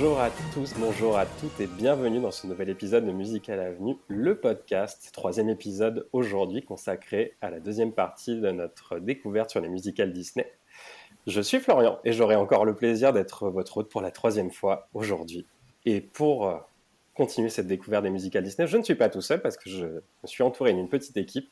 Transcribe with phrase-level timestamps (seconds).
[0.00, 3.98] Bonjour à tous, bonjour à toutes et bienvenue dans ce nouvel épisode de Musical Avenue,
[4.08, 9.68] le podcast, troisième épisode aujourd'hui consacré à la deuxième partie de notre découverte sur les
[9.68, 10.50] musicals Disney.
[11.26, 14.88] Je suis Florian et j'aurai encore le plaisir d'être votre hôte pour la troisième fois
[14.94, 15.44] aujourd'hui.
[15.84, 16.56] Et pour euh,
[17.12, 19.84] continuer cette découverte des musicals Disney, je ne suis pas tout seul parce que je
[19.84, 21.50] me suis entouré d'une petite équipe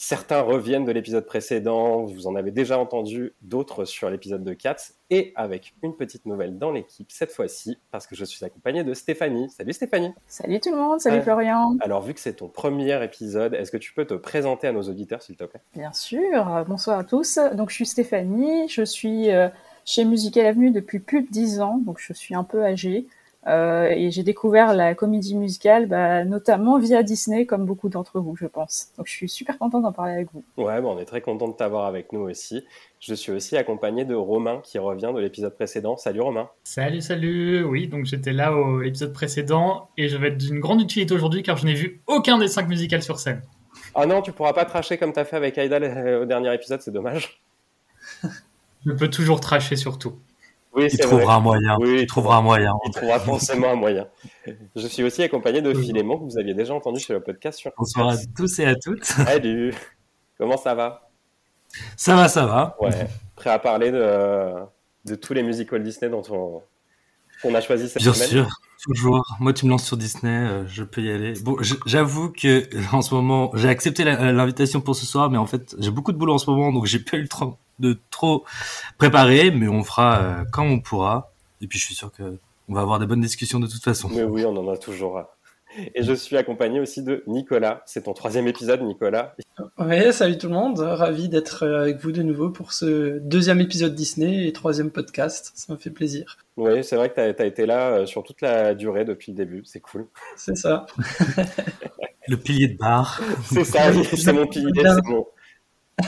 [0.00, 4.92] Certains reviennent de l'épisode précédent, vous en avez déjà entendu d'autres sur l'épisode de Cats,
[5.10, 8.94] et avec une petite nouvelle dans l'équipe cette fois-ci, parce que je suis accompagné de
[8.94, 9.50] Stéphanie.
[9.50, 13.54] Salut Stéphanie Salut tout le monde, salut Florian Alors vu que c'est ton premier épisode,
[13.54, 15.62] est-ce que tu peux te présenter à nos auditeurs s'il te plaît?
[15.74, 17.40] Bien sûr, bonsoir à tous.
[17.54, 19.48] Donc je suis Stéphanie, je suis euh,
[19.84, 23.08] chez Musical Avenue depuis plus de 10 ans, donc je suis un peu âgée.
[23.46, 28.36] Euh, et j'ai découvert la comédie musicale, bah, notamment via Disney, comme beaucoup d'entre vous,
[28.36, 28.88] je pense.
[28.96, 30.44] Donc je suis super contente d'en parler avec vous.
[30.56, 32.64] Ouais, bon, on est très content de t'avoir avec nous aussi.
[33.00, 35.96] Je suis aussi accompagné de Romain qui revient de l'épisode précédent.
[35.96, 36.48] Salut Romain.
[36.64, 37.62] Salut, salut.
[37.64, 41.42] Oui, donc j'étais là au l'épisode précédent et je vais être d'une grande utilité aujourd'hui
[41.42, 43.42] car je n'ai vu aucun des cinq musicales sur scène.
[43.94, 45.78] Ah non, tu pourras pas tracher comme tu as fait avec Aïda
[46.20, 47.40] au dernier épisode, c'est dommage.
[48.86, 50.18] je peux toujours tracher surtout.
[50.74, 51.76] Oui, il trouvera un moyen.
[51.80, 52.72] Oui, il trouvera un moyen.
[52.86, 54.06] Il trouvera forcément un moyen.
[54.76, 57.58] Je suis aussi accompagné de Philémon, que vous aviez déjà entendu sur le podcast.
[57.58, 59.04] Sur Bonsoir à tous et à toutes.
[59.04, 59.74] Salut.
[60.36, 61.10] Comment ça va?
[61.96, 62.76] Ça va, ça va.
[62.80, 63.08] Ouais.
[63.36, 64.52] Prêt à parler de,
[65.04, 66.22] de tous les musicals Disney dont
[67.44, 68.28] on, a choisi cette Bien semaine?
[68.28, 68.48] sûr,
[68.82, 69.36] toujours.
[69.40, 71.34] Moi, tu me lances sur Disney, euh, je peux y aller.
[71.42, 71.56] Bon,
[71.86, 75.90] j'avoue que en ce moment, j'ai accepté l'invitation pour ce soir, mais en fait, j'ai
[75.90, 78.44] beaucoup de boulot en ce moment, donc j'ai pas eu le temps de trop
[78.96, 81.32] préparer, mais on fera euh, quand on pourra.
[81.60, 84.08] Et puis je suis sûr que on va avoir des bonnes discussions de toute façon.
[84.12, 85.24] Mais oui, on en a toujours.
[85.94, 87.82] Et je suis accompagné aussi de Nicolas.
[87.86, 89.36] C'est ton troisième épisode, Nicolas.
[89.78, 90.78] Ouais, salut tout le monde.
[90.78, 95.52] Ravi d'être avec vous de nouveau pour ce deuxième épisode Disney et troisième podcast.
[95.54, 96.38] Ça me fait plaisir.
[96.56, 99.36] Oui, c'est vrai que tu as, été là euh, sur toute la durée depuis le
[99.36, 99.62] début.
[99.64, 100.06] C'est cool.
[100.36, 100.86] C'est ça.
[102.28, 103.20] le pilier de bar.
[103.44, 104.72] C'est ça, c'est mon pilier.
[104.82, 105.26] C'est mon,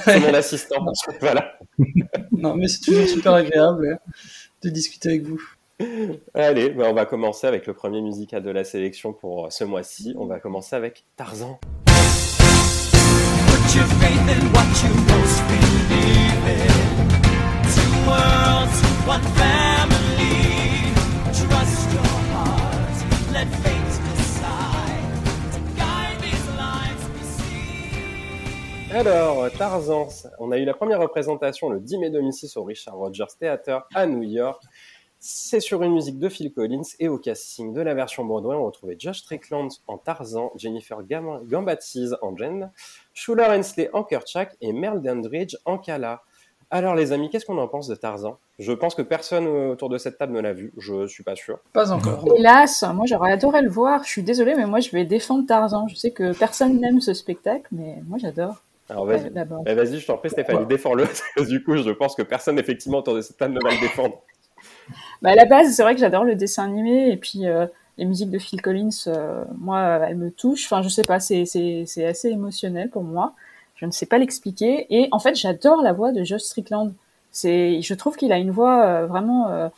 [0.04, 0.84] c'est mon assistant.
[1.20, 1.58] voilà.
[2.32, 3.98] Non, mais c'est toujours super agréable
[4.62, 5.40] de discuter avec vous.
[6.34, 9.64] Allez, ben, on va commencer avec le premier musical de la sélection pour euh, ce
[9.64, 10.14] mois-ci.
[10.18, 11.58] On va commencer avec Tarzan.
[11.86, 16.68] Put your faith in what you most believe in.
[17.74, 19.59] Two worlds, one family.
[28.92, 30.08] Alors, Tarzan,
[30.40, 34.04] on a eu la première représentation le 10 mai 2006 au Richard Rogers Theater à
[34.04, 34.60] New York.
[35.20, 38.64] C'est sur une musique de Phil Collins et au casting de la version Broadway, on
[38.64, 42.72] retrouvait Josh Strickland en Tarzan, Jennifer Gambazzi en Jen,
[43.14, 46.22] Schuler Hensley en Kerchak et Merle Dandridge en Kala.
[46.70, 48.38] Alors les amis, qu'est-ce qu'on en pense de Tarzan?
[48.58, 51.60] Je pense que personne autour de cette table ne l'a vu, je suis pas sûr.
[51.72, 52.24] Pas encore.
[52.36, 55.86] Hélas, moi j'aurais adoré le voir, je suis désolée, mais moi je vais défendre Tarzan.
[55.86, 58.62] Je sais que personne n'aime ce spectacle, mais moi j'adore.
[58.90, 61.06] Alors vas-y, bah, vas-y, je t'en prie Stéphanie, défends-le.
[61.48, 64.20] du coup, je pense que personne effectivement autour de cette table ne va le défendre.
[65.22, 67.66] Bah, à la base, c'est vrai que j'adore le dessin animé et puis euh,
[67.98, 70.64] les musiques de Phil Collins, euh, moi, elles me touchent.
[70.64, 73.34] Enfin, je sais pas, c'est assez émotionnel pour moi.
[73.76, 74.86] Je ne sais pas l'expliquer.
[74.90, 76.92] Et en fait, j'adore la voix de Josh Strickland.
[77.30, 79.70] C'est, je trouve qu'il a une voix euh, vraiment,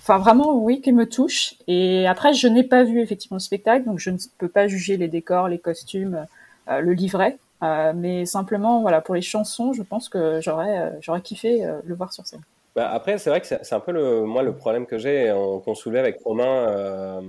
[0.00, 1.54] enfin vraiment, oui, qui me touche.
[1.68, 4.96] Et après, je n'ai pas vu effectivement le spectacle, donc je ne peux pas juger
[4.96, 6.26] les décors, les costumes,
[6.68, 7.38] le livret.
[7.62, 11.80] Euh, mais simplement, voilà, pour les chansons, je pense que j'aurais, euh, j'aurais kiffé euh,
[11.84, 12.42] le voir sur scène.
[12.74, 15.34] Bah après, c'est vrai que c'est un peu le, moi le problème que j'ai,
[15.64, 17.20] qu'on soulevait avec Romain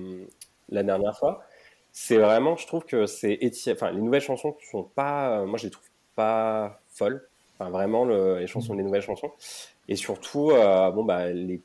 [0.69, 1.43] la dernière fois.
[1.91, 3.39] C'est vraiment, je trouve que c'est
[3.69, 7.27] enfin les nouvelles chansons sont pas, moi je les trouve pas folles.
[7.57, 9.31] Enfin vraiment le, les chansons, les nouvelles chansons.
[9.87, 10.51] Et surtout,
[10.93, 11.59] bon bah les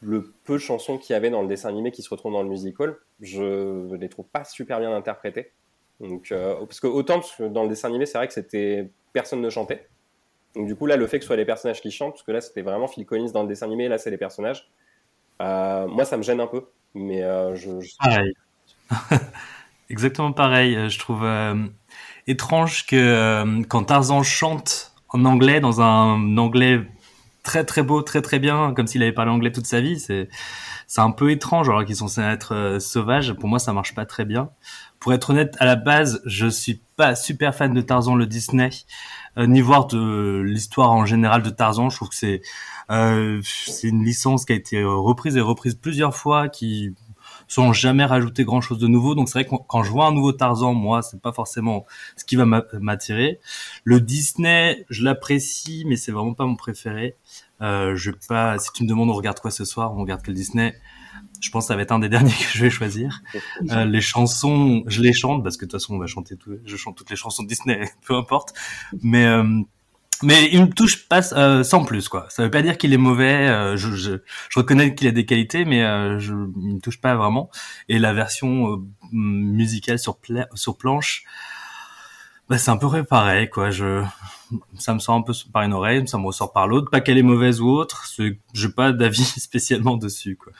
[0.00, 2.42] le peu de chansons qu'il y avait dans le dessin animé qui se retrouvent dans
[2.42, 5.52] le musical, je les trouve pas super bien interprétées.
[6.00, 9.50] Donc, euh, parce que autant dans le dessin animé, c'est vrai que c'était personne ne
[9.50, 9.88] chantait.
[10.54, 12.32] Donc du coup là, le fait que ce soit les personnages qui chantent, parce que
[12.32, 14.68] là c'était vraiment Phil Collins dans le dessin animé, là c'est les personnages.
[15.42, 16.64] Euh, moi, ça me gêne un peu,
[16.94, 18.34] mais euh, je, Pareil.
[19.90, 20.90] Exactement pareil.
[20.90, 21.24] Je trouve
[22.26, 26.80] étrange que quand Tarzan chante en anglais dans un anglais
[27.46, 30.28] très très beau, très très bien, comme s'il avait parlé anglais toute sa vie, c'est
[30.88, 33.32] c'est un peu étrange alors qu'ils sont censés être sauvages.
[33.32, 34.50] Pour moi, ça marche pas très bien.
[35.00, 38.70] Pour être honnête, à la base, je suis pas super fan de Tarzan le Disney,
[39.38, 41.90] euh, ni voir de l'histoire en général de Tarzan.
[41.90, 42.42] Je trouve que c'est
[42.90, 46.94] euh, c'est une licence qui a été reprise et reprise plusieurs fois, qui
[47.48, 49.14] sans jamais rajouter grand chose de nouveau.
[49.14, 52.24] Donc c'est vrai que quand je vois un nouveau Tarzan, moi, c'est pas forcément ce
[52.24, 53.40] qui va m'attirer.
[53.84, 57.16] Le Disney, je l'apprécie, mais c'est vraiment pas mon préféré.
[57.62, 60.34] Euh, je pas, si tu me demandes on regarde quoi ce soir, on regarde quel
[60.34, 60.74] Disney.
[61.40, 63.20] Je pense que ça va être un des derniers que je vais choisir.
[63.70, 66.56] Euh, les chansons, je les chante parce que de toute façon on va chanter tout,
[66.64, 68.52] je chante toutes les chansons de Disney, peu importe.
[69.02, 69.62] Mais euh,
[70.22, 72.26] mais il me touche pas euh, sans plus quoi.
[72.28, 73.48] Ça veut pas dire qu'il est mauvais.
[73.48, 74.12] Euh, je, je,
[74.48, 77.50] je, reconnais qu'il a des qualités, mais euh, je, il me touche pas vraiment.
[77.88, 78.76] Et la version euh,
[79.12, 80.18] musicale sur
[80.78, 81.24] planche,
[82.48, 83.70] bah, c'est un peu pareil quoi.
[83.70, 84.04] Je
[84.78, 86.90] ça me sort un peu par une oreille, ça me ressort par l'autre.
[86.90, 88.06] Pas qu'elle est mauvaise ou autre.
[88.54, 90.52] J'ai pas d'avis spécialement dessus quoi.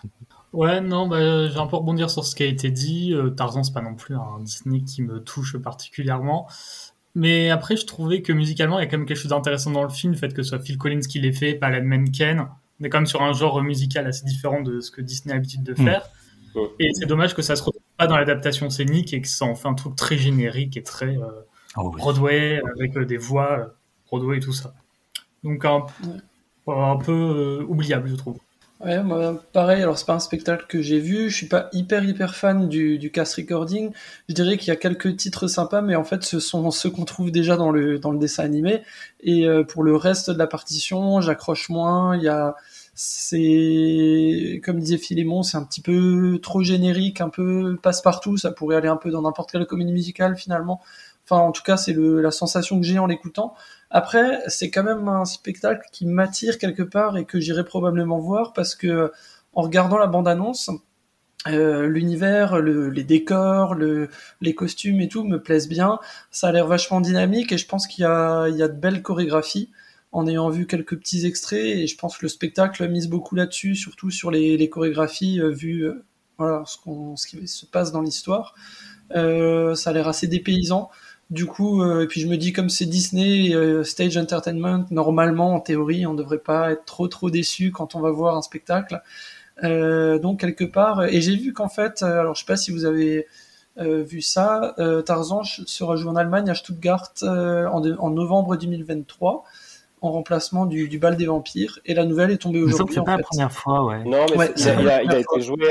[0.53, 3.15] Ouais, non, bah, j'ai un peu rebondir sur ce qui a été dit.
[3.37, 6.49] Tarzan, c'est pas non plus un Disney qui me touche particulièrement.
[7.17, 9.83] Mais après, je trouvais que musicalement, il y a quand même quelque chose d'intéressant dans
[9.83, 12.47] le film, le fait que ce soit Phil Collins qui l'ait fait, pas Alan Menken.
[12.79, 15.37] On est quand même sur un genre musical assez différent de ce que Disney a
[15.37, 15.77] l'habitude de hmm.
[15.77, 16.11] faire.
[16.79, 19.55] Et c'est dommage que ça se retrouve pas dans l'adaptation scénique et que ça en
[19.55, 21.31] fait un truc très générique et très euh,
[21.79, 23.67] oh Broadway, avec euh, des voix euh,
[24.09, 24.75] Broadway et tout ça.
[25.43, 25.87] Donc un,
[26.67, 28.39] un peu oubliable, je trouve.
[28.85, 32.05] Ouais, moi, pareil, alors c'est pas un spectacle que j'ai vu, je suis pas hyper
[32.05, 33.91] hyper fan du, du cast recording.
[34.29, 37.07] Je dirais qu'il y a quelques titres sympas, mais en fait ce sont ceux qu'on
[37.07, 38.83] trouve déjà dans le, dans le dessin animé.
[39.21, 42.55] Et euh, pour le reste de la partition, j'accroche moins, il y a
[42.95, 48.77] c'est comme disait Philémon, c'est un petit peu trop générique, un peu passe-partout, ça pourrait
[48.77, 50.83] aller un peu dans n'importe quelle comédie musicale finalement.
[51.25, 53.55] Enfin, en tout cas, c'est la sensation que j'ai en l'écoutant.
[53.91, 58.53] Après, c'est quand même un spectacle qui m'attire quelque part et que j'irai probablement voir
[58.53, 59.13] parce que
[59.55, 60.71] en regardant la bande-annonce,
[61.49, 64.09] euh, l'univers, le, les décors, le,
[64.41, 65.99] les costumes et tout me plaisent bien.
[66.31, 69.71] Ça a l'air vachement dynamique et je pense qu'il y a, de belles chorégraphies
[70.13, 73.77] en ayant vu quelques petits extraits et je pense que le spectacle mise beaucoup là-dessus,
[73.77, 76.05] surtout sur les, chorégraphies euh, vu euh,
[76.39, 78.55] voilà ce qui se passe dans l'histoire.
[79.15, 80.91] Euh, ça a l'air assez dépaysant.
[81.31, 85.55] Du coup, euh, et puis je me dis comme c'est Disney euh, Stage Entertainment, normalement
[85.55, 89.03] en théorie, on devrait pas être trop trop déçu quand on va voir un spectacle.
[89.65, 92.71] Euh, donc quelque part, et j'ai vu qu'en fait, euh, alors je sais pas si
[92.71, 93.27] vous avez
[93.79, 94.75] vu ça,
[95.05, 99.45] Tarzan sera joué en Allemagne à Stuttgart en, novembre 2023
[100.03, 101.79] en remplacement du, du, bal des vampires.
[101.85, 102.95] Et la nouvelle est tombée aujourd'hui.
[102.95, 104.05] C'est pas la première fois, ouais.
[104.05, 105.67] Non, mais ouais, il, a, il, a, il, a, été joué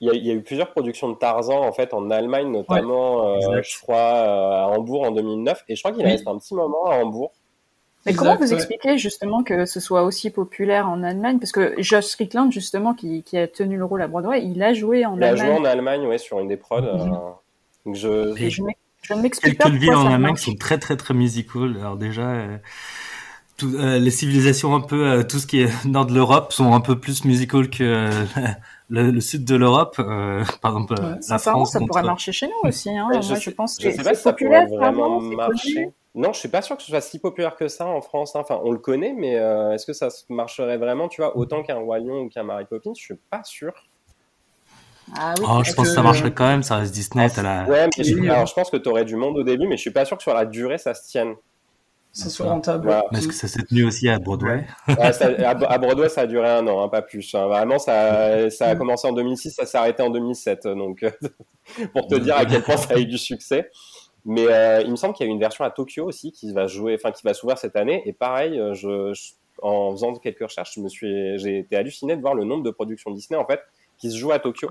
[0.00, 2.50] il y, a, il y, a, eu plusieurs productions de Tarzan en fait en Allemagne
[2.50, 6.12] notamment, ouais, euh, je crois euh, à Hambourg en 2009 et je crois qu'il oui.
[6.12, 7.32] resté un petit moment à Hambourg.
[8.06, 8.54] Mais exact, comment vous ouais.
[8.54, 11.38] expliquez justement que ce soit aussi populaire en Allemagne?
[11.38, 14.72] Parce que Josh Strickland justement qui, qui, a tenu le rôle à Broadway, il a
[14.72, 15.36] joué en il Allemagne.
[15.36, 16.80] Il a joué en Allemagne, ouais, sur une des prods.
[16.80, 17.14] Mm -hmm.
[17.14, 18.34] euh, je.
[18.36, 18.62] Je
[19.02, 19.64] je ne m'explique pas.
[19.64, 21.76] Quelques villes en Allemagne sont très très très musicales.
[21.78, 22.22] Alors déjà.
[22.22, 22.58] Euh...
[23.60, 26.72] Tout, euh, les civilisations un peu euh, tout ce qui est nord de l'Europe sont
[26.72, 28.10] un peu plus musical que euh,
[28.88, 31.72] le, le, sud de l'Europe, euh, par exemple ouais, la France.
[31.72, 31.90] Ça contre...
[31.90, 32.88] pourrait marcher chez nous aussi.
[32.88, 33.06] Hein.
[33.10, 35.20] Ouais, je, Moi, sais, je pense je que sais pas si ça populaire, pourrait vraiment
[35.20, 35.92] vraiment, marcher.
[36.14, 38.34] Non, je suis pas sûr que ce soit si populaire que ça en France.
[38.34, 38.40] Hein.
[38.40, 41.76] Enfin, on le connaît, mais euh, est-ce que ça marcherait vraiment, tu vois, autant qu'un
[41.76, 42.94] Roi Lion ou qu'un Mary Poppins?
[42.96, 43.72] Je suis pas sûr.
[45.16, 47.28] Ah oui, oh, je pense que ça marcherait quand même, ça reste Disney.
[47.36, 47.64] Ah, la...
[47.64, 49.82] Ouais, mais je, alors, je pense que tu aurais du monde au début, mais je
[49.82, 51.34] suis pas sûr que sur la durée ça se tienne
[52.12, 52.84] ça soit rentable.
[52.84, 53.04] Voilà.
[53.12, 56.26] Mais est-ce que ça s'est tenu aussi à Broadway ouais, ça, à, Broadway, ça a
[56.26, 57.34] duré un an, hein, pas plus.
[57.34, 57.46] Hein.
[57.46, 60.66] Vraiment, ça, ça a commencé en 2006, ça s'est arrêté en 2007.
[60.68, 61.04] Donc,
[61.92, 63.70] pour te dire à quel point ça a eu du succès.
[64.24, 66.66] Mais euh, il me semble qu'il y a une version à Tokyo aussi qui va
[66.66, 68.02] jouer, enfin qui va s'ouvrir cette année.
[68.06, 69.30] Et pareil, euh, je, je,
[69.62, 72.70] en faisant quelques recherches, je me suis, j'ai été halluciné de voir le nombre de
[72.70, 73.60] productions Disney en fait
[73.98, 74.70] qui se jouent à Tokyo.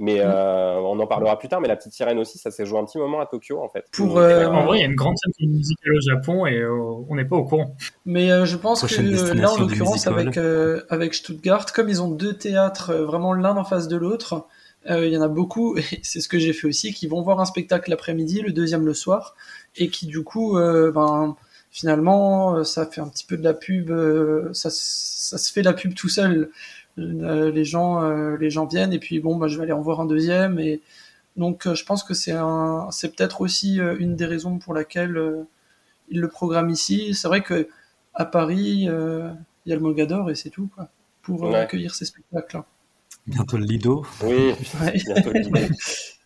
[0.00, 1.60] Mais euh, on en parlera plus tard.
[1.60, 3.84] Mais la petite sirène aussi, ça s'est joué un petit moment à Tokyo en fait.
[3.92, 6.72] Pour, euh, en vrai, il y a une grande scène musicale au Japon et euh,
[7.08, 7.74] on n'est pas au courant.
[8.06, 12.00] Mais euh, je pense Prochaine que là, en l'occurrence, avec euh, avec Stuttgart, comme ils
[12.00, 14.46] ont deux théâtres vraiment l'un en face de l'autre,
[14.88, 15.76] il y en a beaucoup.
[15.76, 18.86] Et c'est ce que j'ai fait aussi, qui vont voir un spectacle l'après-midi, le deuxième
[18.86, 19.34] le soir,
[19.76, 21.36] et qui du coup, ben
[21.72, 23.92] finalement, ça fait un petit peu de la pub.
[24.52, 26.50] ça, ça se fait la pub tout seul euh,
[26.98, 30.00] les gens euh, les gens viennent et puis bon bah je vais aller en voir
[30.00, 30.80] un deuxième et
[31.36, 35.46] donc euh, je pense que c'est un c'est peut-être aussi une des raisons pour laquelle
[36.10, 37.14] ils le programment ici.
[37.14, 37.68] C'est vrai que
[38.14, 39.36] à Paris il
[39.66, 40.88] y a le Mogador et c'est tout quoi
[41.22, 41.54] pour ouais.
[41.56, 42.62] accueillir ces spectacles
[43.28, 44.04] bientôt le Lido.
[44.22, 44.54] Oui.
[45.04, 45.58] Bientôt le Lido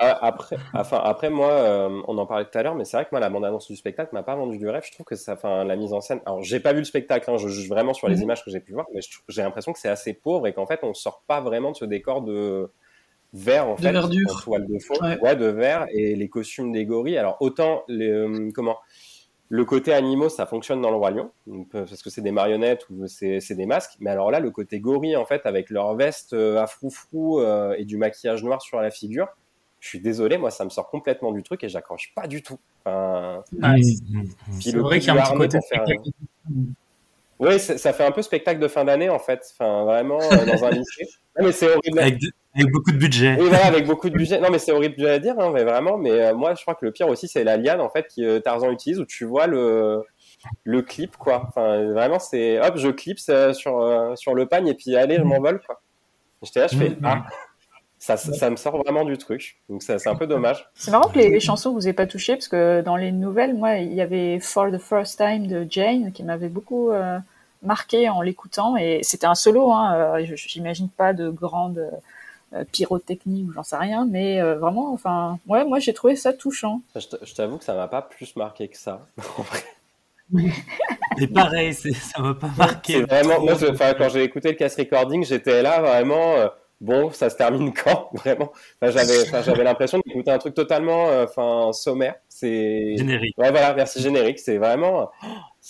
[0.00, 3.10] après, enfin, après moi, euh, on en parlait tout à l'heure, mais c'est vrai que
[3.12, 4.82] moi, la bande-annonce du spectacle m'a pas vendu du rêve.
[4.86, 6.20] Je trouve que ça, enfin, la mise en scène.
[6.24, 8.22] Alors, j'ai pas vu le spectacle, hein, je juge vraiment sur les mmh.
[8.22, 10.80] images que j'ai pu voir, mais j'ai l'impression que c'est assez pauvre et qu'en fait,
[10.82, 12.70] on sort pas vraiment de ce décor de
[13.32, 14.30] vert en de fait, verdure.
[14.30, 15.20] en toile de fond, ouais.
[15.20, 15.36] ouais.
[15.36, 17.18] de verre et les costumes des gorilles.
[17.18, 18.78] Alors, autant les, euh, comment
[19.50, 21.30] le côté animaux, ça fonctionne dans le Roi Lion,
[21.72, 23.96] parce que c'est des marionnettes ou c'est des masques.
[23.98, 27.42] Mais alors là, le côté gorille, en fait, avec leur veste à froufrou
[27.76, 29.26] et du maquillage noir sur la figure,
[29.80, 32.58] je suis désolé, moi, ça me sort complètement du truc et j'accroche pas du tout.
[32.84, 33.42] Enfin,
[34.60, 35.58] c'est vrai qu'il y a un petit côté
[37.38, 39.42] Oui, ça fait un peu spectacle de fin d'année, en fait.
[39.52, 41.08] Enfin, vraiment, dans un lycée.
[41.38, 42.00] Non, mais c'est horrible.
[42.00, 43.36] Avec, beaucoup de budget.
[43.38, 44.40] Oui, voilà, avec beaucoup de budget.
[44.40, 45.96] Non, mais c'est horrible à dire, hein, mais vraiment.
[45.96, 48.72] Mais moi, je crois que le pire aussi, c'est la liane, en fait, que Tarzan
[48.72, 50.02] utilise, où tu vois le,
[50.64, 51.44] le clip, quoi.
[51.48, 55.60] Enfin, vraiment, c'est hop, je clipse sur, sur le pagne et puis allez, je m'envole,
[55.64, 55.80] quoi.
[56.42, 56.96] J'étais là, je fais.
[57.04, 57.24] Ah
[58.00, 59.58] ça, ça, me sort vraiment du truc.
[59.68, 60.66] Donc c'est un peu dommage.
[60.74, 63.76] C'est marrant que les, chansons vous aient pas touché parce que dans les nouvelles, moi,
[63.76, 67.18] il y avait For the First Time de Jane qui m'avait beaucoup euh,
[67.62, 69.70] marqué en l'écoutant et c'était un solo.
[69.70, 71.90] Hein, euh, J'imagine pas de grande
[72.54, 76.32] euh, pyrotechnie ou j'en sais rien, mais euh, vraiment, enfin, ouais, moi j'ai trouvé ça
[76.32, 76.80] touchant.
[76.96, 79.06] Je t'avoue que ça m'a pas plus marqué que ça.
[81.20, 83.02] Et pareil, ça m'a pas marqué.
[83.02, 86.48] Vraiment, moi, quand j'ai écouté le cast recording, j'étais là vraiment
[86.80, 88.52] bon, ça se termine quand vraiment?
[88.82, 92.16] J'avais, j'avais l'impression d'écouter un truc totalement, euh, enfin, sommaire.
[92.28, 93.36] C'est générique.
[93.38, 94.38] Ouais, voilà, merci générique.
[94.38, 95.10] C'est vraiment,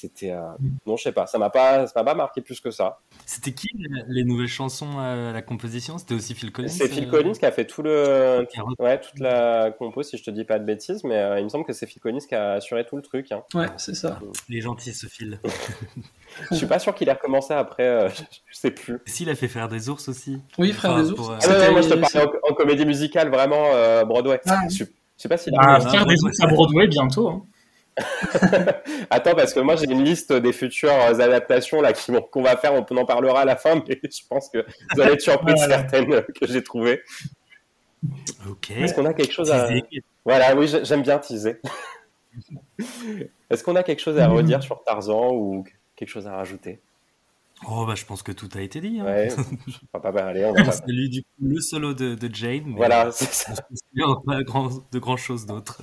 [0.00, 0.48] c'était, euh...
[0.86, 3.00] non, je sais pas, ça m'a pas, ça m'a pas marqué plus que ça.
[3.26, 3.68] C'était qui
[4.08, 5.98] les nouvelles chansons à la composition?
[5.98, 6.68] C'était aussi Phil Collins.
[6.68, 8.46] C'est Phil euh, Collins qui a fait tout le,
[8.78, 11.48] ouais, toute la compo, si je te dis pas de bêtises, mais euh, il me
[11.50, 13.30] semble que c'est Phil Collins qui a assuré tout le truc.
[13.32, 13.42] Hein.
[13.54, 14.18] Ouais, c'est ça.
[14.48, 15.38] Les gentils, ce Phil.
[16.50, 18.08] je suis pas sûr qu'il ait recommencé après, euh,
[18.46, 18.98] je, sais plus.
[19.04, 20.40] S'il a fait faire des ours aussi.
[20.56, 21.28] Oui, frère des ours.
[21.42, 23.70] Ah, non, moi je te parlais en, comédie musicale, vraiment
[24.06, 24.40] Broadway.
[24.46, 24.62] Ah.
[24.70, 24.84] Je,
[25.16, 25.58] sais pas s'il a.
[25.60, 27.28] Ah, faire des ours à Broadway bientôt.
[27.28, 27.42] Hein.
[29.10, 31.92] Attends, parce que moi j'ai une liste des futures adaptations là
[32.30, 35.14] qu'on va faire, on en parlera à la fin, mais je pense que vous allez
[35.14, 37.02] être surpris de certaines que j'ai trouvées.
[38.48, 38.70] Ok.
[38.70, 39.68] Est-ce qu'on a quelque chose à.
[40.24, 41.60] Voilà, oui, j'aime bien teaser.
[43.50, 45.64] Est-ce qu'on a quelque chose à redire sur Tarzan ou
[45.96, 46.80] quelque chose à rajouter?
[47.68, 49.00] Oh, bah, je pense que tout a été dit.
[49.00, 49.04] Hein.
[49.04, 49.28] Ouais.
[49.92, 52.62] pas aller, on va lui, du coup, le solo de, Jane.
[52.66, 53.52] Mais voilà, c'est ça.
[53.92, 55.82] Il n'y pas grand, de grand chose d'autre.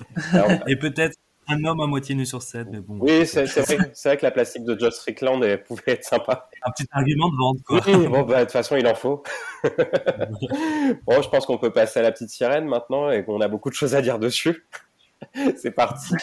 [0.67, 1.15] Et peut-être
[1.47, 2.97] un homme à moitié nu sur scène, mais bon.
[2.99, 6.49] Oui, c'est vrai, vrai, que la plastique de Josh Strickland elle pouvait être sympa.
[6.63, 7.79] Un petit argument de vente, quoi.
[8.09, 9.23] Bon, bah, de toute façon, il en faut.
[9.63, 13.69] bon, je pense qu'on peut passer à la petite sirène maintenant et qu'on a beaucoup
[13.69, 14.67] de choses à dire dessus.
[15.55, 16.13] c'est parti.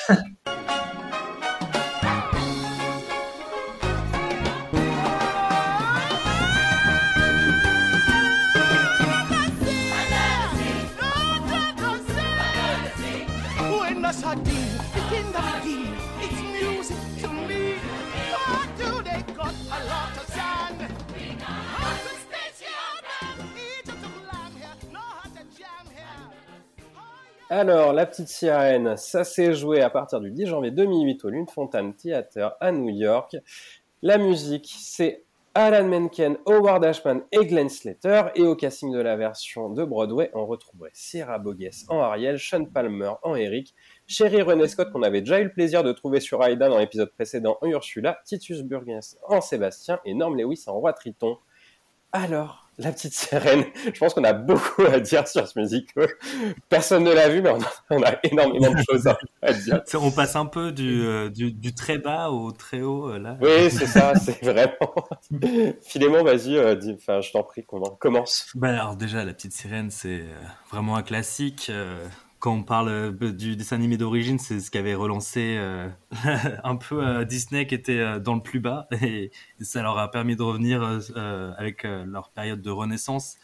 [27.56, 31.46] Alors, La Petite Sirène, ça s'est joué à partir du 10 janvier 2008 au Lune
[31.46, 33.36] Fontaine Theater à New York.
[34.02, 35.22] La musique, c'est
[35.54, 38.22] Alan Menken, Howard Ashman et Glenn Slater.
[38.34, 42.64] Et au casting de la version de Broadway, on retrouverait Sierra Bogues en Ariel, Sean
[42.64, 43.72] Palmer en Eric,
[44.08, 47.12] Sherry René Scott qu'on avait déjà eu le plaisir de trouver sur Aida dans l'épisode
[47.12, 51.38] précédent en Ursula, Titus Burgess en Sébastien et Norm Lewis en Roi Triton.
[52.10, 53.64] Alors, la petite sirène.
[53.92, 56.08] Je pense qu'on a beaucoup à dire sur ce musical.
[56.68, 57.52] Personne ne l'a vu, mais
[57.90, 59.82] on a, énormément de choses à, dire.
[59.94, 63.36] On passe un peu du, euh, du, très bas au très haut, euh, là.
[63.40, 64.94] Oui, c'est ça, c'est vraiment.
[65.82, 68.46] Philémon, vas-y, euh, enfin, je t'en prie, qu'on commence.
[68.54, 70.24] Bah, alors, déjà, La petite sirène, c'est
[70.70, 71.70] vraiment un classique
[72.44, 75.88] quand on parle euh, du dessin animé d'origine, c'est ce qui avait relancé euh,
[76.62, 79.30] un peu euh, Disney qui était dans le plus bas et,
[79.62, 80.82] ça leur a permis de revenir
[81.56, 83.36] avec leur période de renaissance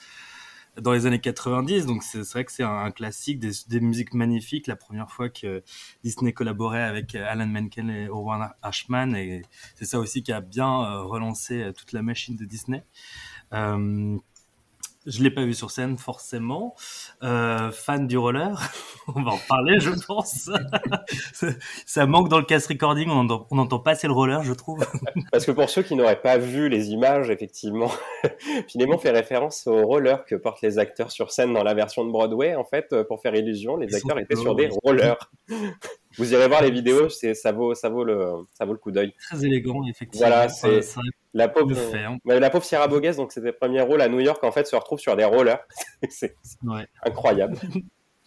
[0.78, 1.86] dans les années 90.
[1.86, 4.66] Donc c'est vrai que c'est un, classique, des, musiques magnifiques.
[4.66, 5.62] La première fois que
[6.04, 9.40] Disney collaborait avec Alan Menken et Howard Ashman et
[9.76, 12.84] c'est ça aussi qui a bien relancé toute la machine de Disney.
[15.06, 16.74] Je l'ai pas vu sur scène forcément.
[17.22, 18.60] Euh, fan du roller,
[19.14, 20.50] on va en parler, je pense.
[21.86, 24.86] ça manque dans le cast recording, on n'entend pas assez le roller, je trouve.
[25.32, 27.90] Parce que pour ceux qui n'auraient pas vu les images, effectivement,
[28.68, 32.10] finalement fait référence au roller que portent les acteurs sur scène dans la version de
[32.10, 32.54] Broadway.
[32.54, 35.30] En fait, pour faire illusion, les acteurs étaient sur des rollers.
[36.18, 38.90] Vous irez voir les vidéos, c'est ça vaut ça vaut le ça vaut le coup
[38.90, 39.14] d'œil.
[39.30, 40.26] Très élégant effectivement.
[40.26, 40.82] Voilà, c'est
[41.34, 41.74] la pauvre
[42.24, 44.98] la pauvre Sierra Bogues donc c'était premier rôle à New York en fait se retrouve
[44.98, 45.60] sur des rollers.
[46.08, 46.36] c'est
[47.04, 47.56] incroyable.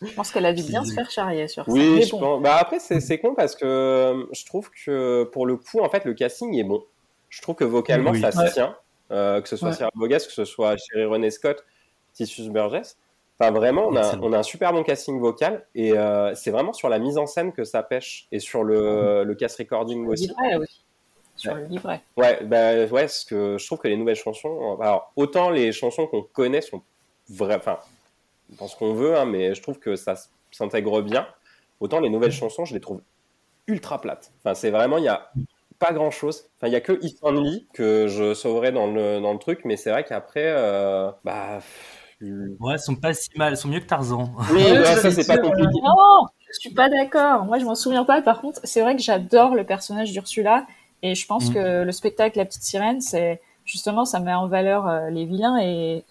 [0.02, 1.72] Je pense qu'elle a dû bien se faire charrier sur ça.
[1.72, 2.42] Oui, je pense.
[2.42, 6.06] Bah après c'est con parce que euh, je trouve que pour le coup en fait
[6.06, 6.84] le casting est bon.
[7.30, 8.76] Je trouve que vocalement ça se tient,
[9.12, 11.66] euh, que ce soit Sierra Bogues, que ce soit Sherry René Scott,
[12.14, 12.98] Titus Burgess
[13.40, 16.72] Enfin, vraiment, on a, on a un super bon casting vocal et euh, c'est vraiment
[16.72, 20.28] sur la mise en scène que ça pêche et sur le, le cast recording aussi.
[20.28, 20.86] Livret aussi.
[21.44, 22.02] Sur le livret.
[22.18, 26.08] Ouais, bah, ouais, parce que je trouve que les nouvelles chansons, alors autant les chansons
[26.08, 26.82] qu'on connaît sont
[27.30, 27.80] vraies, enfin,
[28.60, 30.16] dans ce qu'on veut, hein, mais je trouve que ça
[30.52, 31.28] s'intègre bien.
[31.80, 33.02] Autant les nouvelles chansons, je les trouve
[33.68, 34.32] ultra plates.
[34.40, 35.32] Enfin, c'est vraiment, il n'y a
[35.80, 36.46] pas grand chose.
[36.58, 39.62] Enfin, il n'y a que If Only que je sauverais dans le, dans le truc,
[39.66, 41.60] mais c'est vrai qu'après, euh, bah.
[42.22, 44.32] Ouais, elles sont pas si mal, elles sont mieux que Tarzan.
[44.52, 45.82] Oui, ça, c'est pas compliqué.
[45.82, 47.44] Non, je suis pas d'accord.
[47.44, 48.22] Moi, je m'en souviens pas.
[48.22, 50.66] Par contre, c'est vrai que j'adore le personnage d'Ursula
[51.04, 51.54] et je pense mm.
[51.54, 55.60] que le spectacle La Petite Sirène, c'est justement, ça met en valeur euh, les vilains
[55.62, 56.04] et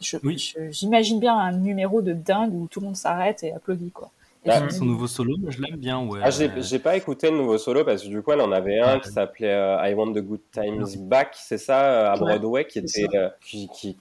[0.70, 4.10] j'imagine bien un numéro de dingue où tout le monde s'arrête et applaudit, quoi.
[4.44, 6.00] Bah, son nouveau solo, je l'aime bien.
[6.04, 6.18] Ouais.
[6.20, 8.98] Ah, j'ai pas écouté le nouveau solo parce que du coup, elle en avait un
[8.98, 12.80] qui s'appelait euh, I Want the Good Times Back, c'est ça, euh, à Broadway, qui
[12.80, 13.06] était
[13.40, 13.96] qui, qui,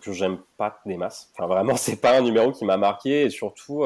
[0.00, 1.28] que j'aime pas des masses.
[1.34, 3.84] Enfin, vraiment, c'est pas un numéro qui m'a marqué et surtout,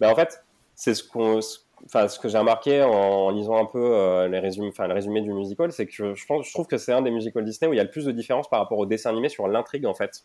[0.00, 0.42] bah, en fait,
[0.74, 1.40] c'est ce qu'on
[1.84, 5.20] enfin, ce que j'ai remarqué en, lisant un peu euh, les résumés, enfin, le résumé
[5.20, 7.74] du musical, c'est que je, pense, je trouve que c'est un des musicals Disney où
[7.74, 9.94] il y a le plus de différence par rapport au dessin animé sur l'intrigue, en
[9.94, 10.24] fait.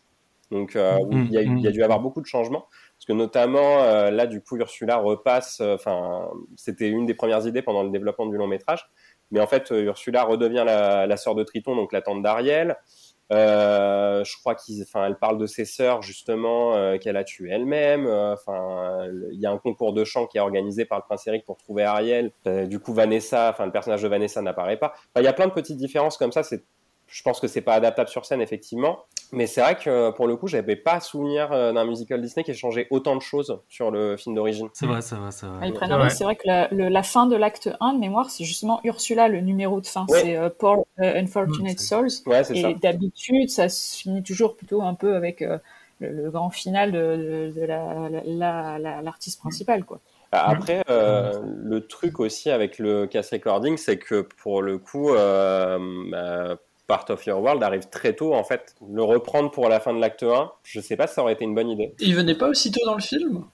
[0.50, 1.72] Donc, euh, mm, il, y a, il, y a, mm.
[1.72, 2.66] dû avoir beaucoup de changements.
[2.96, 7.62] Parce que notamment, euh, là, du coup, Ursula repasse, enfin, c'était une des premières idées
[7.62, 8.90] pendant le développement du long métrage.
[9.30, 12.76] Mais en fait, Ursula redevient la, la sœur de Triton, donc la tante d'Ariel.
[13.32, 17.50] Euh, je crois qu'il, enfin, elle parle de ses sœurs justement euh, qu'elle a tuées
[17.50, 18.06] elle-même.
[18.06, 21.26] Euh, enfin, il y a un concours de chant qui est organisé par le prince
[21.26, 22.30] Eric pour trouver Ariel.
[22.44, 24.92] du coup, Vanessa, enfin, le personnage de Vanessa n'apparaît pas.
[25.16, 26.42] il y a plein de petites différences comme ça.
[26.42, 26.62] C'est
[27.12, 30.34] je pense que c'est pas adaptable sur scène effectivement, mais c'est vrai que pour le
[30.36, 33.90] coup, j'avais pas souvenir euh, d'un musical Disney qui ait changé autant de choses sur
[33.90, 34.68] le film d'origine.
[34.72, 36.10] C'est vrai, c'est vrai, c'est vrai.
[36.10, 39.82] c'est vrai que la, fin de l'acte 1 de mémoire, c'est justement Ursula, le numéro
[39.82, 42.08] de fin, c'est euh, Poor euh, Unfortunate Souls.
[42.54, 45.44] et d'habitude, ça se finit toujours plutôt un peu avec
[46.00, 47.52] le, grand final de,
[49.02, 50.00] l'artiste principal, quoi.
[50.34, 56.56] Après, le truc aussi avec le cast recording, c'est que pour le coup, bah,
[56.92, 58.74] Part of Your World arrive très tôt en fait.
[58.86, 61.42] Le reprendre pour la fin de l'acte 1, je sais pas si ça aurait été
[61.42, 61.94] une bonne idée.
[62.00, 63.44] il venait pas aussitôt dans le film?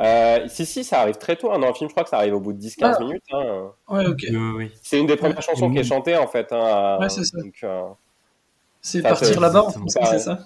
[0.00, 1.52] Euh, si, si, ça arrive très tôt.
[1.52, 1.60] Hein.
[1.60, 2.98] Dans le film, je crois que ça arrive au bout de 10-15 ah.
[2.98, 3.22] minutes.
[3.30, 3.70] Hein.
[3.88, 4.26] Ouais, ok.
[4.82, 6.50] C'est une des premières chansons qui est chantée en fait.
[6.50, 7.38] Hein, ouais, c'est ça.
[7.62, 7.82] Euh,
[8.80, 10.40] c'est partir là-bas c'est ça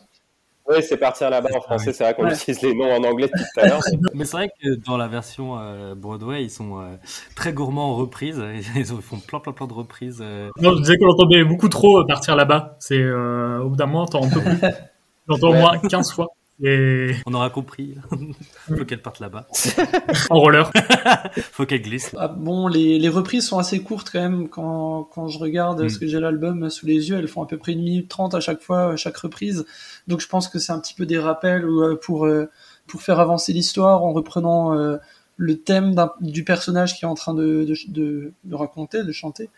[0.70, 1.92] oui, c'est partir là-bas en français.
[1.92, 3.80] C'est vrai qu'on utilise les noms en anglais tout à l'heure.
[4.14, 6.96] Mais c'est vrai que dans la version euh, Broadway, ils sont euh,
[7.34, 8.42] très gourmands en reprises.
[8.76, 10.20] Ils font plein, plein, plein de reprises.
[10.22, 10.50] Euh.
[10.60, 12.76] Non, je disais qu'on entendait beaucoup trop partir là-bas.
[12.78, 14.60] C'est au bout d'un moment, t'en peu plus.
[15.28, 16.28] J'entends au moins 15 fois.
[16.62, 17.94] On aura compris.
[18.68, 19.46] Faut qu'elle parte là-bas.
[20.30, 20.70] en roller.
[21.52, 22.14] Faut qu'elle glisse.
[22.18, 24.48] Ah, bon, les, les, reprises sont assez courtes quand même.
[24.48, 25.98] Quand, quand je regarde ce mm.
[25.98, 28.40] que j'ai l'album sous les yeux, elles font à peu près une minute trente à
[28.40, 29.64] chaque fois, à chaque reprise.
[30.06, 32.50] Donc je pense que c'est un petit peu des rappels euh, pour, euh,
[32.86, 34.98] pour faire avancer l'histoire en reprenant euh,
[35.36, 39.48] le thème du personnage qui est en train de, de, de raconter, de chanter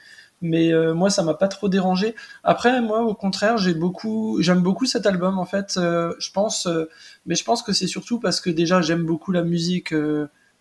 [0.42, 2.14] mais euh, moi ça m'a pas trop dérangé.
[2.44, 5.74] Après moi au contraire j'ai beaucoup j'aime beaucoup cet album en fait.
[5.78, 6.90] Euh, je pense, euh,
[7.26, 9.94] mais je pense que c'est surtout parce que déjà j'aime beaucoup la musique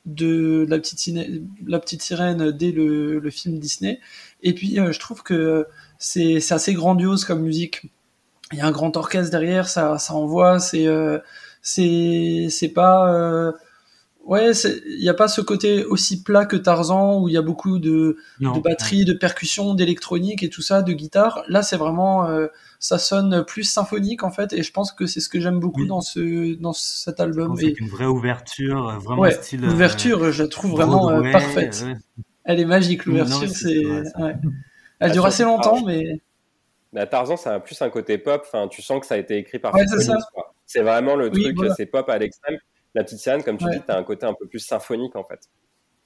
[0.05, 1.15] de la petite
[1.65, 3.99] la petite sirène dès le, le film Disney.
[4.43, 5.67] Et puis je trouve que
[5.97, 7.91] c'est assez grandiose comme musique.
[8.53, 10.59] Il y a un grand orchestre derrière, ça ça envoie.
[10.59, 10.87] C'est
[11.61, 13.53] c'est c'est pas
[14.23, 17.41] Ouais, il n'y a pas ce côté aussi plat que Tarzan où il y a
[17.41, 21.43] beaucoup de, de batterie, de percussion, d'électronique et tout ça, de guitare.
[21.47, 22.47] Là, c'est vraiment, euh,
[22.79, 25.85] ça sonne plus symphonique en fait, et je pense que c'est ce que j'aime beaucoup
[25.85, 27.55] dans ce dans cet album.
[27.57, 29.61] C'est une vraie ouverture, euh, vraiment ouais, style.
[29.61, 31.83] L'ouverture, euh, je la trouve vraiment parfaite.
[32.43, 33.49] Elle est magique, l'ouverture.
[33.49, 34.35] C'est, ouais.
[34.99, 36.21] Elle dure assez longtemps, mais.
[36.93, 38.43] Bah, Tarzan, ça a plus un côté pop.
[38.45, 39.73] Enfin, tu sens que ça a été écrit par.
[39.73, 40.11] Ouais, c'est
[40.67, 42.57] C'est vraiment le truc, c'est pop à l'extrême
[42.93, 45.23] la petite sirène, comme tu dis, tu as un côté un peu plus symphonique en
[45.23, 45.49] fait.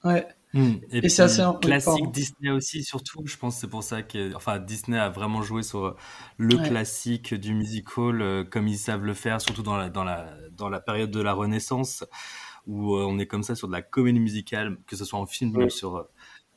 [0.04, 0.26] Ouais.
[0.52, 0.74] Hmm.
[0.90, 3.22] Et, c'est assez classique Disney aussi, surtout.
[3.26, 5.96] Je pense c'est pour ça que, enfin, Disney a vraiment joué sur
[6.38, 10.32] le classique du musical euh, comme ils savent le faire, surtout dans la, dans la,
[10.52, 12.04] dans la période de la Renaissance
[12.66, 15.26] où euh, on est comme ça sur de la comédie musicale, que ce soit en
[15.26, 16.10] film ou sur euh,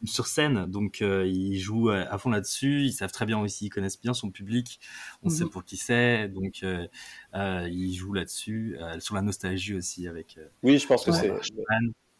[0.06, 2.84] sur scène, donc euh, ils jouent à fond là-dessus.
[2.84, 4.80] Ils savent très bien aussi, ils connaissent bien son public.
[5.24, 5.50] On sait mhm.
[5.50, 6.88] pour qui c'est, donc euh,
[7.36, 10.38] euh, ils jouent là-dessus, sur la nostalgie aussi avec.
[10.64, 11.32] oui, je pense que c'est.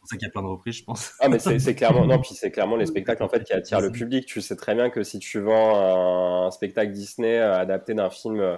[0.02, 1.12] C'est pour ça qu'il y a plein de reprises, je pense.
[1.20, 3.92] Ah, mais c'est clairement, non, puis c'est clairement les spectacles en fait qui attirent le
[3.92, 4.24] public.
[4.24, 8.56] Tu sais très bien que si tu vends un, spectacle Disney adapté d'un film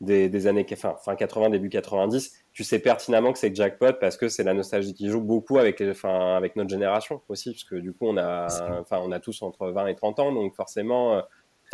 [0.00, 4.16] des, des, années fin, fin 80, début 90, tu sais pertinemment que c'est jackpot parce
[4.16, 7.76] que c'est la nostalgie qui joue beaucoup avec, enfin, avec notre génération aussi, parce que
[7.76, 8.48] du coup, on a,
[8.80, 11.20] enfin, on a tous entre 20 et 30 ans, donc forcément, euh,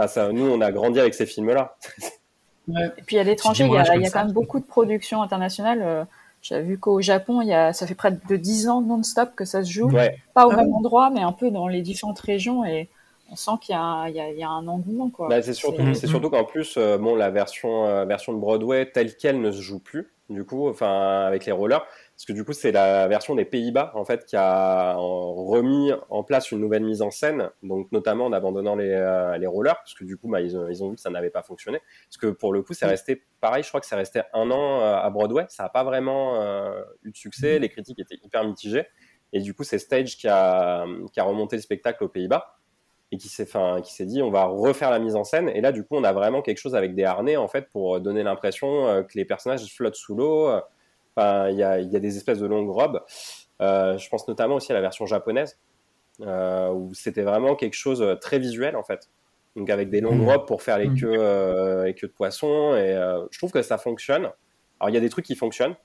[0.07, 1.79] ça, nous, on a grandi avec ces films-là.
[2.99, 5.81] Et puis à l'étranger, il y a, y a quand même beaucoup de productions internationales.
[5.83, 6.05] Euh,
[6.43, 9.47] J'ai vu qu'au Japon, il y a, ça fait près de 10 ans non-stop que
[9.47, 9.89] ça se joue.
[9.89, 10.19] Ouais.
[10.35, 12.63] Pas au Ah même bon endroit, mais un peu dans les différentes régions.
[12.67, 12.91] Et
[13.31, 15.11] on sent qu'il y a, y y un engouement.
[15.11, 15.29] Quoi.
[15.29, 18.39] Bah, c'est surtout, C'est- c'est surtout qu'en plus, euh, bon, la version, euh, version de
[18.39, 22.33] Broadway telle qu'elle ne se joue plus, du coup, enfin, avec les rollers, parce que
[22.33, 26.61] du coup, c'est la version des Pays-Bas, en fait, qui a remis en place une
[26.61, 30.17] nouvelle mise en scène, donc notamment en abandonnant les, euh, les rollers, parce que du
[30.17, 32.53] coup, bah, ils, ont, ils ont vu que ça n'avait pas fonctionné, parce que pour
[32.53, 35.65] le coup, c'est resté pareil, je crois que c'est resté un an à Broadway, ça
[35.65, 36.41] n'a pas vraiment
[37.03, 38.87] eu de succès, les critiques étaient hyper mitigées,
[39.33, 42.47] et du coup, c'est Stage qui a, qui a remonté le spectacle aux Pays-Bas
[43.15, 45.49] et qui s'est, enfin, qui s'est dit on va refaire la mise en scène.
[45.51, 48.01] Et là, du coup, on a vraiment quelque chose avec des harnais en fait pour
[48.01, 50.49] donner l'impression euh, que les personnages flottent sous l'eau.
[50.49, 50.61] Euh,
[51.17, 53.01] Enfin, il y a, il y a des espèces de longues robes.
[53.63, 55.61] Euh, je pense notamment aussi à la version japonaise
[56.23, 59.09] euh, où c'était vraiment quelque chose de très visuel en fait.
[59.55, 60.29] Donc avec des longues Mhm.
[60.29, 60.99] robes pour faire les Mhm.
[60.99, 62.75] queues, euh, les queues de poisson.
[62.75, 64.25] Et euh, je trouve que ça fonctionne.
[64.81, 65.77] Alors il y a des trucs qui fonctionnent,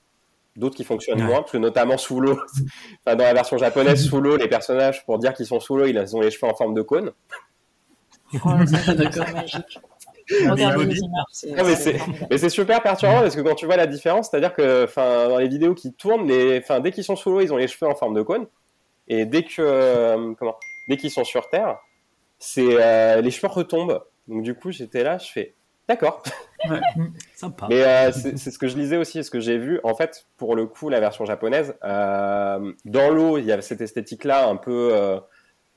[0.56, 1.26] d'autres qui fonctionnent Ouais.
[1.26, 2.38] moins, parce que notamment sous l'eau,
[3.06, 5.86] enfin, dans la version japonaise, sous l'eau, les personnages, pour dire qu'ils sont sous l'eau,
[5.86, 7.12] ils ont les cheveux en forme de cône.
[8.34, 8.38] Oh,
[8.94, 9.26] D'accord.
[11.64, 15.38] mais c'est- super perturbant parce que quand tu vois la différence, c'est-à-dire que enfin, dans
[15.38, 17.90] les vidéos qui tournent, les, enfin, dès qu'ils sont sous l'eau, ils ont les cheveux
[17.90, 18.46] en forme de cône.
[19.08, 20.56] Et dès que euh, comment,
[20.88, 21.78] dès qu'ils sont sur Terre,
[22.38, 24.00] c'est euh, les cheveux retombent.
[24.28, 25.54] Donc du coup, j'étais là, je fais
[25.90, 26.22] d'accord.
[27.34, 27.66] Sympa.
[27.68, 29.80] Mais euh, c'est ce que je lisais aussi, ce que j'ai vu.
[29.82, 33.80] En fait, pour le coup, la version japonaise, euh, dans l'eau, il y a cette
[33.80, 35.18] esthétique-là un peu, euh,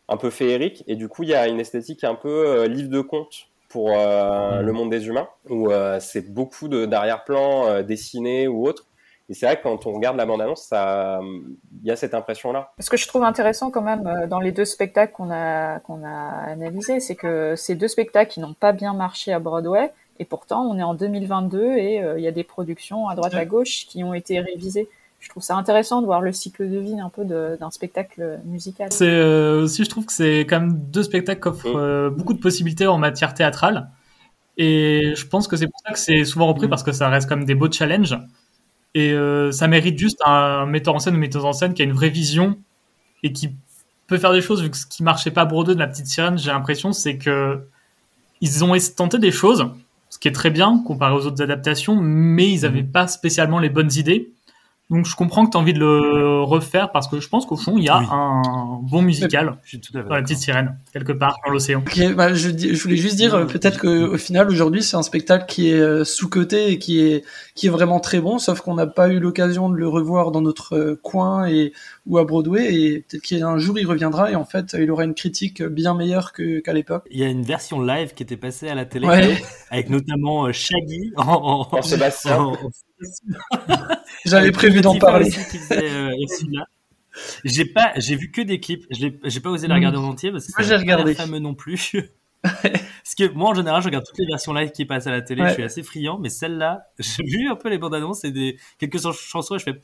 [0.09, 2.89] un peu féerique, et du coup, il y a une esthétique un peu euh, livre
[2.89, 4.65] de conte pour euh, Mhm.
[4.65, 8.85] le monde des humains, où euh, c'est beaucoup de- d'arrière-plan euh, dessinés ou autres.
[9.29, 12.73] Et c'est vrai que quand on regarde la bande-annonce, il y a cette impression-là.
[12.77, 16.03] Ce que je trouve intéressant quand même euh, dans les deux spectacles qu'on a qu'on
[16.03, 20.25] a analysés, c'est que ces deux spectacles qui n'ont pas bien marché à Broadway, et
[20.25, 23.37] pourtant on est en 2022 et euh, il y a des productions à droite à
[23.39, 23.45] Ouais.
[23.45, 24.87] gauche qui ont été révisées.
[25.19, 28.91] Je trouve ça intéressant de voir le cycle de vie un peu d'un spectacle musical.
[28.91, 31.77] C'est euh, aussi, je trouve que c'est quand même deux spectacles qui offrent Mm.
[31.79, 33.89] euh, beaucoup de possibilités en matière théâtrale.
[34.57, 36.69] Et je pense que c'est pour ça que c'est souvent repris Mm.
[36.69, 38.17] parce que ça reste comme des beaux challenges.
[38.95, 41.85] Et euh, ça mérite juste un metteur en scène ou metteuse en scène qui a
[41.85, 42.57] une vraie vision
[43.23, 43.49] et qui
[44.07, 46.05] peut faire des choses vu que ce qui marchait pas à Bordeaux de la petite
[46.07, 47.63] sirène, j'ai l'impression, c'est que
[48.41, 49.65] ils ont tenté des choses,
[50.13, 53.69] ce qui est très bien comparé aux autres adaptations, mais ils avaient pas spécialement les
[53.69, 54.31] bonnes idées.
[54.91, 57.55] Donc je comprends que tu as envie de le refaire parce que je pense qu'au
[57.57, 58.05] fond, il y a Oui.
[58.11, 61.51] un bon musical Je suis tout à fait dans la petite sirène, quelque part dans
[61.51, 61.79] l'océan.
[61.79, 65.71] Ok, bah, je voulais juste dire, euh, peut-être qu'au final, aujourd'hui, c'est un spectacle qui
[65.71, 67.23] est euh, sous-coté et qui est,
[67.55, 70.41] qui est vraiment très bon, sauf qu'on n'a pas eu l'occasion de le revoir dans
[70.41, 71.73] notre euh, coin et,
[72.05, 75.13] ou à Broadway, et peut-être qu'un jour, il reviendra, et en fait, il aura une
[75.13, 77.05] critique bien meilleure qu'à l'époque.
[77.09, 79.41] Il y a une version live qui était passée à la télé Ouais.
[79.69, 81.23] avec notamment euh, Shaggy en,
[81.71, 82.39] en, En Sébastien.
[82.39, 82.57] en-
[84.25, 85.29] J'avais prévu d'en parler.
[85.71, 86.11] euh.
[87.45, 88.85] J'ai pas, j'ai vu que des clips.
[88.89, 89.77] Je l'ai- J'ai pas osé la Mm.
[89.77, 91.91] regarder en entier parce que Moi, j'ai pas fameux non plus.
[92.41, 95.21] parce que moi, en général, je regarde toutes les versions live qui passent à la
[95.21, 95.43] télé.
[95.43, 95.49] Ouais.
[95.49, 98.57] Je suis assez friand, mais celle-là, j'ai vu un peu les bandes annonces et des
[98.79, 99.79] quelques ch- chansons et je fais,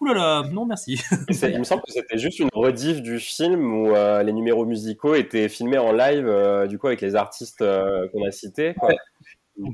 [0.00, 1.00] ouh là là, non merci.
[1.42, 5.14] Il me semble que c'était juste une rediff du film où euh, les numéros musicaux
[5.14, 8.74] étaient filmés en live, euh, du coup, avec les artistes euh, qu'on a cités.
[8.78, 8.90] Quoi.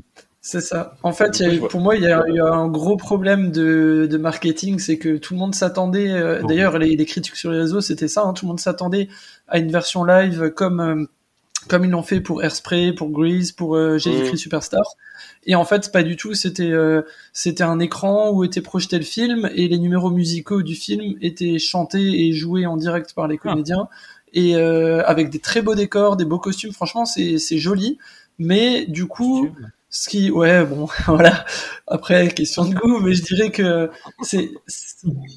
[0.43, 0.95] C'est ça.
[1.03, 3.51] En fait, il y a eu- pour moi, il y, a a un gros problème
[3.53, 6.11] de, de marketing, c'est que tout le monde s'attendait.
[6.13, 6.47] euh, Bon.
[6.49, 8.23] D'ailleurs, les, les critiques sur les réseaux, c'était ça.
[8.25, 9.09] hein, tout le monde s'attendait
[9.49, 11.05] à une version live comme euh,
[11.71, 14.37] comme ils l'ont fait pour Airspray, pour Grease, pour euh, Jésus-Christ Mm.
[14.37, 14.85] Superstar.
[15.47, 16.35] Et en fait, pas du tout.
[16.35, 17.03] C'était euh,
[17.33, 21.59] c'était un écran où était projeté le film et les numéros musicaux du film étaient
[21.59, 23.89] chantés et joués en direct par les comédiens
[24.33, 26.73] et euh, avec des très beaux décors, des beaux costumes.
[26.73, 27.99] Franchement, c'est c'est joli.
[28.39, 29.51] Mais du coup,
[29.91, 31.45] ce qui, ouais, bon, voilà.
[31.87, 33.91] Après, question de goût, mais je dirais que
[34.23, 34.51] c'est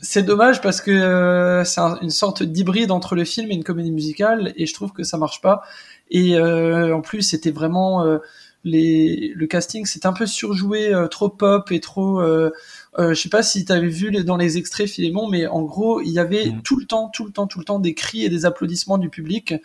[0.01, 3.63] c'est dommage parce que euh, c'est un- une sorte d'hybride entre le film et une
[3.63, 5.63] comédie musicale, et je trouve que ça marche pas.
[6.11, 8.19] Et euh, en plus, c'était vraiment euh,
[8.63, 12.21] les le casting, c'est un peu surjoué, euh, trop pop et trop.
[12.21, 12.51] Euh,
[12.99, 15.63] euh, je sais pas si tu avais vu les- dans les extraits Philémon, mais en
[15.63, 16.61] gros, il y avait Mhm.
[16.63, 19.09] tout le temps, tout le temps, tout le temps des cris et des applaudissements du
[19.09, 19.55] public,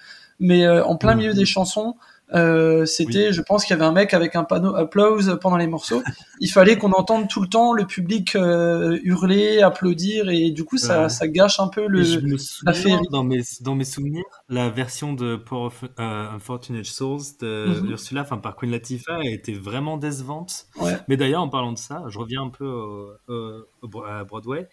[0.41, 1.19] mais euh, en plein Mhm.
[1.21, 1.95] milieu des chansons.
[2.35, 5.67] Euh, c'était, je pense qu'il y avait un mec avec un panneau applause pendant les
[5.67, 6.03] morceaux.
[6.41, 10.77] Il fallait qu'on entende tout le temps le public euh, hurler, applaudir, et du coup
[10.77, 11.09] ça, Ouais.
[11.09, 12.01] ça gâche un peu le.
[12.01, 13.07] Et je me la souviens, féerie.
[13.11, 17.91] dans mes, dans mes souvenirs, la version de Poor of, euh, Unfortunate Souls de Mhm.
[17.93, 20.67] Ursula, enfin par Queen Latifah, était vraiment décevante.
[20.81, 20.99] Ouais.
[21.09, 24.69] Mais d'ailleurs, en parlant de ça, je reviens un peu au- à Broadway.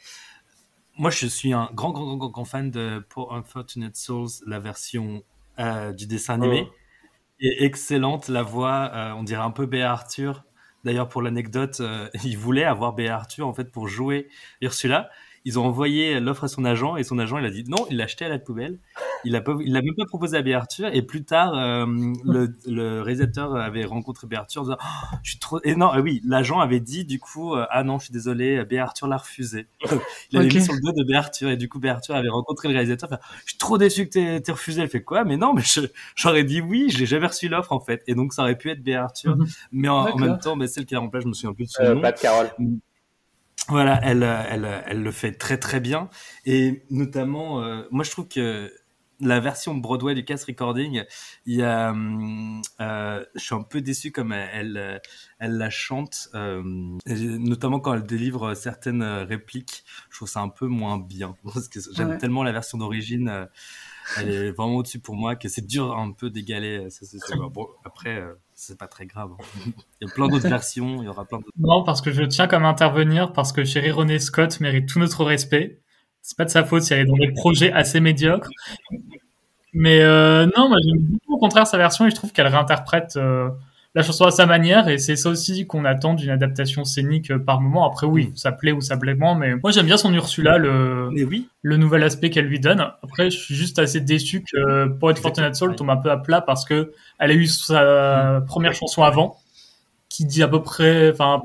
[0.97, 5.23] Moi, je suis un grand, grand, grand, grand, fan de Poor Unfortunate Souls, la version
[5.59, 6.61] euh, du dessin animé.
[6.63, 6.67] Mhm.
[7.39, 10.43] Et excellente, la voix, euh, on dirait un peu Béa Arthur
[10.83, 14.29] D'ailleurs, pour l'anecdote, euh, il voulait avoir Béa Arthur en fait pour jouer
[14.61, 15.09] Ursula.
[15.47, 17.97] Ils ont envoyé l'offre à son agent et son agent il a dit non, il
[17.97, 18.79] l'a acheté à la poubelle.
[19.25, 21.85] Il l'a il l'a même pas proposé à Béa Arthur et plus tard euh,
[22.23, 25.89] le, le, réalisateur avait rencontré Béa Arthur en disant oh, je suis trop et non
[25.91, 29.07] ah oui l'agent avait dit du coup euh, ah non je suis désolé Béa Arthur
[29.07, 29.67] l'a refusé.
[30.31, 32.29] il avait mis sur le dos de Béa Arthur et du coup Béa Arthur avait
[32.29, 33.09] rencontré le réalisateur.
[33.09, 34.81] Fait, je suis trop déçu que t'aies refusé.
[34.81, 35.25] Elle fait quoi?
[35.25, 35.61] Mais non mais
[36.15, 38.81] j'aurais dit oui j'ai jamais reçu l'offre en fait et donc ça aurait pu être
[38.81, 39.47] Béa Arthur mhm.
[39.71, 41.83] mais en, même temps mais celle qui la remplace je me souviens plus de son
[41.83, 42.01] euh, nom.
[42.01, 42.49] Pas de Carole.
[43.67, 46.09] Voilà, elle, elle, elle le fait très très bien.
[46.45, 48.71] Et notamment, euh, moi je trouve que
[49.19, 51.03] la version Broadway du cast recording,
[51.45, 55.01] il y a, euh, je suis un peu déçu comme elle,
[55.39, 56.61] elle, la chante, euh,
[57.05, 59.83] notamment quand elle délivre certaines répliques.
[60.09, 63.29] Je trouve ça un peu moins bien parce que j'aime tellement la version d'origine.
[63.29, 63.45] Euh,
[64.17, 66.87] elle est vraiment au-dessus pour moi que c'est dur un peu d'égaler.
[67.51, 69.31] Bon, après, euh, c'est pas très grave.
[69.33, 69.71] Hein.
[70.01, 71.39] il y a plein d'autres versions, il y aura plein.
[71.59, 75.23] Non, parce que je tiens comme intervenir parce que Chéri René Scott mérite tout notre
[75.23, 75.81] respect.
[76.21, 78.49] C'est pas de sa faute si elle est dans des projets assez médiocres.
[79.73, 83.17] Mais euh, non, moi j'aime beaucoup au contraire sa version et je trouve qu'elle réinterprète
[83.17, 83.49] euh,
[83.95, 87.39] la chanson à sa manière et c'est ça aussi qu'on attend d'une adaptation scénique euh,
[87.39, 87.89] par moment.
[87.89, 88.35] Après oui, mm.
[88.35, 91.47] ça plaît ou ça plaît moins, mais moi j'aime bien son Ursula, le, oui.
[91.61, 92.81] le nouvel aspect qu'elle lui donne.
[93.01, 96.17] Après je suis juste assez déçu que pour être Fortunate Soul tombe un peu à
[96.17, 99.39] plat parce que elle a eu sa première chanson avant
[100.09, 101.41] qui dit à peu près, enfin,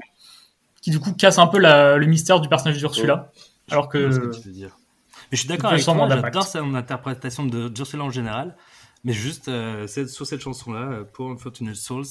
[0.80, 3.32] qui du coup casse un peu la, le mystère du personnage d'Ursula.
[3.70, 3.98] Alors que.
[3.98, 8.56] Mais je suis d'accord avec toi, j'adore son interprétation d'Ursula en général.
[9.02, 12.04] Mais juste euh, sur cette chanson-là, euh, pour Unfortunate Souls,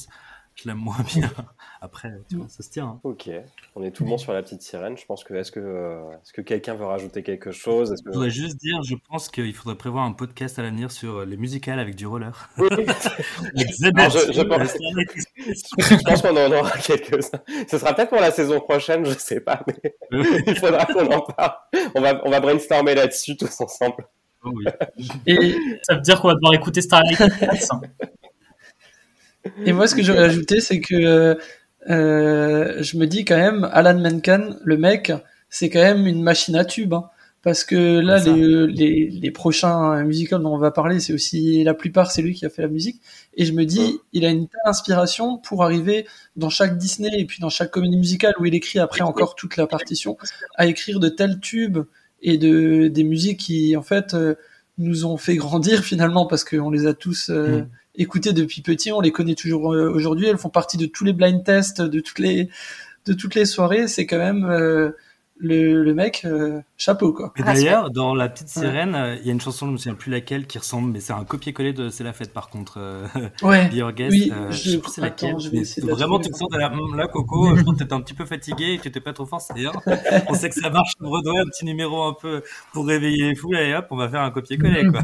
[0.61, 1.29] je l'aime moins bien.
[1.81, 2.85] Après, tu vois, ça se tient.
[2.85, 2.99] Hein.
[3.03, 3.29] Ok,
[3.75, 4.97] on est tout le monde sur la petite sirène.
[4.97, 7.95] Je pense que est-ce que, euh, est-ce que quelqu'un veut rajouter quelque chose?
[8.05, 11.37] Je voudrais juste dire, je pense qu'il faudrait prévoir un podcast à l'avenir sur les
[11.37, 12.49] musicales avec du roller.
[12.57, 12.67] Oui.
[13.55, 14.41] je,
[16.03, 17.39] pense, qu'on en aura quelques-uns.
[17.69, 19.95] Ce sera peut-être pour la saison prochaine, je sais pas, mais
[20.45, 21.53] il faudra qu'on en parle.
[21.95, 24.05] On va, on va brainstormer là-dessus tous ensemble.
[24.43, 24.51] Oh
[25.25, 27.19] Et ça veut dire qu'on va devoir écouter Starlight
[29.65, 31.37] Et moi, ce que j'aurais ajouté, c'est que
[31.89, 35.11] euh, je me dis quand même, Alan Menken, le mec,
[35.49, 36.93] c'est quand même une machine à tube.
[36.93, 37.09] Hein.
[37.41, 41.73] parce que là, les, les, les, prochains musicals dont on va parler, c'est aussi la
[41.73, 43.01] plupart, c'est lui qui a fait la musique.
[43.35, 47.25] Et je me dis, il a une telle inspiration pour arriver dans chaque Disney et
[47.25, 50.17] puis dans chaque comédie musicale où il écrit après encore toute la partition,
[50.55, 51.79] à écrire de tels tubes
[52.21, 54.35] et de des musiques qui en fait euh,
[54.77, 57.69] nous ont fait grandir finalement parce qu'on les a tous euh, mm.
[57.99, 61.13] Écoutés depuis petit, on les connaît toujours euh, aujourd'hui, elles font partie de tous les
[61.13, 62.49] blind tests, de toutes les
[63.05, 64.45] de toutes les soirées, c'est quand même
[65.39, 67.33] le, le mec, euh, chapeau quoi.
[67.37, 69.95] Et d'ailleurs, dans La Petite Sirène, euh, il y a une chanson, je me souviens
[69.95, 72.77] plus laquelle, qui ressemble, mais c'est un copier-coller de C'est la fête par contre.
[72.77, 73.07] Euh,
[73.41, 73.69] ouais.
[73.95, 75.35] Guest, oui, je, sais plus c'est laquelle.
[75.83, 78.73] vraiment, tu te sens là, là, Coco, je pense que t'étais un petit peu fatigué
[78.73, 79.53] et que t'étais pas trop forcé.
[80.27, 83.35] on sait que ça marche on Broadway, un petit numéro un peu pour réveiller les
[83.35, 85.01] foules, et hop, on va faire un copier-coller quoi.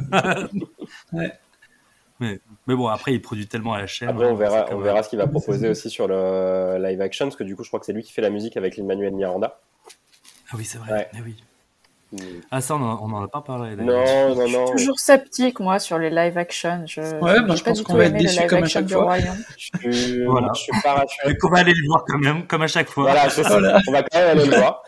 [1.14, 1.32] ouais.
[2.20, 4.10] Mais, mais, bon, après, il produit tellement à la chaîne.
[4.10, 7.36] Après, on verra, on verra ce qu'il va proposer aussi sur le live action, parce
[7.36, 9.60] que du coup, je crois que c'est lui qui fait la musique avec l'Emmanuel Miranda.
[10.50, 11.10] Ah oui, c'est vrai.
[11.14, 11.36] Eh oui.
[12.12, 12.18] Mm.
[12.52, 13.76] Ah ça, on n'en a pas parlé.
[13.76, 14.66] Non, non, non.
[14.68, 16.84] Je suis toujours sceptique, moi, sur les live action.
[16.86, 19.18] Je, ouais, bah, je pense qu'on va être déçus comme à chaque fois.
[19.58, 20.52] Je suis, voilà.
[20.54, 21.28] je suis pas rassuré.
[21.28, 23.04] Mais qu'on va aller le voir quand même, comme à chaque fois.
[23.04, 23.82] Voilà, voilà.
[23.88, 24.84] on va quand même aller le voir.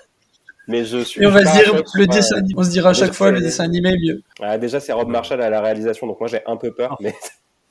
[0.67, 1.23] Mais je suis.
[1.23, 3.63] Et on va se dire, le dessin, on se dira à chaque fois, le dessin
[3.63, 4.23] animé est mieux.
[4.41, 7.15] Ah, déjà, c'est Rob Marshall à la réalisation, donc moi j'ai un peu peur, mais.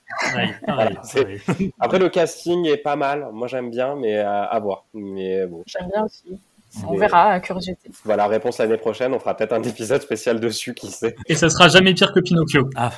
[1.79, 3.29] Après, le casting est pas mal.
[3.33, 4.85] Moi, j'aime bien, mais à, à voir.
[4.95, 5.63] Mais bon.
[5.67, 6.39] J'aime bien aussi.
[6.87, 7.91] On verra à curiosité.
[8.05, 9.15] Voilà, réponse l'année prochaine.
[9.15, 11.17] On fera peut-être un épisode spécial dessus, qui sait.
[11.27, 12.69] Et ça sera jamais pire que Pinocchio.
[12.77, 12.93] Ah,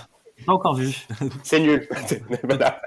[0.47, 0.95] pas encore vu.
[1.43, 1.89] C'est nul.
[2.43, 2.81] voilà.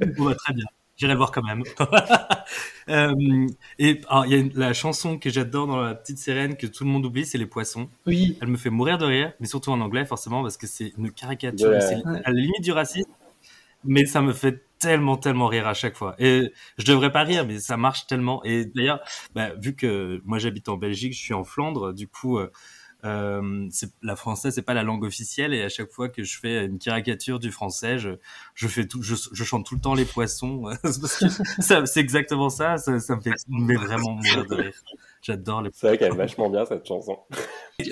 [0.00, 0.64] Bah, très bien.
[0.96, 1.62] J'irai voir quand même.
[2.88, 3.46] euh,
[3.78, 6.90] et il y a la chanson que j'adore dans la petite sirène que tout le
[6.90, 7.88] monde oublie, c'est les poissons.
[8.06, 8.38] Oui.
[8.40, 11.10] Elle me fait mourir de rire, mais surtout en anglais forcément parce que c'est une
[11.10, 11.72] caricature.
[11.80, 13.10] C'est à la limite du racisme,
[13.82, 16.14] mais ça me fait tellement, tellement rire à chaque fois.
[16.18, 18.44] Et je devrais pas rire, mais ça marche tellement.
[18.44, 19.00] Et d'ailleurs,
[19.34, 22.52] bah, vu que moi j'habite en Belgique, je suis en Flandre, du coup, euh,
[23.04, 23.68] euh
[24.02, 26.78] la française c'est pas la langue officielle et à chaque fois que je fais une
[26.78, 28.10] caricature du français, je,
[28.54, 30.64] je fais tout, je, je chante tout le temps les poissons.
[31.60, 34.82] c'est exactement ça, ça, ça me fait mais vraiment mourir de rire.
[35.22, 35.70] J'adore les.
[35.72, 37.18] C'est vrai qu'elle est vachement bien cette chanson.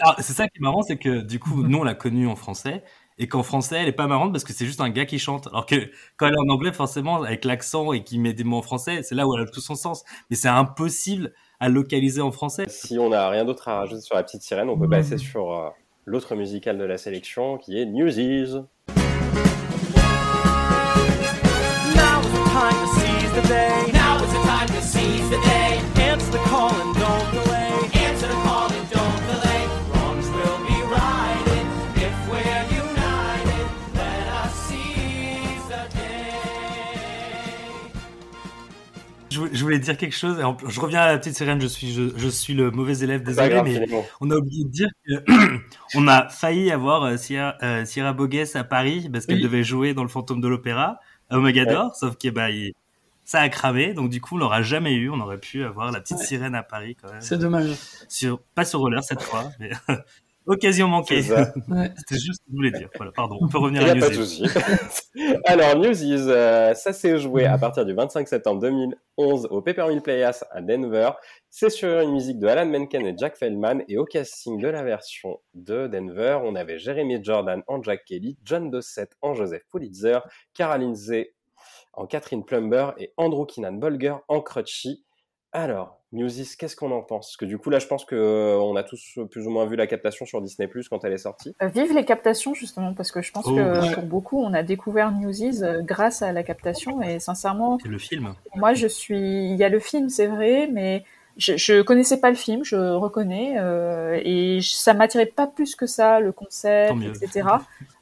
[0.01, 2.37] Ah, c'est ça qui est marrant, c'est que du coup, nous on l'a connue en
[2.37, 2.85] français
[3.19, 5.47] et qu'en français elle est pas marrante parce que c'est juste un gars qui chante
[5.49, 8.59] alors que quand elle est en anglais forcément avec l'accent et qui met des mots
[8.59, 12.21] en français c'est là où elle a tout son sens mais c'est impossible à localiser
[12.21, 12.65] en français.
[12.67, 15.53] Si on n'a rien d'autre à rajouter sur la petite sirène on peut passer sur
[15.53, 15.69] euh,
[16.07, 18.57] l'autre musical de la sélection qui est Newsies
[21.95, 23.82] Now is the time to seize the day.
[39.53, 40.37] Je voulais dire quelque chose.
[40.69, 41.61] Je reviens à la petite sirène.
[41.61, 43.87] Je suis, je, suis le mauvais élève, désolé, mais
[44.21, 44.89] on a oublié de dire
[45.93, 49.95] qu'on a failli avoir euh, Sierra, euh, Sierra Bogues à Paris parce qu'elle devait jouer
[49.95, 50.99] dans le Fantôme de l'Opéra
[51.31, 52.49] à Omegador, sauf que bah,
[53.25, 53.95] ça a cramé.
[53.95, 55.11] Donc du coup, on l'aura jamais eu.
[55.11, 57.21] On aurait pu avoir la petite sirène à Paris quand même.
[57.21, 57.71] C'est dommage.
[58.09, 59.71] Sur, pas sur roller cette fois, mais
[60.47, 61.23] Occasion manquée.
[61.23, 62.89] C'était juste ce que je voulais dire.
[62.97, 63.39] Voilà, pardon.
[63.41, 64.45] On peut revenir à Newsies.
[65.47, 70.45] Alors, Newsies, euh, ça s'est joué à partir du 25 septembre 2011 au Peppermill Playhouse
[70.51, 71.11] à Denver.
[71.49, 73.85] C'est sur une musique de Alan Menken et Jack Feldman.
[73.89, 78.37] Et au casting de la version de Denver, on avait Jeremy Jordan en Jack Kelly,
[78.45, 80.19] John Dossett en Joseph Pulitzer,
[80.55, 81.35] Caroline Zay
[81.93, 85.05] en Catherine Plumber et Andrew Kinan Bolger en Crutchy.
[85.53, 87.27] Alors, Musis, qu'est-ce qu'on en pense?
[87.27, 89.67] Parce que du coup, là, je pense qu'on euh, a tous euh, plus ou moins
[89.67, 91.55] vu la captation sur Disney Plus quand elle est sortie.
[91.63, 94.63] Euh, vive les captations, justement, parce que je pense oh, que pour beaucoup, on a
[94.63, 97.03] découvert Newsies grâce à la captation.
[97.03, 97.79] Et sincèrement.
[97.83, 98.35] C'est le film.
[98.57, 99.51] Moi, je suis.
[99.51, 101.05] Il y a le film, c'est vrai, mais
[101.37, 103.57] je, je connaissais pas le film, je reconnais.
[104.25, 107.49] et ça m'attirait pas plus que ça, le concept, etc.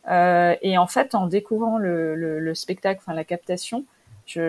[0.62, 3.84] et en fait, en découvrant le, le, le spectacle, enfin la captation,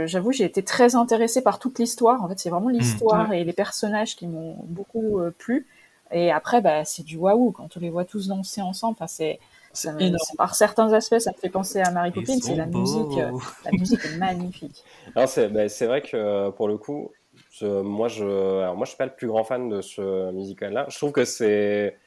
[0.05, 2.23] j'avoue, j'ai été très intéressée par toute l'histoire.
[2.23, 2.73] En fait, c'est vraiment mmh.
[2.73, 5.67] l'histoire et les personnages qui m'ont beaucoup euh, plu.
[6.11, 8.97] Et après, bah, c'est du waouh quand on les voit tous danser ensemble.
[8.99, 9.39] Enfin, c'est
[10.37, 12.39] par certains aspects, ça me fait penser à Mary Poppins.
[12.41, 13.31] C'est la musique, euh,
[13.65, 14.83] la musique est magnifique.
[15.15, 17.11] Bah, c'est vrai que pour le coup,
[17.61, 20.85] moi, je, alors moi, je suis pas le plus grand fan de ce musical-là.
[20.89, 21.97] Je trouve que c'est,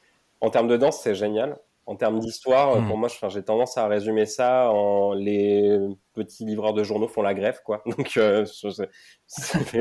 [0.41, 1.57] en termes de danse, c'est génial
[1.87, 2.89] en termes d'histoire, hmm.
[2.89, 5.79] pour moi, j'ai tendance à résumer ça en les
[6.15, 7.83] petits livreurs de journaux font la grève, quoi.
[7.99, 8.47] Donc, euh,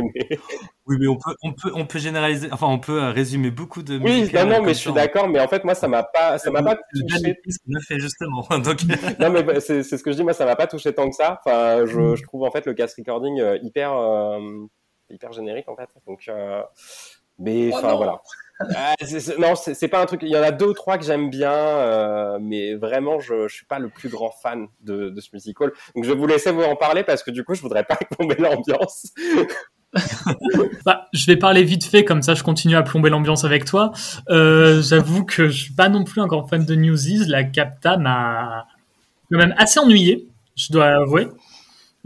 [0.86, 3.84] oui, mais on peut, on peut, on peut généraliser, enfin, on peut euh, résumer beaucoup
[3.84, 3.98] de.
[4.00, 6.52] Oui, non, non, mais je suis d'accord, mais en fait, moi, ça m'a pas, ça
[6.52, 7.40] m'a pas touché.
[7.68, 8.42] Le fait justement.
[8.50, 8.84] Donc...
[9.20, 11.16] non, mais bah, c'est ce que je dis, moi, ça m'a pas touché tant que
[11.16, 11.40] ça.
[11.46, 12.16] Enfin, je, hmm.
[12.16, 13.94] je trouve en fait le cast recording euh, hyper,
[15.10, 15.90] hyper générique en fait.
[16.06, 16.30] Donc,
[17.40, 18.22] mais oh enfin voilà.
[18.60, 18.96] Ah,
[19.40, 20.22] non, c'est pas un truc.
[20.24, 23.54] Il y en a deux ou trois que j'aime bien, euh, mais vraiment, je, je
[23.54, 25.72] suis pas le plus grand fan de, ce musical.
[25.96, 27.98] Donc, je vais vous laisser vous en parler parce que du coup, je voudrais pas
[28.12, 29.14] plomber l'ambiance.
[30.86, 33.92] bah, je vais parler vite fait, comme ça je continue à plomber l'ambiance avec toi.
[34.30, 37.26] Euh, J'avoue que je suis pas non plus un grand fan de Newsies.
[37.28, 38.66] La capta m'a
[39.32, 41.28] quand même assez ennuyé, je dois avouer.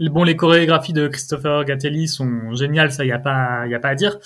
[0.00, 3.88] Bon, les chorégraphies de Christopher Gatelli sont géniales, ça y a pas, y a pas
[3.88, 4.18] à dire.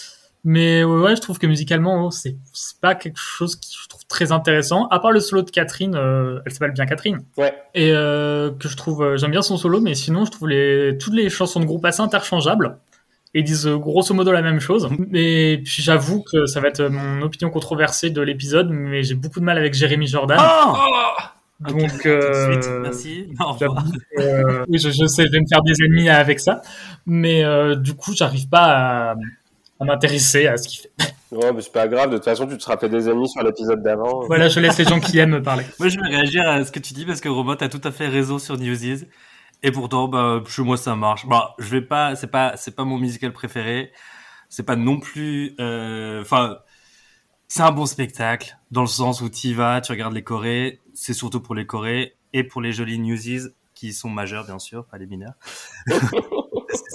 [0.45, 2.37] Mais ouais, je trouve que musicalement, c'est
[2.81, 4.87] pas quelque chose qui je trouve très intéressant.
[4.89, 7.21] À part le solo de Catherine, euh, elle s'appelle bien Catherine.
[7.37, 7.55] Ouais.
[7.75, 10.99] Et euh, que je trouve, euh, j'aime bien son solo, mais sinon, je trouve les,
[10.99, 12.79] toutes les chansons de groupe assez interchangeables
[13.35, 14.91] et disent grosso modo la même chose.
[15.15, 19.39] Et puis j'avoue que ça va être mon opinion controversée de l'épisode, mais j'ai beaucoup
[19.39, 20.39] de mal avec Jérémy Jordan.
[20.41, 20.77] Oh
[21.61, 23.29] Donc, merci.
[24.69, 26.61] oui, je, je, sais, je vais me faire des ennemis avec ça,
[27.07, 27.45] mais
[27.77, 29.15] du coup, j'arrive pas à
[29.85, 31.15] m'intéresser à ce qu'il fait.
[31.31, 32.11] Ouais, mais c'est pas grave.
[32.11, 34.27] De toute façon, tu te seras fait des amis sur l'épisode d'avant.
[34.27, 35.65] Voilà, je laisse les gens qui aiment me parler.
[35.79, 37.91] Moi, je vais réagir à ce que tu dis parce que Robot a tout à
[37.91, 39.07] fait raison sur Newsies.
[39.63, 41.27] Et pourtant, bah, chez moi, ça marche.
[41.27, 43.93] Bah, je vais pas, c'est pas, c'est pas mon musical préféré.
[44.49, 46.59] C'est pas non plus, euh, enfin,
[47.49, 50.81] c'est un bon spectacle dans le sens où tu y vas, tu regardes les Corées.
[50.93, 54.85] C'est surtout pour les Corées et pour les jolies Newsies qui sont majeurs, bien sûr,
[54.87, 55.35] pas les mineurs.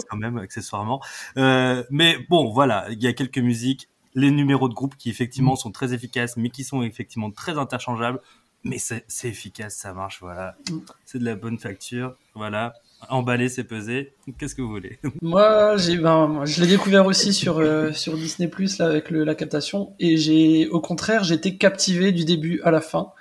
[0.09, 1.01] quand même accessoirement.
[1.37, 5.53] Euh, mais bon, voilà, il y a quelques musiques, les numéros de groupe qui effectivement
[5.53, 5.57] mm.
[5.57, 8.19] sont très efficaces, mais qui sont effectivement très interchangeables.
[8.63, 10.57] Mais c'est efficace, ça marche, voilà.
[10.69, 10.77] Mm.
[11.05, 12.73] C'est de la bonne facture, voilà.
[13.09, 14.13] Emballer, c'est peser.
[14.39, 14.99] Qu'est-ce que vous voulez?
[15.21, 19.23] Moi, j'ai, ben, je l'ai découvert aussi sur euh, sur Disney Plus là avec le,
[19.23, 23.11] la captation, et j'ai, au contraire, j'étais captivé du début à la fin.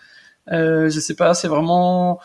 [0.50, 2.20] Euh, je sais pas, c'est vraiment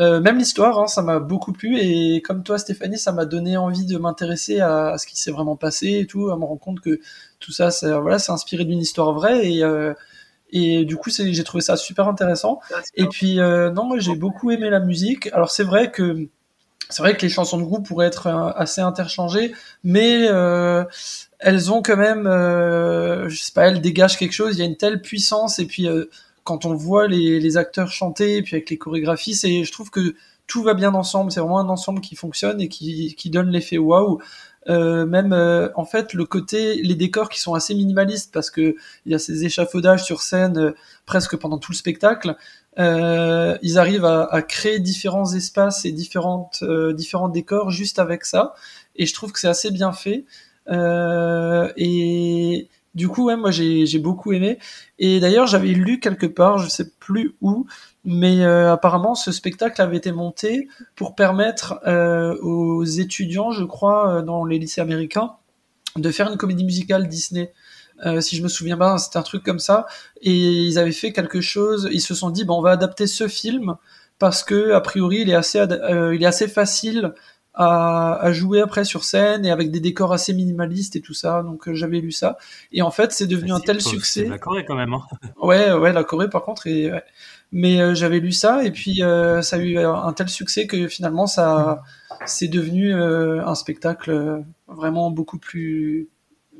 [0.00, 3.56] euh, même l'histoire, hein, ça m'a beaucoup plu et comme toi Stéphanie, ça m'a donné
[3.56, 6.80] envie de m'intéresser à, ce qui s'est vraiment passé et tout, à me rendre compte
[6.80, 7.00] que
[7.38, 9.94] tout ça, c'est voilà, c'est inspiré d'une histoire vraie et euh,
[10.50, 12.60] et du coup, j'ai trouvé ça super intéressant.
[12.94, 15.28] Et puis euh, non, moi j'ai beaucoup aimé la musique.
[15.32, 16.28] Alors c'est vrai que
[16.90, 19.52] c'est vrai que les chansons de groupe pourraient être assez interchangées,
[19.84, 20.24] mais
[21.38, 24.56] elles ont quand même, je sais pas, elles dégagent quelque chose.
[24.56, 25.88] Il y a une telle puissance et puis
[26.44, 30.14] quand on voit les, acteurs chanter, puis avec les chorégraphies, c'est, je trouve que
[30.46, 31.32] tout va bien ensemble.
[31.32, 34.20] C'est vraiment un ensemble qui fonctionne et qui, donne l'effet waouh.
[34.68, 38.74] Euh, même euh, en fait le côté les décors qui sont assez minimalistes parce que
[39.04, 40.74] il y a ces échafaudages sur scène euh,
[41.04, 42.34] presque pendant tout le spectacle
[42.78, 46.64] ils arrivent à, à, créer différents espaces et différentes
[46.94, 48.54] différents décors juste avec ça
[48.96, 50.24] et je trouve que c'est assez bien fait
[51.76, 54.58] et du coup, moi j'ai beaucoup aimé.
[54.98, 57.66] Et d'ailleurs, j'avais lu quelque part, je sais plus où,
[58.04, 64.08] mais euh, apparemment ce spectacle avait été monté pour permettre euh, aux étudiants, je crois,
[64.18, 65.32] euh, dans les lycées américains,
[65.96, 67.52] de faire une comédie musicale Disney.
[68.20, 69.86] Si je me souviens bien, c'était un truc comme ça.
[70.20, 71.88] Et ils avaient fait quelque chose.
[71.92, 73.76] Ils se sont dit, bon, on va adapter ce film
[74.18, 75.34] parce que a priori, il est
[76.26, 77.14] assez facile
[77.54, 81.42] à, à, jouer après sur scène et avec des décors assez minimalistes et tout ça.
[81.42, 82.36] Donc euh, j'avais lu ça.
[82.72, 84.24] Et en fait, c'est devenu un tel succès.
[84.24, 84.92] La Corée quand même.
[84.92, 85.02] Hein.
[85.42, 86.66] ouais, ouais, la Corée par contre.
[86.66, 87.04] Et, ouais.
[87.52, 90.88] Mais euh, j'avais lu ça et puis euh, ça a eu un tel succès que
[90.88, 91.82] finalement ça
[92.26, 96.08] c'est devenu un spectacle vraiment beaucoup plus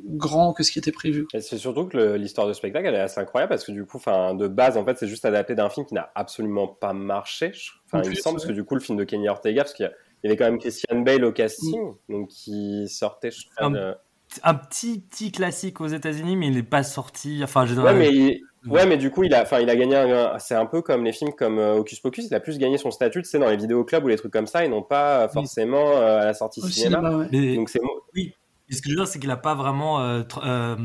[0.04, 1.26] grand que ce qui était prévu.
[1.32, 4.34] C'est surtout que l'histoire de spectacle elle est assez incroyable parce que du coup, enfin,
[4.34, 7.52] de base en fait, c'est juste adapté d'un film qui n'a absolument pas marché.
[7.86, 9.86] Enfin, il me semble parce que du coup, le film de Kenny Ortega, parce qu'il
[9.86, 9.88] y
[10.26, 12.12] avait quand même Christian Bale au casting, mm.
[12.12, 13.30] donc qui sortait.
[13.30, 13.94] Je crois, un, de...
[14.42, 17.40] un, petit petit classique aux États-Unis, mais il n'est pas sorti.
[17.42, 18.40] Enfin, je ouais, mais il...
[18.66, 19.94] Ouais, mais du coup, il a, enfin, il a gagné.
[19.94, 20.38] Un...
[20.38, 22.26] C'est un peu comme les films comme euh, Hocus Pocus.
[22.30, 24.46] Il a plus gagné son statut, tu sais, dans les vidéoclubs ou les trucs comme
[24.46, 26.98] ça, et non pas forcément euh, à la sortie Au cinéma.
[26.98, 27.28] cinéma ouais.
[27.30, 27.80] Mais- Donc c'est
[28.14, 28.32] Oui.
[28.70, 30.76] Et ce que je veux dire, c'est qu'il n'a pas vraiment euh, tr- euh,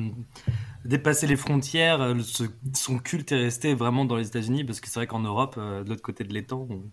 [0.84, 2.02] dépassé les frontières.
[2.02, 5.22] Euh, ce- son culte est resté vraiment dans les États-Unis, parce que c'est vrai qu'en
[5.22, 6.84] Europe, euh, de l'autre côté de l'étang, on,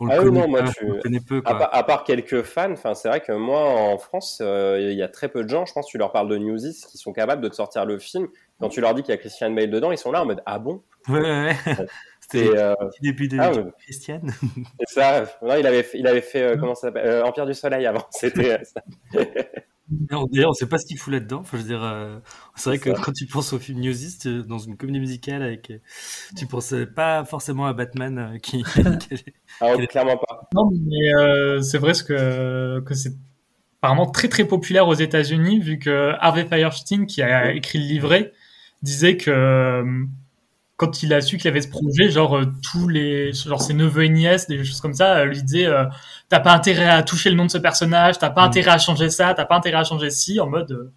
[0.00, 1.42] on Ah le oui, connaît, non, moi, pas, tu- on le connaît peu.
[1.44, 1.58] À, Quoi.
[1.58, 5.02] part- à part quelques fans, enfin, c'est vrai que moi, en France, euh, il y
[5.02, 7.42] a très peu de gens, je pense, tu leur parles de Newsies, qui sont capables
[7.42, 8.28] de te sortir le film.
[8.60, 10.42] Quand tu leur dis qu'il y a Christian Bale dedans, ils sont là en mode
[10.46, 10.82] Ah bon?
[11.08, 11.56] Ouais, ouais, ouais.
[12.20, 13.64] C'était euh, débuts de ah, ouais.
[13.84, 14.32] Christiane.
[14.80, 15.26] c'est ça.
[15.42, 17.06] Non, il avait fait, il avait fait euh, comment ça s'appelle?
[17.06, 18.04] Euh, Empire du Soleil avant.
[18.10, 18.58] C'était
[19.14, 19.22] euh,
[19.88, 21.40] D'ailleurs, on sait pas ce qu'il fout là-dedans.
[21.40, 22.18] Enfin, je veux dire, euh,
[22.56, 23.00] c'est vrai que ça.
[23.00, 25.72] quand tu penses au film Newsist, dans une comédie musicale, avec,
[26.36, 28.64] tu pensais pas forcément à Batman euh, qui.
[29.08, 29.24] qui-
[29.60, 30.48] Ah, on- clairement pas.
[30.54, 33.12] Non, mais euh, c'est vrai ce que, que c'est
[33.80, 38.32] apparemment très très populaire aux États-Unis, vu que Harvey Firestein, qui a écrit le livret,
[38.82, 40.04] disait que euh,
[40.76, 44.04] quand il a su qu'il avait ce projet, genre euh, tous les, genre ses neveux
[44.04, 45.84] et nièces, des choses comme ça, euh, lui disaient euh,
[46.28, 48.48] t'as pas intérêt à toucher le nom de ce personnage, t'as pas Mm.
[48.48, 50.90] intérêt à changer ça, t'as pas intérêt à changer ci, en mode.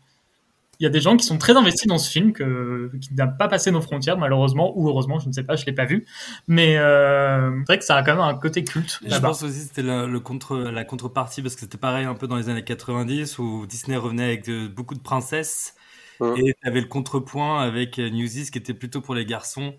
[0.82, 3.28] il y a des gens qui sont très investis dans ce film, que, qui n'a
[3.28, 6.06] pas passé nos frontières, malheureusement, ou heureusement, je ne sais pas, je l'ai pas vu.
[6.48, 9.56] Mais euh, c'est vrai que ça a quand même un côté culte Je pense aussi
[9.60, 12.48] que c'était le, le contre, la contrepartie parce que c'était pareil un peu dans les
[12.50, 15.74] années 90 où Disney revenait avec de- beaucoup de princesses
[16.20, 16.34] Mm.
[16.38, 19.76] et t'avais le contrepoint avec euh, Newsies qui était plutôt pour les garçons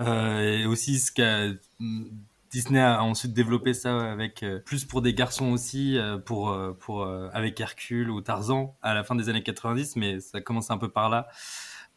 [0.00, 2.04] euh, et aussi ce qu'a mm,
[2.50, 6.72] Disney a ensuite développé ça avec euh, plus pour des garçons aussi euh, pour euh,
[6.72, 10.78] pour avec Hercule ou Tarzan à la fin des années 90 mais ça commence un
[10.78, 11.28] peu par là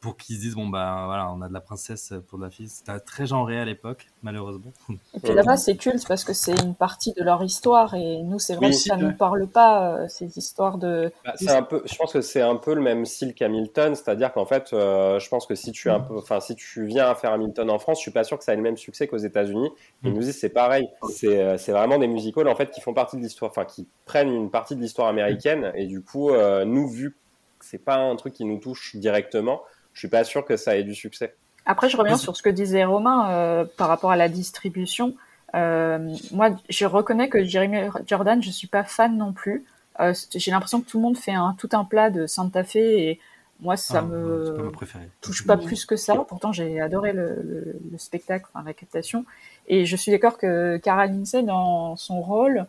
[0.03, 2.49] pour qu'ils se disent bon bah voilà on a de la princesse pour de la
[2.49, 4.71] fille c'était très genré à l'époque malheureusement
[5.13, 8.39] Et puis là-bas, c'est culte parce que c'est une partie de leur histoire et nous,
[8.39, 9.01] c'est vrai Oui, que ça ouais.
[9.01, 11.11] nous parle pas, euh, ces histoires de.
[11.25, 14.33] Bah, c'est un peu, je pense que c'est un peu le même style qu'Hamilton, c'est-à-dire
[14.33, 17.09] qu'en fait, euh, je pense que si tu es un peu, enfin, si tu viens
[17.09, 19.07] à faire Hamilton en France, je suis pas sûr que ça ait le même succès
[19.07, 19.69] qu'aux États-Unis.
[20.01, 20.11] Mm.
[20.11, 20.87] Newsies, c'est pareil.
[21.09, 23.87] C'est, euh, c'est vraiment des musicals en fait qui font partie de l'histoire, enfin, qui
[24.05, 25.71] prennent une partie de l'histoire américaine.
[25.75, 27.11] Et du coup, euh, nous, vu
[27.59, 29.61] que c'est pas un truc qui nous touche directement,
[29.93, 31.35] je suis pas sûr que ça ait du succès.
[31.65, 35.15] Après, je reviens sur ce que disait Romain euh, par rapport à la distribution.
[35.55, 39.63] Euh, moi, je reconnais que Jeremy Jordan, je suis pas fan non plus.
[39.99, 42.77] Euh, J'ai l'impression que tout le monde fait un, tout un plat de Santa Fe
[42.77, 43.19] et
[43.59, 44.85] moi, ça Ah, me pas
[45.21, 46.15] touche pas plus que ça.
[46.27, 49.25] Pourtant, j'ai adoré le, le, le spectacle, enfin, la captation.
[49.67, 52.65] Et je suis d'accord que Cara Lindsay, dans son rôle,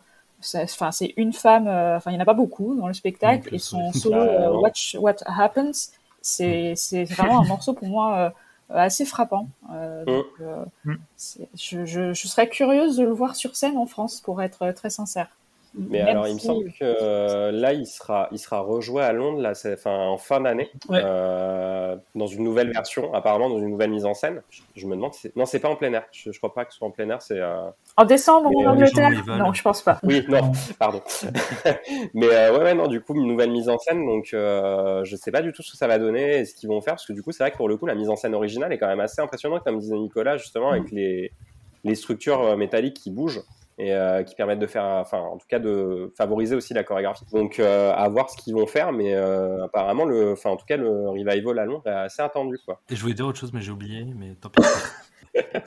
[0.53, 3.53] enfin, c'est une femme, euh, enfin, il n'y en a pas beaucoup dans le spectacle,
[3.53, 4.51] et son solo Bah, euh.
[4.59, 5.91] Watch What Happens,
[6.25, 8.33] c'est c'est vraiment un morceau pour moi
[8.71, 9.47] euh, assez frappant.
[9.71, 10.95] Euh, donc, euh, Mm.
[11.55, 14.89] je, je, je serais curieuse de le voir sur scène en France, pour être très
[14.89, 15.29] sincère.
[15.77, 19.41] Mais alors, il me semble que euh, là, il sera, il sera rejoué à Londres,
[19.41, 19.53] là,
[19.85, 21.01] en fin d'année, Ouais.
[21.03, 24.41] euh, dans une nouvelle version, apparemment dans une nouvelle mise en scène.
[24.49, 25.35] Je, je me demande, si c'est...
[25.35, 26.05] non, c'est pas en plein air.
[26.11, 27.21] Je, je crois pas que ce soit en plein air.
[27.21, 29.09] C'est euh, En décembre en Angleterre.
[29.27, 29.99] Non, je pense pas.
[30.03, 31.01] oui, non, pardon.
[32.13, 34.05] Mais euh, ouais, ouais, non, du coup, une nouvelle mise en scène.
[34.05, 36.69] Donc, euh, je sais pas du tout ce que ça va donner et ce qu'ils
[36.69, 38.15] vont faire, parce que du coup, c'est vrai que pour le coup, la mise en
[38.15, 41.31] scène originale est quand même assez impressionnante, comme disait Nicolas, justement, avec les
[41.83, 43.43] les structures métalliques qui bougent
[43.77, 47.25] et euh, qui permettent de faire, enfin, en tout cas, de favoriser aussi la chorégraphie.
[47.33, 50.65] Donc, euh, à voir ce qu'ils vont faire, mais euh, apparemment, le, enfin, en tout
[50.65, 52.79] cas, le revival à Londres est assez attendu, quoi.
[52.89, 54.61] Et je voulais dire autre chose, mais j'ai oublié, mais tant pis.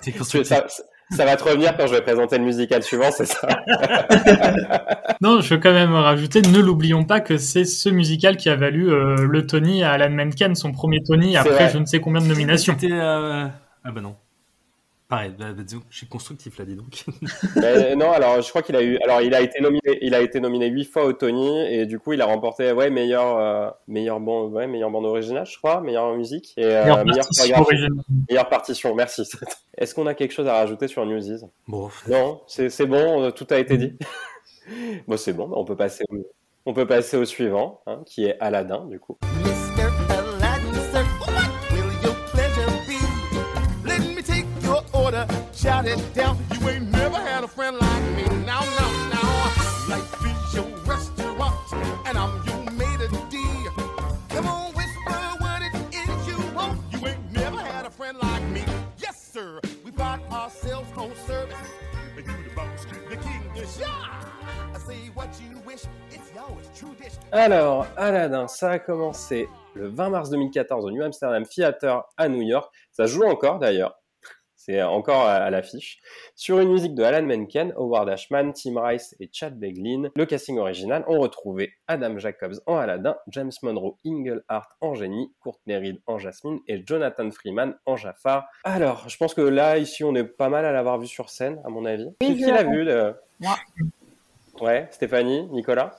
[0.01, 0.49] C'est Tu- constructif.
[0.57, 0.65] ça,
[1.11, 3.47] ça va te revenir quand je vais présenter le musical suivant, c'est ça
[5.21, 8.57] Non, je veux quand même rajouter, ne l'oublions pas que c'est ce musical qui a
[8.57, 11.69] valu euh, le Tony à Alan Menken, son premier Tony, après vrai.
[11.71, 12.77] je ne sais combien de nominations.
[12.83, 13.47] Euh,
[13.85, 14.17] Ah bah non.
[15.09, 17.07] Pareil, bah, bah, disons je suis constructif là, dis donc.
[17.57, 20.21] Mais non, alors je crois qu'il a eu, alors il a été nominé, il a
[20.21, 23.71] été nominé huit fois au Tony et du coup il a remporté ouais meilleur euh,
[23.87, 27.67] meilleur bande, ouais meilleure bande originale, je crois, meilleure musique et euh, Meilleure meilleure partition
[28.29, 28.95] meilleure partition.
[28.95, 29.23] Merci.
[29.79, 33.31] Est-ce qu'on a quelque chose à rajouter sur Newsies Bon, Non, c'est c'est bon, euh,
[33.31, 33.97] tout a été dit.
[35.09, 36.05] bon, c'est bon, on peut passer.
[36.11, 36.17] Au...
[36.67, 39.17] On peut passer au suivant, hein, qui est Aladdin, du coup.
[45.69, 46.39] Shout it down.
[46.55, 48.25] You ain't never had a friend like me.
[48.47, 49.33] Now, now, now.
[49.93, 51.57] Life is your restaurant,
[52.07, 53.37] and I'm your maitre d'.
[54.31, 56.81] Come on, whisper what it is you want.
[56.93, 58.65] You ain't never had a friend like me.
[58.97, 59.61] Yes, sir.
[59.85, 61.69] We bought ourselves home service.
[62.17, 64.29] And you the boss, the king, the shah.
[67.31, 72.43] Alors, Aladdin, ça a commencé le 20 mars 2014 au New Amsterdam Theater à New
[72.43, 72.73] York.
[72.93, 73.95] Ça joue encore d'ailleurs.
[74.69, 75.99] C'est encore à, à l'affiche.
[76.37, 80.11] Sur une musique de Alan Menken, Howard Ashman, Tim Rice et Chad Beglin.
[80.15, 85.77] Le casting original, on retrouvait Adam Jacobs en Aladdin, James Monroe Englehart en Génie, Courtney
[85.79, 88.47] Reed en Jasmine et Jonathan Freeman en Jafar.
[88.65, 91.59] Alors, je pense que là, ici, on est pas mal à l'avoir vu sur scène,
[91.65, 92.09] à mon avis.
[92.21, 93.57] Oui, qui l'a vu le- Moi.
[94.61, 95.97] Ouais, Stéphanie, Nicolas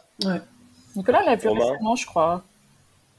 [0.95, 1.72] Nicolas l'a vu Romain.
[1.72, 2.43] récemment, je crois.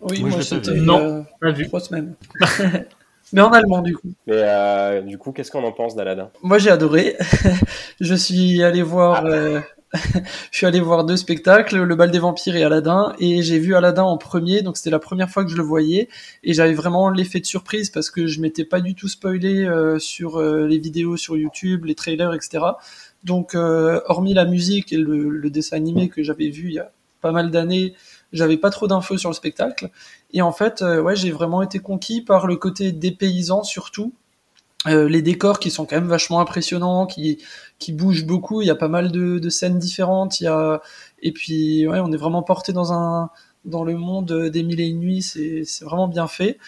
[0.03, 0.80] Oui, Moi, moi, je l'ai.
[0.80, 0.98] Non.
[0.98, 1.66] euh, Pas vu.
[1.66, 2.14] trois semaines.
[3.33, 4.09] Mais en allemand, du coup.
[4.26, 7.16] Mais euh, du coup, qu'est-ce qu'on en pense d'Aladdin Moi, j'ai adoré.
[8.01, 9.61] je suis allé voir, euh,
[10.51, 13.74] je suis allé voir deux spectacles, Le Bal des Vampires et Aladdin, et j'ai vu
[13.74, 16.09] Aladdin en premier, donc c'était la première fois que je le voyais,
[16.45, 19.99] et j'avais vraiment l'effet de surprise parce que je m'étais pas du tout spoilé euh,
[19.99, 22.64] sur euh, les vidéos sur YouTube, les trailers, etc.
[23.24, 26.78] Donc, euh, hormis la musique et le, le dessin animé que j'avais vu il y
[26.78, 27.95] a pas mal d'années,
[28.33, 29.91] j'avais pas trop d'infos sur le spectacle.
[30.33, 34.12] Et en fait, euh, ouais, j'ai vraiment été conquis par le côté dépaysant surtout.
[34.87, 37.39] Euh, les décors qui sont quand même vachement impressionnants, qui,
[37.78, 38.62] qui bougent beaucoup.
[38.62, 40.41] Il y a pas mal de, de scènes différentes.
[40.41, 40.81] Il y a
[41.22, 43.31] et puis ouais, on est vraiment porté dans un
[43.66, 45.22] dans le monde des mille et une nuits.
[45.22, 46.59] C'est c'est vraiment bien fait.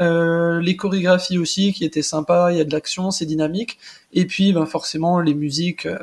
[0.00, 2.52] Euh, les chorégraphies aussi qui étaient sympas.
[2.52, 3.78] Il y a de l'action, c'est dynamique.
[4.12, 5.98] Et puis ben forcément les musiques, euh,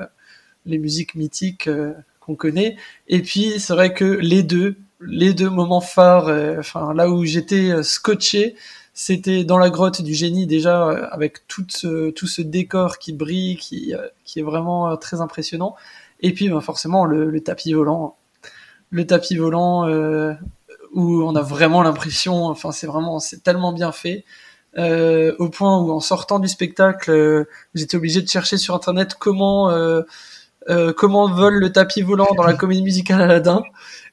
[0.65, 2.77] les musiques mythiques euh, qu'on connaît.
[3.07, 7.25] Et puis c'est vrai que les deux les deux moments phares, euh, enfin là où
[7.25, 8.55] j'étais euh, scotché,
[8.93, 13.13] c'était dans la grotte du génie déjà euh, avec tout ce, tout ce décor qui
[13.13, 13.93] brille, qui,
[14.25, 15.75] qui est vraiment très impressionnant.
[16.19, 18.17] Et puis ben, forcément le, tapis volant,
[18.89, 20.33] le tapis volant euh,
[20.93, 24.25] où on a vraiment l'impression, enfin c'est vraiment c'est tellement bien fait.
[24.77, 27.45] au point où en sortant du spectacle, euh,
[27.75, 29.71] j'étais obligé de chercher sur internet comment
[30.97, 33.63] comment vole le tapis volant dans la comédie musicale Aladdin.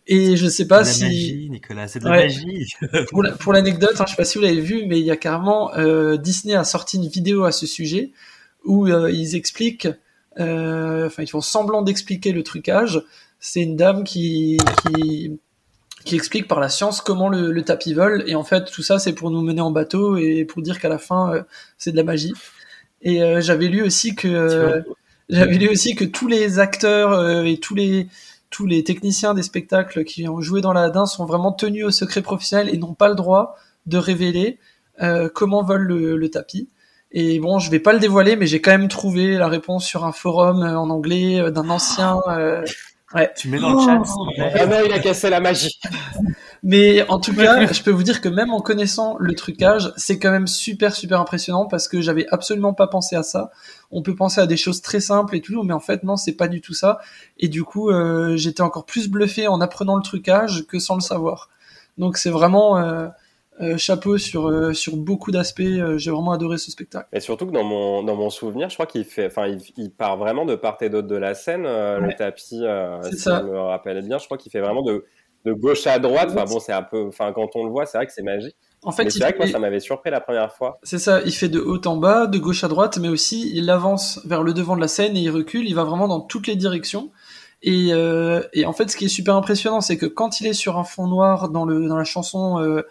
[0.09, 2.23] Et je sais pas C'est de si la magie, Nicolas, c'est de la Ouais.
[2.25, 2.67] magie.
[3.11, 5.17] pour la- l'anecdote, hein, je sais pas si vous l'avez vu, mais il y a
[5.17, 8.11] carrément euh, Disney a sorti une vidéo à ce sujet
[8.65, 9.89] où euh, ils expliquent,
[10.39, 13.03] euh, enfin ils font semblant d'expliquer le trucage.
[13.41, 15.39] C'est une dame qui qui
[16.05, 19.01] qui explique par la science comment le, le tapis vole et en fait tout ça
[19.01, 21.43] c'est pour nous mener en bateau et pour dire qu'à la fin euh,
[21.79, 22.33] c'est de la magie.
[23.03, 24.83] Et euh, j'avais lu aussi que euh,
[25.29, 28.07] j'avais lu aussi que tous les acteurs et tous les
[28.57, 32.23] tous les techniciens des spectacles qui ont joué dans l'Aladin sont vraiment tenus au secret
[32.23, 33.55] professionnel et n'ont pas le droit
[33.85, 34.59] de révéler
[35.03, 36.71] euh, comment vole le, le tapis.
[37.13, 40.07] Et bon, je vais pas le dévoiler, mais j'ai quand même trouvé la réponse sur
[40.07, 42.19] un forum euh, en anglais euh, d'un ancien.
[42.29, 42.65] euh,
[43.15, 43.31] ouais.
[43.37, 44.03] Tu mets dans le chat.
[44.55, 45.79] Ah non, il a cassé la magie.
[46.63, 50.19] Mais en tout cas, je peux vous dire que même en connaissant le trucage, c'est
[50.19, 53.51] quand même super super impressionnant parce que j'avais absolument pas pensé à ça.
[53.91, 56.33] On peut penser à des choses très simples et tout, mais en fait non, c'est
[56.37, 56.99] pas du tout ça.
[57.39, 61.01] Et du coup, euh, j'étais encore plus bluffé en apprenant le trucage que sans le
[61.01, 61.49] savoir.
[61.99, 63.09] Donc c'est vraiment euh,
[63.63, 65.61] euh, chapeau sur euh, sur beaucoup d'aspects.
[65.61, 67.09] Euh, J'ai vraiment adoré ce spectacle.
[67.13, 69.91] Et surtout que dans mon, dans mon souvenir, je crois qu'il fait, enfin, il, il
[69.91, 73.19] part vraiment de part et d'autre de la scène, euh, le tapis, euh, C'est si
[73.23, 73.41] ça.
[73.41, 75.07] je me rappelle bien, je crois qu'il fait vraiment de,
[75.47, 76.31] de gauche à droite.
[76.33, 78.57] Enfin bon, c'est un peu, enfin, quand on le voit, c'est vrai que c'est magique.
[78.83, 80.79] En fait, c'est vrai que moi, ça m'avait surpris la première fois.
[80.83, 83.71] C'est ça, il fait de haut en bas, de gauche à droite, mais aussi il
[83.71, 86.47] avance vers le devant de la scène et il recule, il va vraiment dans toutes
[86.47, 87.11] les directions.
[87.63, 90.53] Et, euh, et en fait, ce qui est super impressionnant, c'est que quand il est
[90.53, 92.83] sur un fond noir dans, le, dans la chanson euh,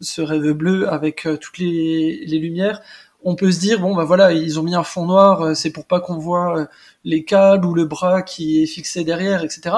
[0.00, 2.80] Ce rêve bleu avec euh, toutes les, les lumières,
[3.22, 5.86] on peut se dire, bon, bah voilà, ils ont mis un fond noir, c'est pour
[5.86, 6.68] pas qu'on voit
[7.04, 9.76] les câbles ou le bras qui est fixé derrière, etc.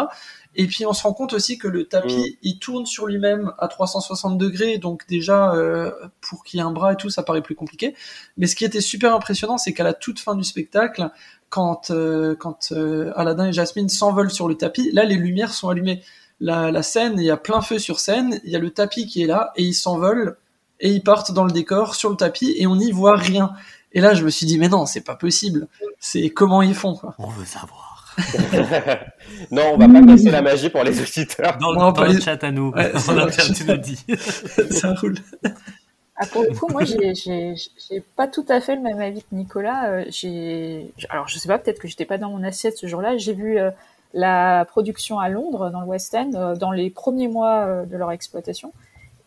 [0.55, 3.69] Et puis on se rend compte aussi que le tapis, il tourne sur lui-même à
[3.69, 5.91] 360 degrés, donc déjà euh,
[6.21, 7.95] pour qu'il y ait un bras et tout, ça paraît plus compliqué.
[8.37, 11.09] Mais ce qui était super impressionnant, c'est qu'à la toute fin du spectacle,
[11.49, 15.69] quand euh, quand euh, Aladdin et Jasmine s'envolent sur le tapis, là les lumières sont
[15.69, 16.03] allumées.
[16.41, 19.07] La, la scène, il y a plein feu sur scène, il y a le tapis
[19.07, 20.37] qui est là et ils s'envolent
[20.81, 23.53] et ils partent dans le décor sur le tapis et on n'y voit rien.
[23.93, 25.69] Et là, je me suis dit mais non, c'est pas possible.
[25.99, 27.15] C'est comment ils font quoi.
[27.19, 27.92] On veut savoir.
[29.51, 31.57] non, on va pas casser la magie pour les auditeurs.
[31.59, 32.71] Dans, Non, dans pas le les- chat à nous.
[32.71, 34.05] Ouais, on a perdu le dit.
[34.71, 35.17] ça roule.
[36.17, 37.55] Ah, pour le coup, moi, j'ai-
[38.17, 39.89] pas tout à fait le même avis que Nicolas.
[39.89, 43.17] Euh, J'ai, alors, je sais pas, peut-être que j'étais pas dans mon assiette ce jour-là.
[43.17, 43.71] J'ai vu euh,
[44.15, 47.97] la production à Londres, dans le West End, euh, dans les premiers mois euh, de
[47.97, 48.73] leur exploitation.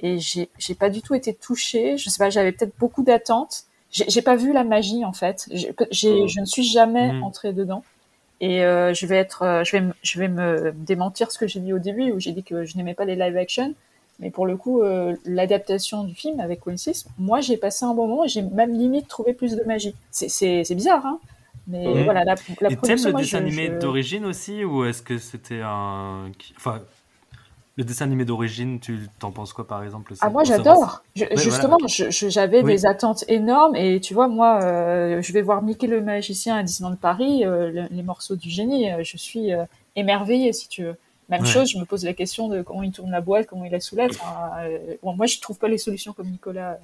[0.01, 1.97] Et j'ai pas du tout été touchée.
[1.97, 3.63] Je sais pas, j'avais peut-être beaucoup d'attentes.
[3.91, 5.47] J'ai pas vu la magie en fait.
[5.51, 5.87] Mhm.
[5.91, 7.23] Je ne suis jamais Mhm.
[7.23, 7.81] entrée dedans.
[8.45, 11.47] Et euh, je vais être, euh, je vais, me- je vais me démentir ce que
[11.47, 13.73] j'ai dit au début où j'ai dit que je n'aimais pas les live action.
[14.19, 18.07] Mais pour le coup, euh, l'adaptation du film avec Quincy, moi j'ai passé un bon
[18.07, 19.95] moment et j'ai même limite trouvé plus de magie.
[20.11, 21.19] C'est- C'est c'est bizarre, hein.
[21.67, 22.03] Mais Mhm.
[22.03, 25.17] voilà, la, la Et t'aimes production, le dessin animé je- d'origine aussi ou est-ce que
[25.17, 26.29] c'était un.
[26.57, 26.81] Enfin,
[27.77, 31.03] le dessin animé d'origine, tu t'en penses quoi par exemple Ah moi j'adore.
[31.15, 32.71] Justement, j'avais Oui.
[32.73, 36.63] des attentes énormes et tu vois moi, euh, je vais voir Mickey le magicien à
[36.63, 39.49] Disneyland Paris, euh, le- les morceaux du génie, euh, je suis
[39.95, 40.95] émerveillée si tu veux.
[41.27, 41.47] Même Ouais.
[41.47, 43.79] chose, je me pose la question de comment il tourne la boîte, comment il la
[43.79, 44.11] soulève.
[44.21, 44.51] Enfin,
[45.03, 46.77] bon, moi je trouve pas les solutions comme Nicolas,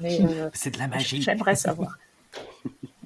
[0.00, 0.20] mais
[0.52, 1.22] C'est de la magie.
[1.22, 1.96] J'aimerais savoir.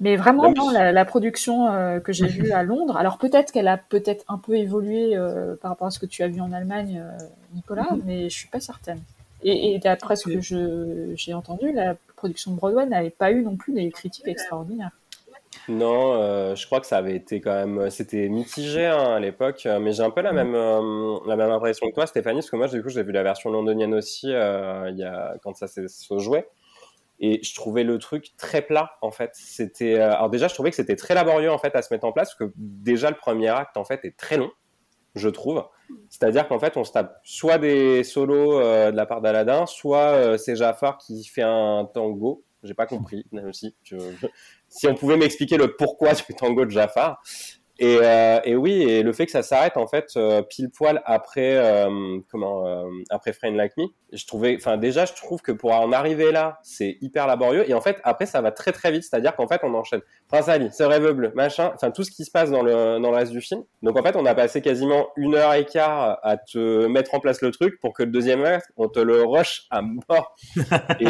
[0.03, 3.17] Mais vraiment, Non, mais- non, la, la production euh, que j'ai vue à Londres, alors
[3.17, 6.27] peut-être qu'elle a peut-être un peu évolué euh, par rapport à ce que tu as
[6.27, 7.17] vu en Allemagne, euh,
[7.55, 8.99] Nicolas, mais je suis pas certaine.
[9.43, 10.39] Et, et d'après ce que
[11.15, 14.91] j'ai entendu, la production de Broadway n'avait pas eu non plus des critiques extraordinaires.
[15.69, 19.93] Non, je crois que ça avait été quand même, c'était mitigé hein, à l'époque, mais
[19.93, 22.67] j'ai un peu la même, euh, la même impression que toi, Stéphanie, parce que moi,
[22.67, 26.19] du coup, j'ai vu la version londonienne aussi il y a, quand ça s'est- se
[26.19, 26.47] jouait,
[27.25, 29.31] et je trouvais le truc très plat en fait.
[29.33, 32.05] C'était, euh, alors déjà, je trouvais que c'était très laborieux en fait à se mettre
[32.05, 34.51] en place, parce que déjà le premier acte en fait est très long,
[35.15, 35.63] je trouve.
[36.09, 40.09] C'est-à-dire qu'en fait, on se tape soit des solos euh, de la part d'Aladin, soit
[40.09, 42.43] euh, c'est Jafar qui fait un tango.
[42.61, 43.73] J'ai pas compris, même si
[44.67, 47.21] si on pouvait m'expliquer le pourquoi du tango de Jafar.
[47.79, 51.01] Et, euh, et oui, et le fait que ça s'arrête en fait euh, pile poil
[51.05, 55.51] après euh, comment euh, après Friend Like Me, je trouvais, enfin déjà je trouve que
[55.51, 57.67] pour en arriver là, c'est hyper laborieux.
[57.67, 60.49] Et en fait après ça va très très vite, c'est-à-dire qu'en fait on enchaîne Prince
[60.49, 63.17] Ali, ce rêve bleu, machin, enfin tout ce qui se passe dans le dans le
[63.17, 63.63] reste du film.
[63.81, 67.19] Donc en fait on a passé quasiment une heure et quart à te mettre en
[67.19, 70.35] place le truc pour que le deuxième acte on te le rush à mort.
[70.99, 71.07] Et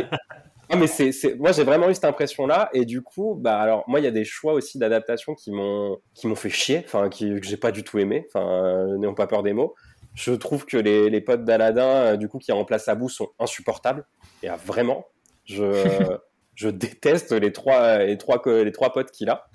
[0.73, 3.83] ah, mais c'est, c'est, moi j'ai vraiment eu cette impression-là et du coup, bah alors
[3.87, 7.09] moi il y a des choix aussi d'adaptation qui m'ont, qui m'ont fait chier, enfin
[7.09, 9.75] qui que j'ai pas du tout aimé, enfin euh, n'ayons pas peur des mots.
[10.15, 14.05] Je trouve que les, les potes d'Aladin, euh, du coup qui remplacent Abou, sont insupportables
[14.41, 15.05] et ah, vraiment,
[15.45, 15.63] je,
[16.55, 19.47] je déteste les trois, les trois, les trois potes qu'il a.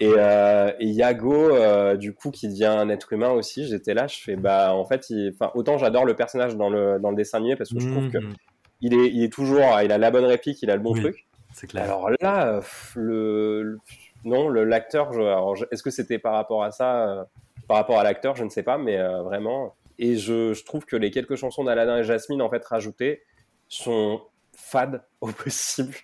[0.00, 4.06] Et, euh, et Yago, euh, du coup, qui devient un être humain aussi, j'étais là,
[4.06, 7.38] je fais bah en fait, il, autant j'adore le personnage dans le dans le dessin
[7.38, 8.34] animé parce que je trouve que Mhm.
[8.80, 11.00] Il est, il est toujours, il a la bonne réplique, il a le bon Oui.
[11.00, 11.26] truc.
[11.52, 11.84] C'est clair.
[11.84, 12.60] Alors là,
[12.94, 13.78] le, le-
[14.24, 17.24] non, le l'acteur, je- alors, je- est-ce que c'était par rapport à ça, euh,
[17.66, 19.74] par rapport à l'acteur, je ne sais pas, mais euh, vraiment.
[19.98, 23.22] Et je, je trouve que les quelques chansons d'Aladin et Jasmine en fait rajoutées
[23.68, 24.20] sont
[24.54, 25.94] fades au possible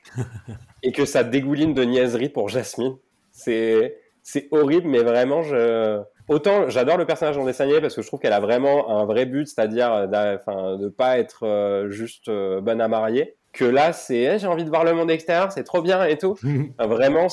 [0.83, 2.97] et que ça dégouline de niaiserie pour Jasmine.
[3.31, 8.03] C'est c'est horrible, mais vraiment, je autant j'adore le personnage en dessin animé parce que
[8.03, 12.29] je trouve qu'elle a vraiment un vrai but, c'est-à-dire euh, de pas être euh, juste
[12.29, 13.37] euh, bonne à marier.
[13.53, 16.19] Que là, c'est Eh, j'ai envie de voir le monde extérieur, c'est trop bien et
[16.19, 16.37] tout.
[16.81, 17.29] Vraiment,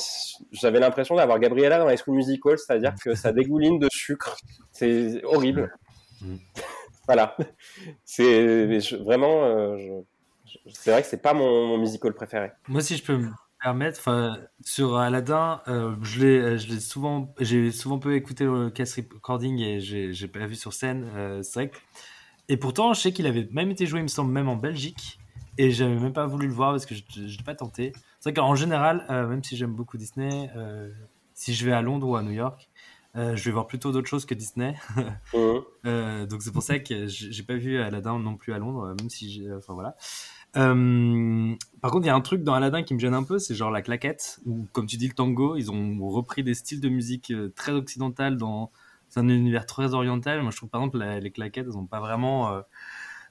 [0.52, 4.36] j'avais l'impression d'avoir Gabriella dans les School Musical, c'est-à-dire que ça dégouline de sucre.
[4.70, 5.74] C'est horrible.
[6.20, 6.36] Mm.
[7.08, 7.36] voilà.
[8.04, 9.76] C'est vraiment, euh,
[10.46, 12.52] je- c'est vrai que c'est pas mon, mon musical préféré.
[12.68, 13.18] Moi, si je peux
[13.62, 18.96] permettre, sur Aladdin, euh, je l'ai, je l'ai souvent, j'ai souvent peu écouté le cast
[18.96, 21.10] recording et j'ai, j'ai pas vu sur scène.
[21.14, 21.70] euh, c'est vrai.
[21.70, 21.76] que-
[22.48, 25.18] Et pourtant, je sais qu'il avait même été joué, il me semble, même en Belgique.
[25.58, 27.92] Et j'avais même pas voulu le voir parce que je n'ai pas tenté.
[28.20, 30.90] C'est vrai qu'en général, euh, même si j'aime beaucoup Disney, euh,
[31.34, 32.70] si je vais à Londres ou à New York,
[33.16, 34.74] euh, je vais voir plutôt d'autres choses que Disney.
[35.34, 35.62] Mhm.
[35.84, 38.94] Euh, donc c'est pour ça que j'ai pas vu Aladdin non plus à Londres, euh,
[38.94, 39.96] même si enfin voilà.
[40.56, 43.38] Euh, par contre, il y a un truc dans Aladdin qui me gêne un peu,
[43.38, 46.80] c'est genre la claquette, ou comme tu dis le tango, ils ont repris des styles
[46.80, 48.70] de musique euh, très occidentales dans
[49.16, 50.42] un univers très oriental.
[50.42, 52.60] Moi, je trouve par exemple les claquettes, elles ont pas vraiment euh,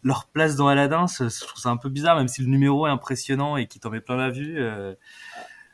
[0.04, 1.06] leur place dans Aladdin.
[1.08, 3.90] Je trouve ça un peu bizarre, même si le numéro est impressionnant et qui t'en
[3.90, 4.60] met plein la vue.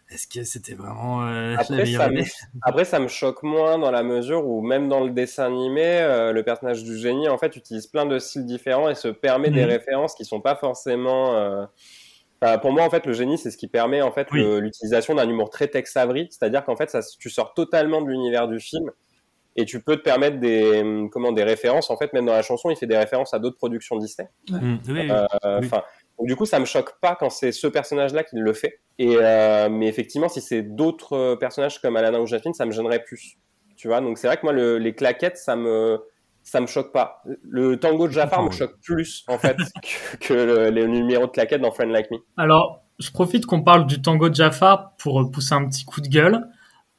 [0.09, 2.23] Est-ce que c'était vraiment euh, la Après meilleure ça, me,
[2.61, 6.31] après, ça me choque moins dans la mesure où même dans le dessin animé, euh,
[6.31, 9.63] le personnage du génie en fait utilise plein de styles différents et se permet des
[9.63, 9.69] Mhm.
[9.71, 11.35] références qui sont pas forcément.
[11.35, 11.65] euh,
[12.41, 14.43] enfin, pour moi, en fait, le génie, c'est ce qui permet en fait Oui.
[14.61, 18.47] l'utilisation d'un humour très Tex Avery, c'est-à-dire qu'en fait, ça, tu sors totalement de l'univers
[18.47, 18.91] du film
[19.55, 21.89] et tu peux te permettre des hum, comment des références.
[21.89, 24.29] En fait, même dans la chanson, il fait des références à d'autres productions Disney.
[24.49, 25.07] Mm, oui, oui.
[25.11, 25.69] Euh, Oui.
[26.17, 28.79] Donc du coup, ça me choque pas quand c'est ce personnage-là qui le fait.
[28.99, 32.71] Et euh, mais effectivement, si c'est d'autres euh, personnages comme Aladdin ou Jasmine, ça me
[32.71, 33.37] gênerait plus.
[33.75, 35.99] Tu vois, donc c'est vrai que moi, le- les claquettes, ça me
[36.43, 37.21] ça me choque pas.
[37.43, 39.57] Le tango de Jafar me choque plus en fait
[40.21, 42.17] que, que le, les numéros de claquettes dans Friend Like Me.
[42.37, 46.01] Alors, je profite qu'on parle du tango de Jafar pour euh, pousser un petit coup
[46.01, 46.47] de gueule.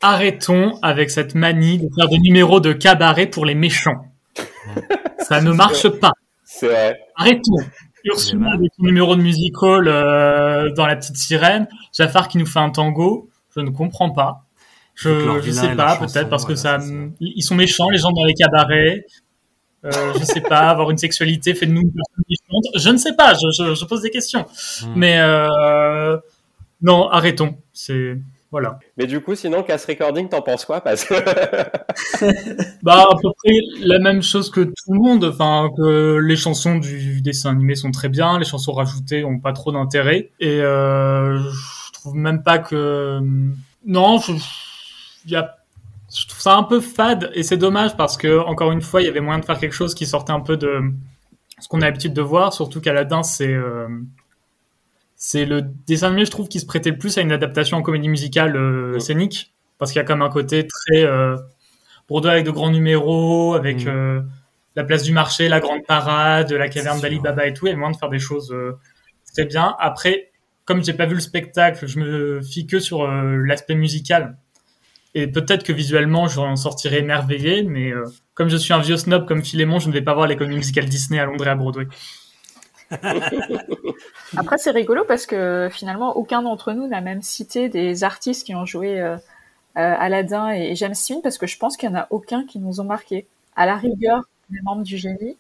[0.01, 4.05] arrêtons avec cette manie de faire des numéros de cabaret pour les méchants.
[5.19, 6.13] Ça ne marche pas.
[6.45, 7.01] C'est vrai.
[7.17, 7.57] Arrêtons.
[8.05, 11.69] Ursula avec son numéro de music hall euh, dans La Petite Sirène.
[11.97, 13.29] Jafar qui nous fait un tango.
[13.55, 14.45] Je ne comprends pas.
[14.95, 16.79] Je, je vilain sais pas, peut-être parce que ça,
[17.21, 19.05] ils sont méchants les gens dans les cabarets.
[19.85, 22.65] Euh, je sais pas, avoir une sexualité fait de nous une personne méchante.
[22.75, 24.45] Je ne sais pas, je, je, je pose des questions.
[24.83, 24.93] Hmm.
[24.97, 26.17] Mais euh,
[26.83, 27.57] non, arrêtons.
[27.73, 28.19] C'est
[28.51, 28.79] voilà.
[28.97, 31.15] Mais du coup, sinon, Cast Recording, t'en penses quoi Parce que
[32.83, 35.25] Bah à peu près la même chose que tout le monde.
[35.25, 39.53] Enfin, que les chansons du dessin animé sont très bien, les chansons rajoutées ont pas
[39.53, 40.31] trop d'intérêt.
[40.41, 43.21] Et euh, je trouve même pas que
[43.85, 44.33] non, je,
[45.25, 45.55] il y a
[46.15, 49.05] je trouve ça un peu fade et c'est dommage parce que encore une fois il
[49.05, 50.81] y avait moyen de faire quelque chose qui sortait un peu de
[51.61, 53.89] ce qu'on a l'habitude de voir surtout qu'Aladin c'est euh,
[55.19, 57.83] c'est le dessin animé je trouve qui se prêtait le plus à une adaptation en
[57.83, 61.37] comédie musicale euh, scénique parce qu'il y a comme un côté très euh,
[62.09, 63.89] Bordeaux avec de grands numéros avec Mm.
[63.89, 64.21] euh,
[64.77, 67.19] la place du marché la grande parade la caverne d'Ali.
[67.21, 68.79] Baba et tout a moyen de faire des choses euh,
[69.35, 70.31] très bien après
[70.65, 74.39] comme j'ai pas vu le spectacle je me fie que sur euh, l'aspect musical
[75.15, 78.05] et peut-être que visuellement, j'en sortirai émerveillé, mais euh,
[78.35, 80.59] comme je suis un vieux snob comme Philémon, je ne vais pas voir les comédies
[80.59, 81.87] musicales Disney à Londres et à Broadway.
[84.37, 88.55] Après, c'est rigolo parce que finalement, aucun d'entre nous n'a même cité des artistes qui
[88.55, 89.19] ont joué euh, euh,
[89.77, 92.81] Aladdin et James Dean parce que je pense qu'il n'y en a aucun qui nous
[92.81, 93.27] ont marqué.
[93.57, 95.37] À la rigueur, les membres du génie.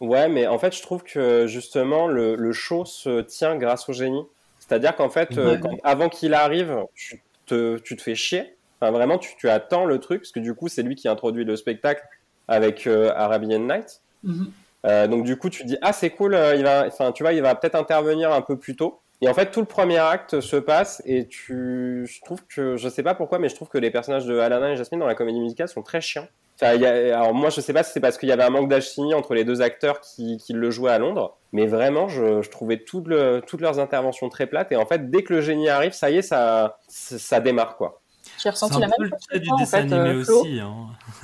[0.00, 3.92] Ouais, mais en fait, je trouve que justement, le, le show se tient grâce au
[3.92, 4.24] génie.
[4.58, 5.60] C'est-à-dire qu'en fait, euh, Ouais.
[5.60, 8.56] quand- avant qu'il arrive, tu te, tu te fais chier.
[8.80, 11.44] Enfin, vraiment, tu, tu attends le truc, parce que du coup, c'est lui qui introduit
[11.44, 12.02] le spectacle
[12.48, 14.00] avec euh, Arabian Night.
[14.24, 14.50] Mhm.
[14.86, 17.32] Euh, donc du coup, tu dis ah c'est cool, euh, il va, enfin tu vois,
[17.32, 19.00] il va peut-être intervenir un peu plus tôt.
[19.20, 22.88] Et en fait, tout le premier acte se passe et tu, je trouve que, je
[22.88, 25.14] sais pas pourquoi, mais je trouve que les personnages de Aladdin et Jasmine dans la
[25.14, 26.26] comédie musicale sont très chiants.
[26.60, 28.50] Enfin, y a- alors moi, je sais pas si c'est parce qu'il y avait un
[28.50, 32.42] manque d'alchimie entre les deux acteurs qui, qui le jouaient à Londres, mais vraiment, je,
[32.42, 34.72] je trouvais tout le- toutes leurs interventions très plates.
[34.72, 38.01] Et en fait, dès que le génie arrive, ça y est, ça, ça démarre quoi.
[38.42, 40.60] J'ai C'est ressenti la même chose du toi, en dessin fait, animé euh, aussi.
[40.60, 40.74] Hein.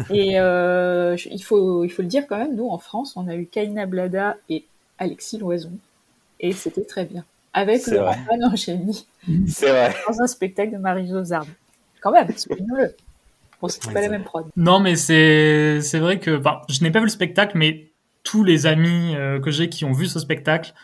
[0.10, 3.26] Et euh, je- il, faut, il faut le dire quand même, nous, en France, on
[3.28, 4.64] a eu Kaina Blada et
[4.98, 5.72] Alexis Loison.
[6.40, 7.24] Et c'était très bien.
[7.52, 9.06] Avec C'est le en génie
[9.48, 9.94] C'est vrai.
[10.08, 11.46] dans un spectacle de Marie-Jo Zard.
[12.00, 12.94] Quand même, soulignons-le.
[13.60, 14.46] Bon, c'était pas la même prod.
[14.56, 17.88] Non, mais c'est c'est vrai que, je n'ai pas vu le spectacle, mais
[18.22, 20.74] tous les amis euh, que j'ai qui ont vu ce spectacle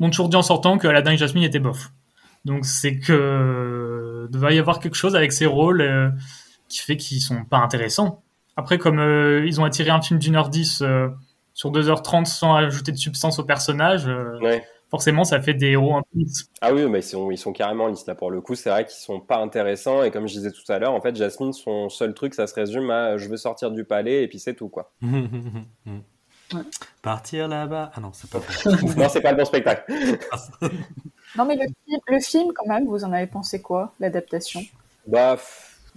[0.00, 1.90] m'ont toujours dit en sortant que Aladdin et Jasmine étaient bof.
[2.44, 3.12] Donc c'est que
[4.26, 6.10] devait y avoir quelque chose avec ces rôles euh,
[6.68, 8.22] qui fait qu'ils sont pas intéressants.
[8.56, 11.08] Après, comme euh, ils ont attiré un film d'une heure dix euh,
[11.54, 14.64] sur 2h30 sans ajouter de substance au personnage, euh, Ouais.
[14.90, 16.20] forcément ça fait des héros un peu.
[16.60, 18.54] Ah oui, mais ils sont, ils sont carrément lisses là pour le coup.
[18.54, 21.14] C'est vrai qu'ils sont pas intéressants et comme je disais tout à l'heure, en fait,
[21.16, 24.38] Jasmine, son seul truc, ça se résume à je veux sortir du palais et puis
[24.38, 24.92] c'est tout quoi.
[27.02, 27.90] Partir là-bas.
[27.94, 28.38] Ah non, c'est pas
[28.96, 29.84] non, c'est pas le bon spectacle.
[31.36, 34.60] Non, mais le, film- le film, quand même, vous en avez pensé quoi, l'adaptation?
[35.06, 35.36] Bah,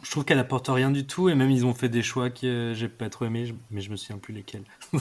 [0.03, 2.45] Je trouve qu'elle apporte rien du tout et même ils ont fait des choix que
[2.45, 4.63] euh, j'ai pas trop aimé, mais je me souviens plus lesquels.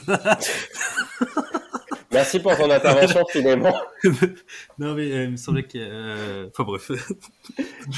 [2.12, 3.72] merci pour ton intervention, Philémon.
[4.78, 5.78] non mais euh, il me semblait que.
[5.78, 6.90] euh, Enfin bref.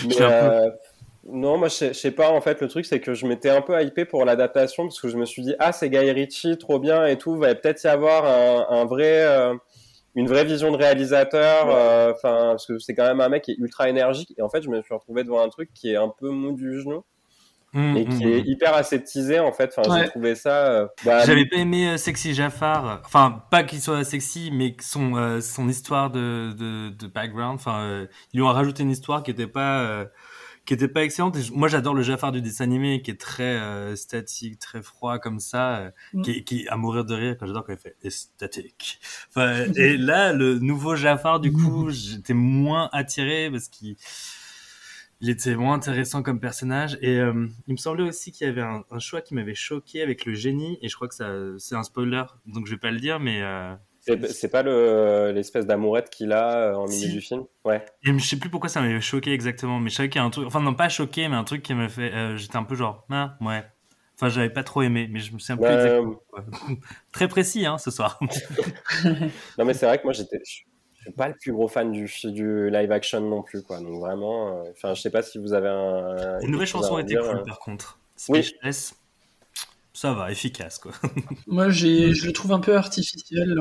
[0.07, 0.71] Mais, euh,
[1.25, 2.31] non, moi je sais- je sais pas.
[2.31, 5.09] En fait, le truc c'est que je m'étais un peu hypé pour l'adaptation parce que
[5.09, 7.37] je me suis dit ah c'est Guy Ritchie, trop bien et tout.
[7.37, 9.55] Va peut-être y avoir un, un vrai, euh,
[10.15, 11.69] une vraie vision de réalisateur.
[11.71, 14.35] euh, Enfin, parce que c'est quand même un mec qui est ultra énergique.
[14.39, 16.53] Et en fait, je me suis retrouvé devant un truc qui est un peu mou
[16.53, 17.05] du genou
[17.73, 19.73] Hum, et hum, qui est hyper aseptisé en fait.
[19.77, 20.03] Enfin, Ouais.
[20.03, 20.67] j'ai trouvé ça.
[20.73, 25.15] euh, bah, J'avais pas aimé euh, Sexy Jafar, enfin pas qu'il soit sexy, mais son
[25.17, 29.23] euh, son histoire de, de, de background, enfin euh, ils lui ont rajouté une histoire
[29.23, 30.05] qui était pas euh,
[30.67, 31.37] qui était pas excellente.
[31.37, 35.19] Et moi j'adore le Jafar du dessin animé qui est très euh, statique, très froid
[35.19, 36.23] comme ça, euh, Mm.
[36.23, 39.01] qui, est- qui est à mourir de rire quand j'adore quand il fait statique.
[39.31, 43.97] Enfin, et là le nouveau Jafar du coup j'étais moins attiré parce qu'il
[45.23, 48.63] il était moins intéressant comme personnage et euh, il me semblait aussi qu'il y avait
[48.63, 51.75] un, un choix qui m'avait choqué avec le génie et je crois que ça c'est
[51.75, 53.43] un spoiler donc je vais pas le dire mais
[54.01, 57.13] c'est pas le l'espèce d'amourette qu'il a euh, en milieu Si.
[57.13, 57.45] du film?
[57.65, 57.85] Ouais.
[58.05, 60.27] et je sais plus pourquoi ça m'avait choqué exactement mais je savais qu'il y a
[60.27, 62.65] un truc enfin non pas choqué mais un truc qui m'a fait euh, j'étais un
[62.65, 63.63] peu genre ah ouais
[64.17, 66.45] enfin j'avais pas trop aimé mais je me souviens plus Ouais, exactement quoi.
[67.13, 68.19] très précis hein ce soir
[69.59, 70.67] Non, mais c'est vrai que moi, j'étais, je suis
[71.17, 73.81] pas le plus gros fan du, du live action non plus, quoi.
[73.81, 76.39] Donc vraiment, euh, enfin, je sais pas si vous avez un.
[76.41, 77.45] les nouvelles chansons en étaient cool euh.
[77.45, 77.99] par contre
[78.29, 78.43] Oui.
[78.45, 78.95] Speechless
[79.93, 80.93] ça va efficace quoi
[81.47, 83.55] Moi, j'ai, je le trouve un peu artificiel.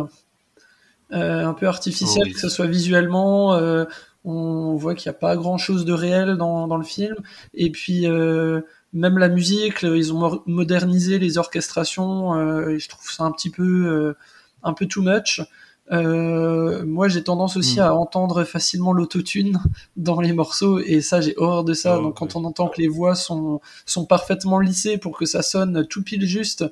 [1.12, 2.34] Euh, un peu artificiel, Oh oui.
[2.34, 3.54] que ce soit visuellement.
[3.56, 3.86] euh,
[4.26, 7.16] On voit qu'il n'y a pas grand chose de réel dans, dans le film.
[7.54, 8.62] Et puis, euh,
[8.94, 12.36] même la musique, ils ont mo- modernisé les orchestrations.
[12.36, 14.14] euh, et je trouve ça un petit peu, euh,
[14.62, 15.42] un peu too much.
[15.92, 17.84] Euh, moi, j'ai tendance aussi Mm.
[17.84, 19.60] à entendre facilement l'autotune
[19.98, 21.98] dans les morceaux, et ça, j'ai horreur de ça.
[21.98, 25.42] Oh, Donc, quand on entend que les voix sont, sont parfaitement lissées pour que ça
[25.42, 26.66] sonne tout pile juste,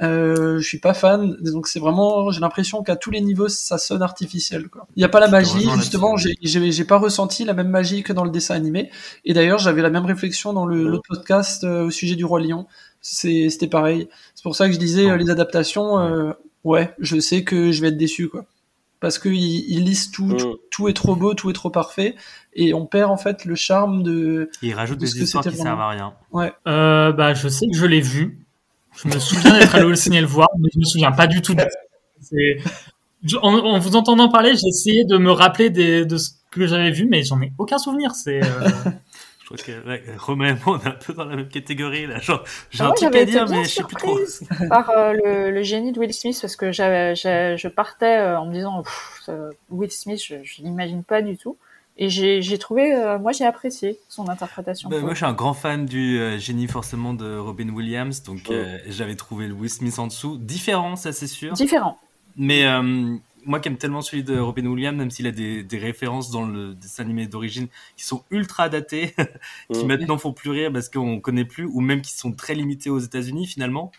[0.00, 1.36] euh, je suis pas fan.
[1.40, 4.68] Donc, c'est vraiment, j'ai l'impression qu'à tous les niveaux, ça sonne artificiel.
[4.68, 4.86] quoi.
[4.96, 6.16] Il n'y a pas la magie, justement.
[6.16, 8.90] J'ai, j'ai, j'ai pas ressenti la même magie que dans le dessin animé.
[9.24, 12.40] Et d'ailleurs, j'avais la même réflexion dans le, l'autre podcast euh, au sujet du roi
[12.40, 12.66] lion.
[13.00, 14.08] C'est, c'était pareil.
[14.34, 15.10] C'est pour ça que je disais Oh.
[15.10, 15.98] euh, les adaptations.
[15.98, 16.32] euh,
[16.64, 18.44] ouais, je sais que je vais être déçu, quoi
[19.00, 20.36] parce qu'ils ils lisent tout, Mm.
[20.36, 22.14] tout, tout est trop beau, tout est trop parfait,
[22.54, 24.48] et on perd en fait le charme de.
[24.62, 26.14] Et ils rajoutent de ce des que histoires qui servent à rien.
[26.68, 28.41] Euh, bah, je sais que je l'ai vu.
[28.94, 31.40] Je me souviens d'être allé au ciné le voir, mais je me souviens pas du
[31.42, 31.54] tout.
[31.54, 31.64] de-
[32.20, 32.58] C'est-
[33.24, 36.66] je- en, en vous entendant parler, j'ai essayé de me rappeler des, de ce que
[36.66, 38.14] j'avais vu, mais j'en ai aucun souvenir.
[38.14, 38.68] C'est euh,
[39.40, 42.06] Je crois que ouais, Romain et moi, on est un peu dans la même catégorie
[42.06, 42.20] là.
[42.20, 44.18] Genre, j'ai Ah, un truc j'avais à été dire, mais je sais plus trop.
[44.68, 48.46] par euh, le, le génie de Will Smith parce que j'avais, je partais euh, en
[48.46, 48.82] me disant
[49.70, 51.56] Will Smith, je, je l'imagine pas du tout.
[51.98, 54.88] Et j'ai, j'ai trouvé, euh, moi j'ai apprécié son interprétation.
[54.88, 58.22] Bah, pour moi, je suis un grand fan du euh, génie forcément de Robin Williams,
[58.22, 58.52] donc Oh.
[58.52, 60.38] euh, j'avais trouvé le Will Smith en dessous.
[60.38, 61.52] Différent, ça c'est sûr.
[61.52, 61.98] Différent.
[62.36, 63.14] Mais euh,
[63.44, 66.46] moi qui aime tellement celui de Robin Williams, même s'il a des, des références dans
[66.46, 67.68] le dessin animé d'origine
[67.98, 69.14] qui sont ultra datées,
[69.72, 72.88] qui maintenant font plus rire parce qu'on connaît plus, ou même qui sont très limitées
[72.88, 73.92] aux États-Unis finalement.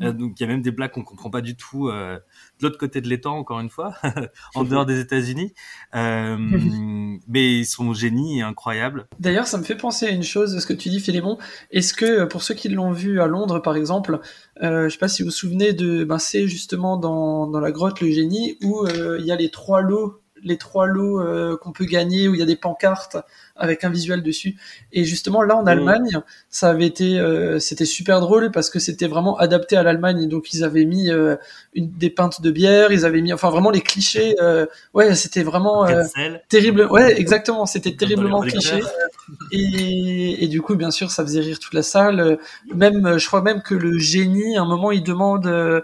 [0.00, 2.66] Euh, donc il y a même des blagues qu'on comprend pas du tout euh, de
[2.66, 3.94] l'autre côté de l'étang, encore une fois,
[4.54, 5.52] en dehors des États-Unis.
[5.94, 6.36] Euh,
[7.28, 9.06] mais ils sont génies et incroyables.
[9.18, 11.38] D'ailleurs, ça me fait penser à une chose, ce que tu dis, Philémon.
[11.70, 14.20] Est-ce que, pour ceux qui l'ont vu à Londres, par exemple,
[14.62, 17.72] euh, je sais pas si vous vous souvenez de, ben, c'est justement dans, dans la
[17.72, 21.72] grotte le génie où il y a les trois lots, les trois lots euh, qu'on
[21.72, 23.16] peut gagner, où il y a des pancartes
[23.56, 24.56] avec un visuel dessus.
[24.92, 29.06] Et justement, là, en Allemagne, ça avait été, euh, c'était super drôle parce que c'était
[29.06, 30.28] vraiment adapté à l'Allemagne.
[30.28, 31.36] Donc, ils avaient mis euh,
[31.74, 34.34] une, des pintes de bière, ils avaient mis, enfin, vraiment les clichés.
[34.40, 34.64] euh,
[34.94, 35.84] ouais, c'était vraiment.
[35.96, 36.04] euh,
[36.48, 38.80] terrible ouais exactement c'était terriblement cliché
[39.52, 42.38] et, et du coup bien sûr ça faisait rire toute la salle
[42.74, 45.80] même je crois même que le génie à un moment il demande euh,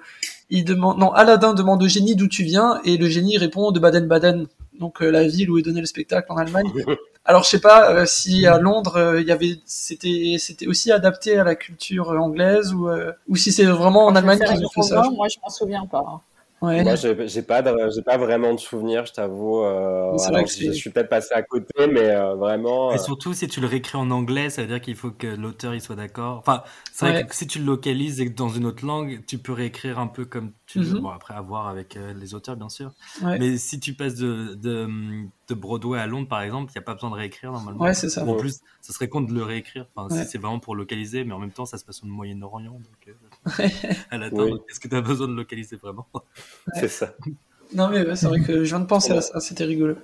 [0.51, 3.80] il demande non Aladdin demande au génie d'où tu viens et le génie répond de
[3.80, 4.47] Baden-Baden.
[4.78, 6.70] Donc euh, la ville où est donné le spectacle en Allemagne.
[7.26, 10.92] Alors je sais pas euh, si à Londres euh, il y avait c'était c'était aussi
[10.92, 14.68] adapté à la culture anglaise ou euh, ou si c'est vraiment en Allemagne qu'ils ont
[14.68, 15.03] fait ça.
[15.12, 16.22] Moi je m'en souviens pas.
[16.62, 17.26] Ouais Moi, j'ai pas,
[17.90, 19.61] j'ai pas vraiment de souvenirs, je t'avoue.
[19.62, 22.90] euh, Mais c'est alors, vrai que je, suis peut-être passé à côté, mais euh, vraiment.
[22.92, 25.26] Et euh, surtout, si tu le réécris en anglais, ça veut dire qu'il faut que
[25.26, 26.38] l'auteur il soit d'accord.
[26.38, 29.38] Enfin, c'est vrai que si tu le localises et que dans une autre langue, tu
[29.38, 30.96] peux réécrire un peu comme tu veux.
[30.96, 31.02] Mhm.
[31.02, 32.92] Bon, après, à voir avec euh, les auteurs, bien sûr.
[33.22, 33.38] Ouais.
[33.38, 34.88] Mais si tu passes de, de,
[35.48, 37.82] de Broadway à Londres, par exemple, il n'y a pas besoin de réécrire normalement.
[37.84, 39.86] ouais c'est ça En plus, ça serait con de le réécrire.
[39.94, 40.24] Enfin, Ouais.
[40.24, 42.72] si c'est vraiment pour localiser, mais en même temps, ça se passe au Moyen-Orient.
[42.72, 43.12] Donc, euh,
[44.11, 44.53] à la Oui.
[44.68, 46.07] est-ce que tu as besoin de localiser vraiment?
[46.74, 47.14] C'est ça.
[47.74, 49.97] non mais ouais, c'est vrai que je viens de penser à ça c'était rigolo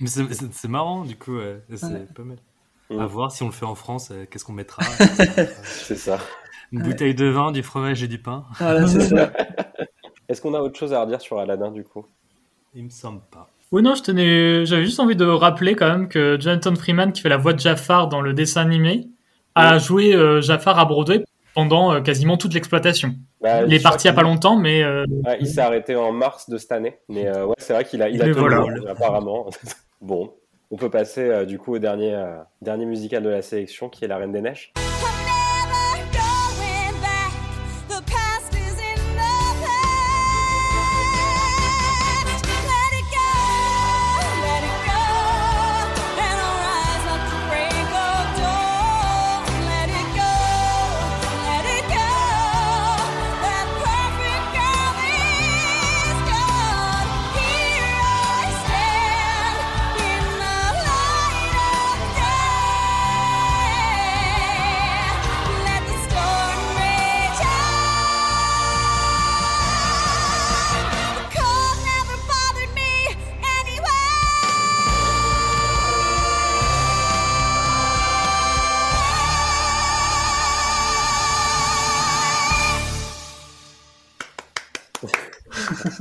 [0.00, 1.60] Mais c'est c'est- c'est marrant, du coup, ouais.
[1.74, 2.06] c'est Ouais.
[2.14, 2.38] pas mal.
[2.98, 4.82] À voir si on le fait en France, euh, qu'est-ce qu'on mettra?
[5.62, 6.18] C'est ça.
[6.72, 6.88] Une Ouais.
[6.88, 9.32] bouteille de vin, du fromage et du pain voilà c'est ça
[10.28, 12.06] Est-ce qu'on a autre chose à redire sur Aladdin du coup?
[12.74, 13.48] Il me semble pas.
[13.70, 17.22] Oui, non, je tenais, j'avais juste envie de rappeler quand même que Jonathan Freeman, qui
[17.22, 19.08] fait la voix de Jafar dans le dessin animé,
[19.54, 21.24] a joué euh, Jafar à Broadway
[21.54, 23.14] pendant euh, quasiment toute l'exploitation.
[23.40, 25.04] Bah, Il est je crois parti il a pas longtemps, mais euh,
[25.40, 28.08] il s'est arrêté en mars de cette année, mais euh, ouais, c'est vrai qu'il a,
[28.08, 28.64] il a tenu, voilà.
[28.88, 29.48] apparemment.
[30.00, 30.32] bon,
[30.70, 32.16] on peut passer euh, du coup au dernier,
[32.60, 34.72] dernier musical de la sélection, qui est La Reine des Neiges.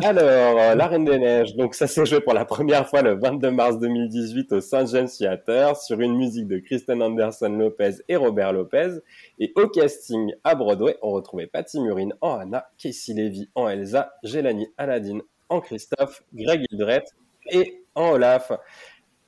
[0.03, 0.23] Alors,
[0.59, 3.51] euh, La Reine des Neiges, donc ça s'est joué pour la première fois le 22
[3.51, 4.87] mars 2018 au St.
[4.87, 8.99] James Theatre sur une musique de Kristen Anderson Lopez et Robert Lopez.
[9.37, 14.13] Et au casting à Broadway, on retrouvait Patty Murin en Anna, Casey Levy en Elsa,
[14.23, 17.13] Jelani Aladdin en Christophe, Greg Hildreth
[17.51, 18.51] et en Olaf.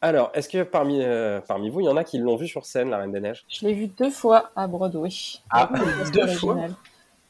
[0.02, 2.66] Alors, est-ce que parmi, euh, parmi vous, il y en a qui l'ont vu sur
[2.66, 3.46] scène, La Reine des Neiges?
[3.48, 5.10] Je l'ai vu deux fois à Broadway.
[5.52, 5.70] Ah,
[6.12, 6.72] deux original.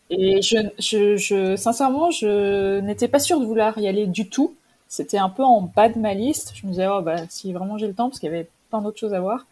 [0.09, 4.55] Et je, je, je, sincèrement, je n'étais pas sûre de vouloir y aller du tout.
[4.87, 6.53] C'était un peu en bas de ma liste.
[6.55, 8.81] Je me disais, oh, bah, si vraiment j'ai le temps, parce qu'il y avait plein
[8.81, 9.45] d'autres choses à voir.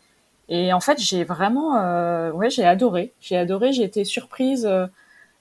[0.50, 3.14] Et en fait, j'ai vraiment, euh, ouais, j'ai adoré.
[3.22, 3.74] J'ai adoré.
[3.74, 4.88] J'ai été surprise euh,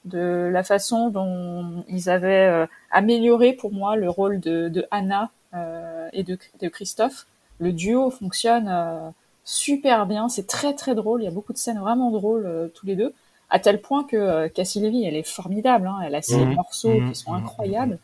[0.05, 5.31] de la façon dont ils avaient euh, amélioré pour moi le rôle de, de Anna
[5.53, 7.27] euh, et de, de Christophe.
[7.59, 10.29] Le duo fonctionne super bien.
[10.29, 11.21] C'est très très drôle.
[11.21, 13.13] Il y a beaucoup de scènes vraiment drôles tous les deux,
[13.51, 15.87] à tel point que euh, Cassie Levy, elle est formidable.
[15.87, 15.99] Hein.
[16.05, 16.55] Elle a ses Mhm.
[16.55, 17.99] morceaux qui sont incroyables.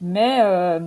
[0.00, 0.80] Mais euh,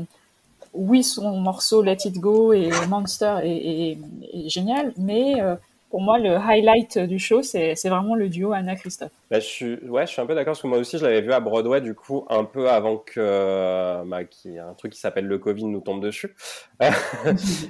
[0.74, 3.49] oui, son morceau Let It Go et Monster est,
[3.91, 3.97] est-
[4.34, 4.93] est génial.
[4.97, 5.55] Mais euh,
[5.89, 9.12] pour moi, le highlight du show, c'est vraiment le duo Anna Christophe.
[9.32, 11.22] Bah, je suis, ouais, je suis un peu d'accord parce que moi aussi je l'avais
[11.22, 14.74] vu à Broadway du coup un peu avant que euh, bah, qu'il y ait un
[14.74, 16.36] truc qui s'appelle le Covid nous tombe dessus.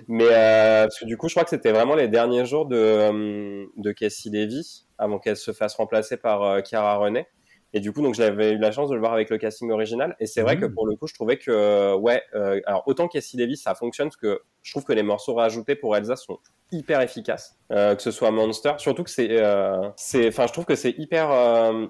[0.07, 3.67] Mais euh, parce que du coup je crois que c'était vraiment les derniers jours de
[3.77, 7.25] de Cassie Levy avant qu'elle se fasse remplacer par euh, Chiara René.
[7.71, 10.15] Et du coup donc j'avais eu la chance de le voir avec le casting original
[10.19, 10.61] et c'est vrai Mhm.
[10.61, 13.75] que pour le coup je trouvais que euh, ouais euh, alors autant Cassie Levy ça
[13.75, 16.39] fonctionne parce que je trouve que les morceaux rajoutés pour Elsa sont
[16.71, 20.65] hyper efficace, euh, que ce soit Monster, surtout que c'est, euh, c'est, enfin, je trouve
[20.65, 21.29] que c'est hyper,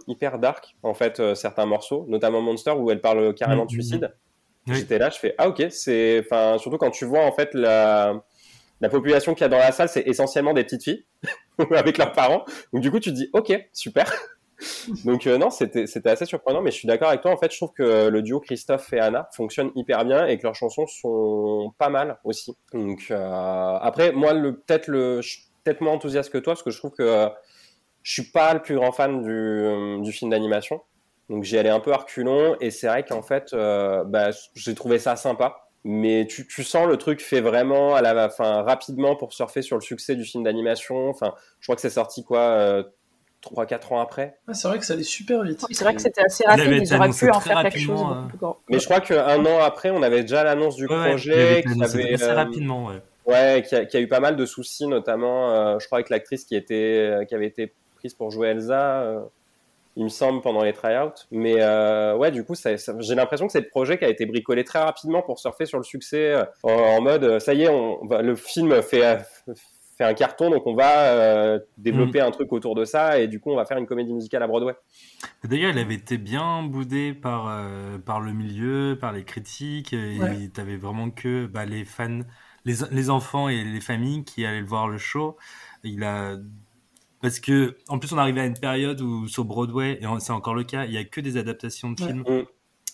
[0.08, 3.82] hyper dark en fait certains morceaux, notamment Monster où elle parle carrément de Mhm.
[3.82, 4.14] suicide.
[4.68, 4.76] Oui.
[4.76, 8.22] J'étais là, je fais ah ok, c'est, enfin, surtout quand tu vois en fait la,
[8.82, 11.06] la population qu'il y a dans la salle, c'est essentiellement des petites filles
[11.76, 12.46] avec leurs parents.
[12.74, 14.12] Donc du coup, tu te dis ok, super.
[15.06, 17.32] Donc euh, non, c'était assez surprenant, mais je suis d'accord avec toi.
[17.32, 20.44] En fait, je trouve que le duo Christophe et Anna fonctionne hyper bien et que
[20.44, 22.58] leurs chansons sont pas mal aussi.
[22.74, 25.22] Donc euh, après, moi, peut-être le
[25.64, 27.30] peut-être moins enthousiaste que toi parce que je trouve que euh,
[28.02, 30.82] je suis pas le plus grand fan du, euh, du film d'animation.
[31.30, 34.98] Donc j'y allais un peu à reculons et c'est vrai qu'en fait, bah, j'ai trouvé
[34.98, 35.69] ça sympa.
[35.86, 39.78] Mais tu, tu sens le truc fait vraiment à la fin rapidement pour surfer sur
[39.78, 41.10] le succès du film d'animation.
[41.10, 42.84] Enfin, je crois que c'est sorti quoi euh,
[43.44, 44.38] 3-4 ans après.
[44.48, 45.66] Ah, c'est vrai que ça allait super vite.
[45.72, 46.82] C'est vrai que c'était assez rapide.
[46.82, 48.54] Ils auraient pu en faire quelque chose beaucoup euh.
[48.70, 52.14] Mais je crois qu'un an après, on avait déjà l'annonce du Ouais, projet, qui avait,
[52.14, 53.02] assez euh, rapidement, ouais.
[53.26, 56.10] ouais, qui a, qui a eu pas mal de soucis, notamment, euh, je crois, avec
[56.10, 59.22] l'actrice qui était, euh, qui avait été prise pour jouer Elsa, euh,
[60.00, 61.12] il me semble, pendant les tryouts.
[61.30, 64.10] Mais euh, ouais, du coup, ça, ça- j'ai l'impression que c'est le projet qui a
[64.10, 67.54] été bricolé très rapidement pour surfer sur le succès, euh, en, en mode, euh, ça
[67.54, 69.18] y est, on, le film fait, euh,
[69.98, 73.42] fait un carton, donc on va euh, développer un truc autour de ça, et du
[73.42, 74.74] coup, on va faire une comédie musicale à Broadway.
[75.44, 79.94] D'ailleurs, il avait été bien boudé par, euh, par le milieu, par les critiques.
[79.94, 80.50] Et Ouais.
[80.54, 82.22] t'avais vraiment que bah, les fans,
[82.66, 85.38] les, les enfants et les familles qui allaient le voir le show.
[85.84, 86.38] Il a
[87.22, 90.56] parce que en plus on arrivait à une période où sur Broadway et c'est encore
[90.56, 92.08] le cas, il y a que des adaptations de Ouais.
[92.08, 92.24] films.
[92.28, 92.44] Mm.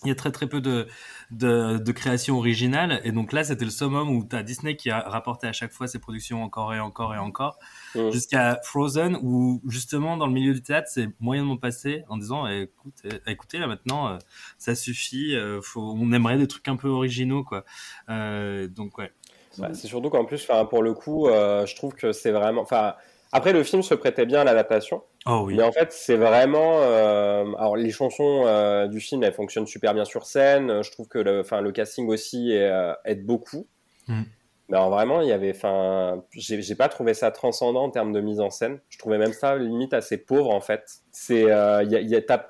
[0.04, 0.86] Il y a très très peu de,
[1.30, 5.00] de, de créations originales et donc là c'était le summum où t'as Disney qui a
[5.00, 7.58] rapporté à chaque fois ses productions encore et encore et encore
[7.94, 8.10] Mm.
[8.10, 12.62] jusqu'à Frozen où justement dans le milieu du théâtre c'est moyennement passé en disant eh,
[12.64, 14.18] écoute, eh, écoutez là maintenant euh,
[14.58, 17.64] ça suffit euh, faut, on aimerait des trucs un peu originaux quoi
[18.10, 19.12] euh, donc ouais
[19.58, 22.60] Ouais, c'est surtout qu'en plus, enfin, pour le coup, euh, je trouve que c'est vraiment.
[22.60, 22.94] Enfin,
[23.32, 26.80] après, le film se prêtait bien à l'adaptation, oh oui mais en fait, c'est vraiment.
[26.82, 30.82] euh, Alors, les chansons euh, du film, elles fonctionnent super bien sur scène.
[30.82, 33.66] Je trouve que le, enfin, le casting aussi est, euh, aide beaucoup.
[34.08, 34.22] Mm.
[34.68, 35.50] Mais alors, vraiment, il y avait.
[35.50, 38.80] Enfin, j'ai pas trouvé ça transcendant en termes de mise en scène.
[38.88, 40.84] Je trouvais même ça limite assez pauvre, en fait.
[41.10, 41.42] C'est.
[41.42, 42.46] Il y a, y a t'as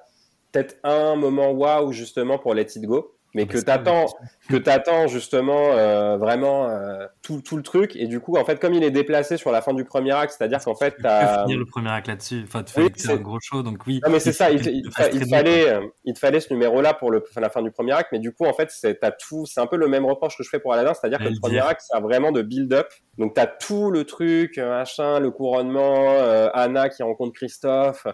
[0.52, 3.15] peut-être un moment waouh, justement, pour Let It Go.
[3.36, 4.06] Mais que t'attends,
[4.48, 7.94] que t'attends justement euh, vraiment euh, tout, tout le truc.
[7.94, 10.34] Et du coup en fait comme il est déplacé sur la fin du premier acte
[10.36, 12.42] c'est à dire qu'en fait t'as finir le premier acte là-dessus.
[12.44, 14.00] Enfin tu Oui, fais c'est un c'est- gros show donc oui.
[14.04, 14.80] Non mais c'est ça il, bien,
[15.30, 17.92] fallait euh, il te fallait ce numéro là pour le enfin, la fin du premier
[17.92, 20.36] acte mais du coup en fait c'est t'as tout c'est un peu le même reproche
[20.36, 22.32] que je fais pour Aladdin c'est à dire que le premier acte ça a vraiment
[22.32, 27.32] de build up donc t'as tout le truc machin le couronnement euh, Anna qui rencontre
[27.34, 28.06] Christophe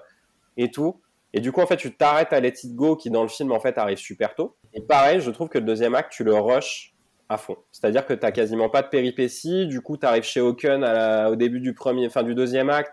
[0.57, 1.01] et tout
[1.35, 3.53] et du coup en fait tu t'arrêtes à Let It Go qui dans le film
[3.53, 6.35] en fait arrive super tôt et pareil je trouve que le deuxième acte tu le
[6.35, 6.91] rushes
[7.29, 7.57] à fond.
[7.73, 9.67] C'est-à-dire que t'as quasiment pas de péripéties.
[9.67, 12.93] Du coup, t'arrives chez Hawken la- au début du premier, fin du deuxième acte,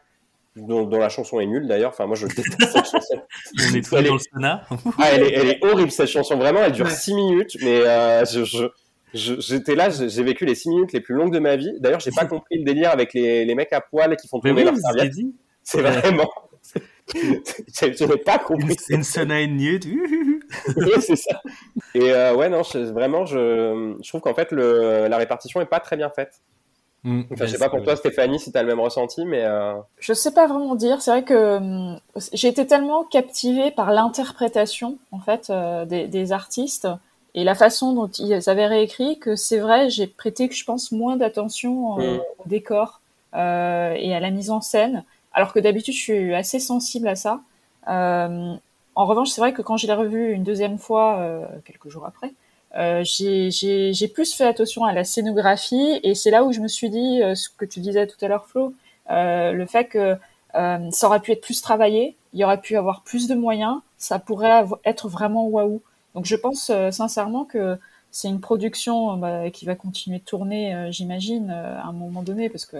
[0.56, 1.90] dont, dont la chanson est nulle d'ailleurs.
[1.90, 3.22] Enfin, moi, je déteste cette chanson.
[3.72, 4.64] on est tous dans le sauna
[4.98, 6.38] Ah, elle est, elle est horrible cette chanson.
[6.38, 6.92] Vraiment, elle dure Ouais.
[6.92, 8.68] 6 minutes, mais euh, je, je-
[9.14, 11.74] je- j'étais là, j'ai vécu les 6 minutes les plus longues de ma vie.
[11.82, 14.56] D'ailleurs, j'ai pas compris le délire avec les, les mecs à poil qui font tourner
[14.62, 15.14] oui leurs serviettes.
[15.64, 16.30] C'est vraiment.
[17.16, 18.76] Je je n'ai pas compris.
[18.90, 19.86] une, une nude
[20.78, 21.42] Oui, c'est ça.
[21.96, 25.66] Et euh, ouais, non, je- vraiment, je, je trouve qu'en fait, le, la répartition est
[25.66, 26.42] pas très bien faite.
[27.04, 29.74] Mm, Enfin, je sais pas pour toi, Stéphanie, si t'as le même ressenti, mais euh,
[30.00, 31.02] Je sais pas vraiment dire.
[31.02, 32.00] C'est vrai que hum,
[32.34, 36.88] j'ai été tellement captivée par l'interprétation en fait euh, des, des artistes
[37.36, 41.16] et la façon dont ils avaient réécrit que c'est vrai, j'ai prêté, je pense, moins
[41.16, 42.20] d'attention euh, Mm.
[42.40, 43.00] au décor
[43.36, 45.04] euh, et à la mise en scène,
[45.34, 47.42] alors que d'habitude je suis assez sensible à ça.
[47.88, 48.56] Euh,
[48.96, 52.06] en revanche, c'est vrai que quand je l'ai revu une deuxième fois, euh, quelques jours
[52.06, 52.34] après,
[52.78, 56.90] euh, j'ai- plus fait attention à la scénographie et c'est là où je me suis
[56.90, 58.74] dit euh, ce que tu disais tout à l'heure, Flo,
[59.10, 60.16] euh, le fait que
[60.56, 63.80] euh, ça aurait pu être plus travaillé, il y aurait pu avoir plus de moyens,
[63.98, 65.82] ça pourrait être vraiment waouh.
[66.16, 67.78] Donc je pense sincèrement que
[68.12, 72.66] c'est une production bah, qui va continuer de tourner, j'imagine, à un moment donné, parce
[72.66, 72.78] que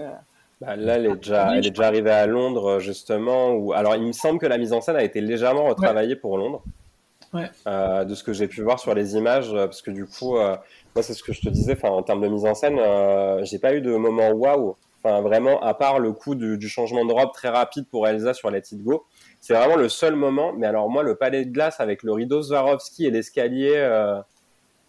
[0.60, 3.52] Bah, là, elle est, déjà, elle est déjà arrivée à Londres, justement.
[3.52, 3.72] Où...
[3.72, 6.62] Alors, il me semble que la mise en scène a été légèrement retravaillée pour Londres.
[7.32, 7.48] Ouais.
[7.66, 10.36] Euh, de ce que j'ai pu voir sur les images, euh, parce que du coup,
[10.36, 10.56] euh,
[10.94, 13.58] moi, c'est ce que je te disais, en termes de mise en scène, euh, j'ai
[13.58, 14.76] pas eu de moment waouh.
[15.02, 18.34] Enfin, vraiment, à part le coup du, du changement de robe très rapide pour Elsa
[18.34, 19.06] sur Let It Go,
[19.40, 20.52] c'est vraiment le seul moment.
[20.52, 24.20] Mais alors, moi, le palais de glace avec le rideau Swarovski et l'escalier, euh,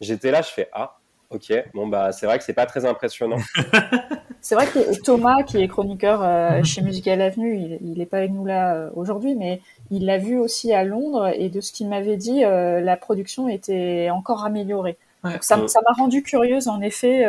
[0.01, 0.97] j'étais là, je fais Ah,
[1.31, 3.37] ok, bon, bah, c'est vrai que c'est pas très impressionnant.
[4.43, 6.65] C'est vrai que Thomas, qui est chroniqueur euh, Mhm.
[6.65, 9.61] chez Musical Avenue, il, il est pas avec nous là euh, aujourd'hui, mais
[9.91, 13.47] il l'a vu aussi à Londres et de ce qu'il m'avait dit, euh, la production
[13.47, 14.97] était encore améliorée.
[15.23, 15.33] Ouais.
[15.33, 17.23] Donc ça m'a rendu curieuse en effet,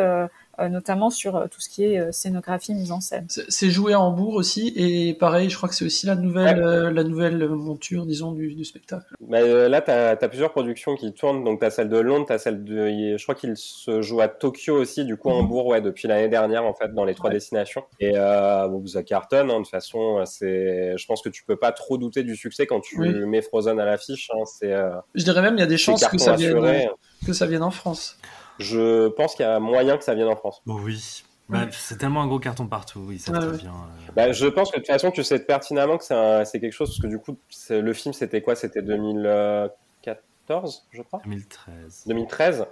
[0.68, 3.26] notamment sur euh, tout ce qui est euh, scénographie, mise en scène.
[3.28, 6.64] C'est joué à Hambourg aussi, et pareil, je crois que c'est aussi la nouvelle, Ouais.
[6.64, 9.06] euh, la nouvelle monture, disons, du, du spectacle.
[9.20, 11.44] Bah, euh, là, tu as, plusieurs productions qui tournent.
[11.44, 13.16] Donc, tu as celle de Londres, tu as celle de.
[13.16, 15.36] Je crois qu'il se joue à Tokyo aussi, du coup, Mhm.
[15.36, 17.34] Hambourg, ouais, depuis l'année dernière, en fait, dans les trois Ouais.
[17.36, 17.84] destinations.
[18.00, 20.22] Et euh, bon, ça cartonne, hein, de toute façon.
[20.24, 23.12] Je pense que tu peux pas trop douter du succès quand tu Oui.
[23.26, 24.30] mets Frozen à l'affiche.
[24.34, 26.90] Hein, euh, Je dirais même, il y a des chances que ça, vienne,
[27.26, 28.18] que ça vienne en France.
[28.62, 30.62] Je pense qu'il y a moyen que ça vienne en France.
[30.66, 31.24] Oh oui.
[31.48, 33.58] Bah, c'est tellement un gros carton partout, oui, ça ouais.
[33.58, 33.72] bien.
[33.72, 34.12] euh.
[34.16, 36.88] Bah, je pense que de toute façon, tu sais pertinemment que c'est un- quelque chose,
[36.90, 37.36] parce que du coup,
[37.68, 38.54] le film, c'était quoi?
[38.54, 41.20] C'était 2014, je crois?
[41.24, 42.04] 2013.
[42.06, 42.66] 2013.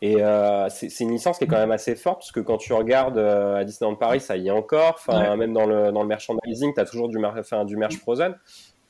[0.00, 2.58] Et euh, c'est c'est une licence qui est quand même assez forte, parce que quand
[2.58, 4.94] tu regardes euh, à Disneyland Paris, ça y est encore.
[4.96, 5.36] Enfin, Ouais.
[5.36, 8.36] Même dans le, dans le merchandising, tu as toujours du, enfin, du merch Frozen.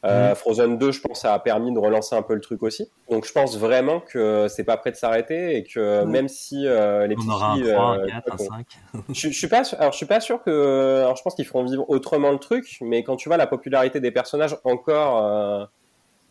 [0.04, 0.34] Euh, Mhm.
[0.36, 2.88] Frozen 2, je pense, a permis de relancer un peu le truc aussi.
[3.10, 7.08] Donc je pense vraiment que c'est pas prêt de s'arrêter et que même si euh,
[7.08, 8.66] les On petites aura un filles, 3, un euh, 4, un qu'on- 5.
[9.08, 11.46] je, je suis pas, sûr- alors je suis pas sûr que, alors je pense qu'ils
[11.46, 15.64] feront vivre autrement le truc, mais quand tu vois la popularité des personnages encore, euh,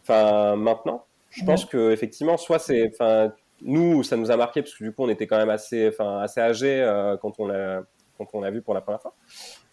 [0.03, 4.75] enfin maintenant, je pense que effectivement, soit c'est, enfin nous, ça nous a marqué parce
[4.75, 6.89] que du coup, on était quand même assez, enfin assez âgés
[7.21, 7.81] quand on l'a,
[8.17, 9.13] quand on l'a vu pour la première fois,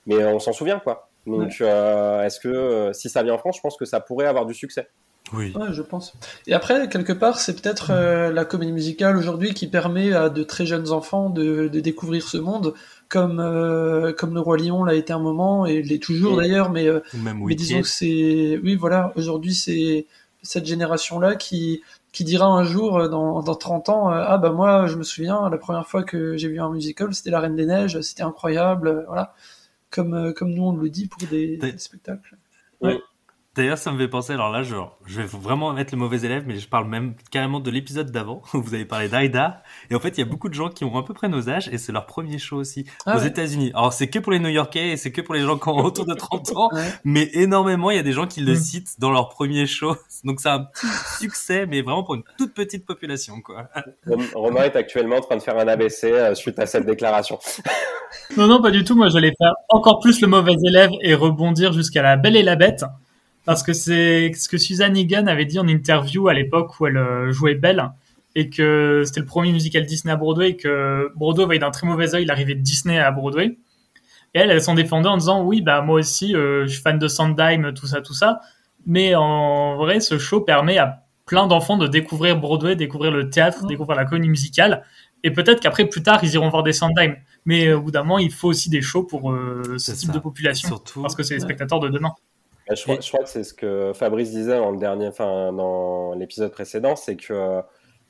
[0.07, 1.09] mais on s'en souvient quoi.
[1.27, 4.27] Donc, euh, est-ce que euh, si ça vient en France, je pense que ça pourrait
[4.27, 4.89] avoir du succès.
[5.33, 5.55] Oui.
[5.57, 6.13] Ouais, je pense.
[6.47, 10.43] Et après, quelque part, c'est peut-être euh, la comédie musicale aujourd'hui qui permet à de
[10.43, 12.75] très jeunes enfants de, de découvrir ce monde,
[13.09, 16.89] comme, euh, comme Le Roi Lion l'a été un moment, et l'est toujours d'ailleurs, mais,
[16.89, 18.61] euh, mais disons que c'est...
[18.63, 20.07] Oui, voilà, aujourd'hui, c'est
[20.43, 21.81] cette génération-là qui,
[22.15, 25.03] qui dira un jour, euh, dans, dans 30 ans, euh, Ah bah moi, je me
[25.03, 28.23] souviens, la première fois que j'ai vu un musical, c'était La Reine des Neiges, c'était
[28.23, 29.35] incroyable, euh, voilà.
[29.95, 32.37] Comme, euh, comme nous, on le dit pour des spectacles.
[33.57, 36.43] D'ailleurs, ça me fait penser, alors là, genre, je vais vraiment être le mauvais élève,
[36.45, 39.63] mais je parle même carrément de l'épisode d'avant, où vous avez parlé d'Aida.
[39.91, 41.49] Et en fait, il y a beaucoup de gens qui ont à peu près nos
[41.49, 43.29] âges, et c'est leur premier show aussi, Ah aux ouais.
[43.29, 43.71] États-Unis.
[43.75, 46.05] Alors, c'est que pour les New-Yorkais, et c'est que pour les gens qui ont autour
[46.05, 46.83] de 30 ans, Ouais.
[47.05, 48.57] mais énormément, il y a des gens qui le Mm.
[48.57, 49.95] citent dans leur premier show.
[50.25, 50.87] Donc, c'est un petit
[51.21, 53.69] succès, mais vraiment pour une toute petite population, quoi.
[54.07, 57.39] Rom- Romain est actuellement en train de faire un ABC euh, suite à cette déclaration.
[58.37, 58.97] Non, non, pas du tout.
[58.97, 62.57] Moi, j'allais faire encore plus le mauvais élève et rebondir jusqu'à la Belle et la
[62.57, 62.85] Bête.
[63.45, 66.97] Parce que c'est ce que Suzanne Egan avait dit en interview à l'époque où elle
[66.97, 67.91] euh, jouait Belle.
[68.37, 71.87] Et que c'était le premier musical Disney à Broadway et que Broadway voyait d'un très
[71.87, 73.59] mauvais œil l'arrivée de Disney à Broadway.
[74.35, 76.99] Et elle, elle s'en défendait en disant oui, bah, moi aussi, euh, je suis fan
[76.99, 78.41] de Sondheim, tout ça, tout ça.
[78.87, 83.65] Mais en vrai, ce show permet à plein d'enfants de découvrir Broadway, découvrir le théâtre,
[83.65, 83.69] Mm.
[83.69, 84.83] découvrir la comédie musicale.
[85.23, 87.15] Et peut-être qu'après, plus tard, ils iront voir des Sondheim.
[87.47, 90.09] Mais euh, au bout d'un moment, il faut aussi des shows pour euh, ce type
[90.09, 90.13] ça.
[90.13, 90.69] de population.
[90.69, 92.13] Surtout, Parce que c'est les spectateurs de demain.
[92.69, 95.53] Bah, Je crois, je crois que c'est ce que Fabrice disait dans le dernier, enfin
[95.53, 97.61] dans l'épisode précédent, c'est que euh,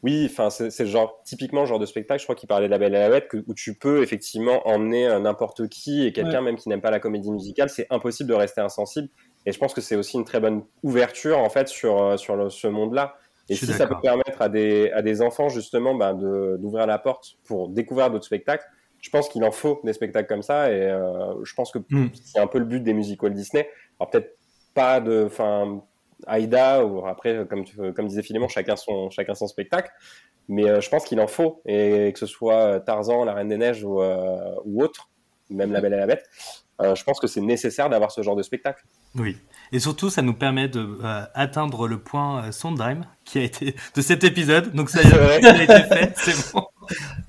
[0.03, 2.21] oui, enfin c'est genre typiquement le genre de spectacle.
[2.21, 4.67] Je crois qu'il parlait de la Belle et la Bête, que- où tu peux effectivement
[4.69, 8.29] emmener euh, n'importe qui et quelqu'un même qui n'aime pas la comédie musicale, c'est impossible
[8.29, 9.09] de rester insensible.
[9.47, 12.37] Et je pense que c'est aussi une très bonne ouverture en fait sur euh, sur
[12.37, 13.17] le- ce monde-là.
[13.49, 16.99] Et si ça peut permettre à des à des enfants justement bah, de d'ouvrir la
[16.99, 18.65] porte pour découvrir d'autres spectacles,
[19.01, 20.71] je pense qu'il en faut des spectacles comme ça.
[20.71, 22.07] Et euh, je pense que Mm.
[22.25, 23.69] c'est un peu le but des musicals Disney.
[24.01, 24.35] Alors peut-être
[24.75, 25.83] pas de, enfin,
[26.27, 29.91] Aïda ou après, comme, tu- comme disait Philémon, chacun son, chacun son spectacle.
[30.49, 33.57] Mais euh, je pense qu'il en faut et que ce soit Tarzan, La Reine des
[33.57, 35.09] Neiges ou, euh, ou autre,
[35.49, 36.25] même La Belle et la Bête.
[36.83, 38.85] Euh, je pense que c'est nécessaire d'avoir ce genre de spectacle.
[39.15, 39.37] Oui.
[39.71, 43.77] Et surtout, ça nous permet de euh, atteindre le point euh, Sondheim qui a été
[43.95, 44.75] de cet épisode.
[44.75, 46.13] Donc ça ça a été fait.
[46.17, 46.67] C'est bon.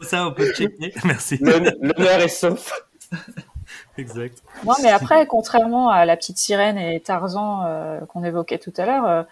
[0.01, 0.93] Ça, on peut checker.
[1.05, 1.38] Merci.
[1.41, 2.72] L'honneur est sauf.
[3.97, 4.41] Exact.
[4.65, 8.85] Non, mais après, contrairement à La Petite Sirène et Tarzan euh, qu'on évoquait tout à
[8.85, 9.23] l'heure, euh,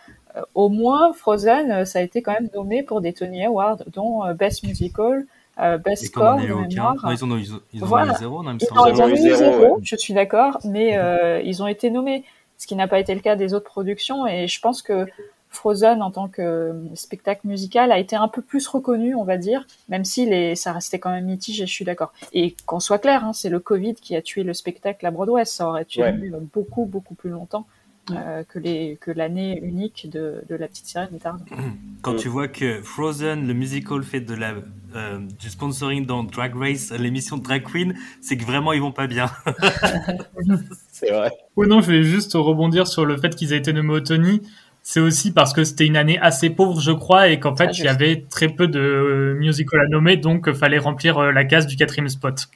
[0.55, 4.25] au moins Frozen, euh, ça a été quand même nommé pour des Tony Awards, dont
[4.25, 5.25] euh, Best Musical,
[5.59, 6.67] euh, Best Score de aucun.
[6.67, 6.95] mémoire.
[7.03, 8.13] Non, ils en ont, ils ont, ils Voilà.
[8.13, 8.79] ont eu zéro, non, il me Ils semble.
[8.79, 9.81] ont, Ils eu zéro, zéro, ouais.
[9.83, 12.23] je suis d'accord, mais euh, ils ont été nommés,
[12.57, 14.25] ce qui n'a pas été le cas des autres productions.
[14.25, 15.05] Et je pense que
[15.53, 19.37] Frozen, en tant que euh, spectacle musical, a été un peu plus reconnu, on va
[19.37, 22.11] dire, même si les, ça restait quand même mitigé, je suis d'accord.
[22.33, 25.45] Et qu'on soit clair, hein, c'est le Covid qui a tué le spectacle à Broadway.
[25.45, 26.13] Ça aurait tué Ouais.
[26.53, 27.65] beaucoup, beaucoup plus longtemps
[28.11, 31.45] euh, que les que l'année unique de, de La Petite Sirène Tarzan.
[32.01, 34.55] Quand tu vois que Frozen, le musical, fait de la,
[34.95, 38.91] euh, du sponsoring dans Drag Race, l'émission de Drag Queen, c'est que vraiment ils vont
[38.91, 39.31] pas bien.
[40.91, 41.31] C'est vrai.
[41.55, 44.41] Oui, non, je vais juste rebondir sur le fait qu'ils aient été nommés au Tony.
[44.85, 47.71] C'est aussi parce que c'était une année assez pauvre, je crois, et qu'en fait, Ah,
[47.77, 51.31] il y avait très peu de euh, musicals à nommer, donc il fallait remplir euh,
[51.31, 52.47] la case du quatrième spot.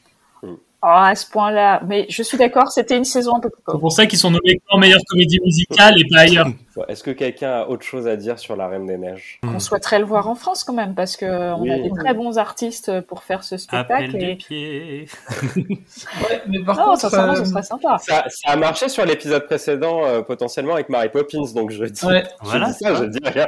[0.84, 3.80] Oh, à ce point-là, mais je suis d'accord, c'était une saison un peu plus C'est
[3.80, 6.48] pour ça qu'ils sont nommés en meilleure comédie musicale et pas ailleurs.
[6.88, 9.40] Est-ce que quelqu'un a autre chose à dire sur La Reine des Neiges?
[9.42, 11.82] Qu'on souhaiterait le voir en France quand même, parce que euh, on a Oui.
[11.82, 14.12] des très bons artistes pour faire ce Appel spectacle.
[14.12, 14.36] de Et...
[14.36, 15.08] pied.
[15.58, 17.98] Ouais, mais par Non, contre, sincèrement, euh, ce serait sympa.
[17.98, 22.06] ça, ça a marché sur l'épisode précédent, euh, potentiellement avec Mary Poppins, donc je dis,
[22.06, 23.48] ouais, je Voilà, dis ça, je dis rien.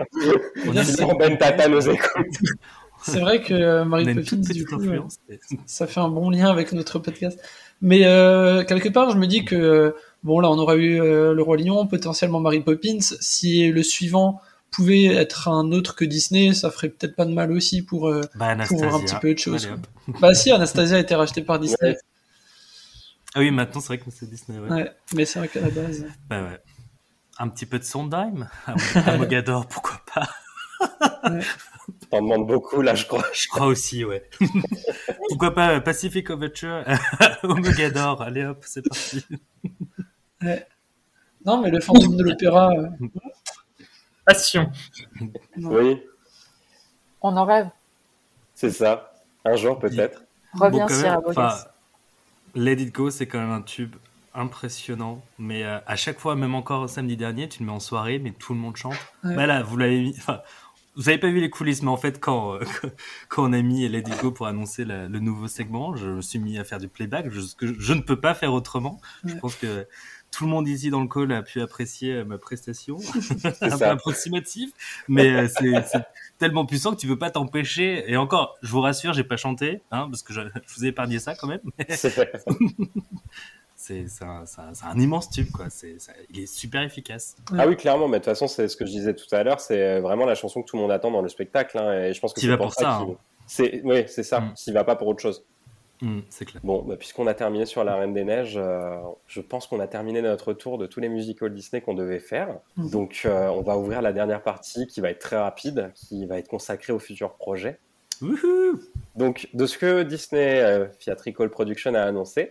[0.67, 2.25] On a, Ben Tata nous écoute.
[3.03, 5.17] C'est vrai que euh, une Poppins, toute du petite coup, euh, influence.
[5.65, 7.39] ça fait un bon lien avec notre podcast.
[7.81, 11.41] Mais euh, quelque part, je me dis que bon, là, on aura eu euh, le
[11.41, 12.99] roi lion, potentiellement Mary Poppins.
[13.21, 17.51] Si le suivant pouvait être un autre que Disney, ça ferait peut-être pas de mal
[17.51, 18.93] aussi pour euh, Bah, pour Anastasia.
[18.93, 19.69] un petit peu de choses.
[20.19, 21.77] Bah si, Anastasia a été rachetée par Disney.
[21.91, 21.97] Ouais.
[23.35, 24.57] Ah oui, maintenant c'est vrai que c'est Disney.
[24.59, 24.69] Ouais.
[24.71, 26.05] Ouais, mais c'est vrai qu'à la base.
[26.29, 26.59] Bah ouais.
[27.37, 28.49] Un petit peu de Sondheim.
[28.95, 30.27] À Mogador, pourquoi pas?
[32.11, 33.23] T'en demandes beaucoup, là, je crois.
[33.33, 34.27] Je crois aussi, ouais.
[35.29, 36.83] pourquoi pas euh, Pacific Overture
[37.43, 38.21] au Mogador.
[38.21, 39.23] Allez hop, c'est parti.
[41.45, 42.71] Non, mais le fantôme de l'opéra.
[42.71, 42.87] euh,
[44.25, 44.71] Passion.
[45.57, 46.01] Oui,
[47.21, 47.69] On en rêve.
[48.55, 49.13] c'est ça.
[49.45, 50.23] Un jour, peut-être.
[50.53, 51.21] Reviens, Bon, Bogas.
[51.27, 51.55] enfin,
[52.55, 53.95] Let It Go, c'est quand même un tube
[54.33, 55.21] impressionnant.
[55.37, 58.31] Mais euh, à chaque fois, même encore samedi dernier, tu le mets en soirée, mais
[58.31, 58.95] tout le monde chante.
[59.23, 59.35] Ouais.
[59.35, 60.15] Bah là, vous l'avez mis.
[60.17, 60.41] Enfin,
[60.99, 62.59] vous avez pas vu les coulisses, mais en fait, quand, euh,
[63.29, 66.39] quand on a mis It Go pour annoncer la- le nouveau segment, je me suis
[66.39, 68.99] mis à faire du playback, je, que je ne peux pas faire autrement.
[69.23, 69.87] Je pense que
[70.31, 72.97] tout le monde ici dans le call a pu apprécier euh, ma prestation,
[73.61, 73.91] un peu ça.
[73.91, 74.69] approximatif,
[75.07, 76.03] mais euh, c'est c'est
[76.37, 78.03] tellement puissant que tu peux pas t'empêcher.
[78.11, 80.89] Et encore, je vous rassure, j'ai pas chanté, hein, parce que je, je vous ai
[80.89, 81.61] épargné ça quand même.
[84.07, 84.43] C'est un,
[84.83, 85.65] un- immense tube, quoi.
[85.69, 87.35] C'est ça- il est super efficace.
[87.57, 89.59] Ah oui, clairement, mais de toute façon, c'est ce que je disais tout à l'heure,
[89.59, 92.19] c'est vraiment la chanson que tout le monde attend dans le spectacle, hein, et je
[92.21, 93.07] pense que c'est va pour, ça, hein.
[93.47, 94.51] C'est, oui, c'est ça, Mm.
[94.55, 95.43] s'il va pas pour autre chose.
[96.01, 96.61] Hum, c'est clair.
[96.63, 98.95] Bon, bah, puisqu'on a terminé sur La Reine des Neiges, euh,
[99.27, 102.47] je pense qu'on a terminé notre tour de tous les musicals Disney qu'on devait faire.
[102.77, 102.89] Mhm.
[102.89, 106.37] Donc, euh, on va ouvrir la dernière partie qui va être très rapide, qui va
[106.37, 107.79] être consacrée aux futurs projets.
[108.21, 108.79] Wouhou
[109.15, 112.49] Donc, de ce que Disney euh, Theatrical Production a annoncé,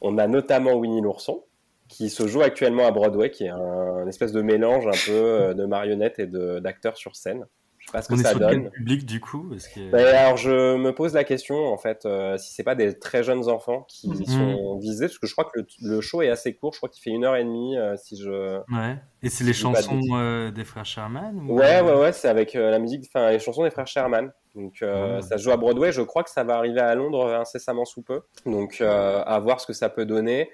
[0.00, 1.44] on a notamment Winnie l'ourson,
[1.88, 5.54] qui se joue actuellement à Broadway, qui est un, espèce de mélange un peu euh,
[5.54, 7.46] de marionnettes et d'acteurs sur scène.
[7.88, 8.50] Sais pas ce que On est ça sur donne.
[8.64, 9.90] quel public du coup parce que...
[9.90, 13.22] Ben, alors je me pose la question en fait euh, si c'est pas des très
[13.22, 14.24] jeunes enfants qui Mhm.
[14.26, 16.90] sont visés parce que je crois que le, le show est assez court je crois
[16.90, 18.96] qu'il fait une heure et demie euh, si je Ouais.
[19.22, 22.70] Et c'est les chansons euh, des frères Sherman ou- ouais ouais ouais c'est avec euh,
[22.70, 25.22] la musique enfin les chansons des frères Sherman donc euh, Ouais.
[25.22, 28.02] ça se joue à Broadway je crois que ça va arriver à Londres incessamment sous
[28.02, 30.50] peu donc euh, à voir ce que ça peut donner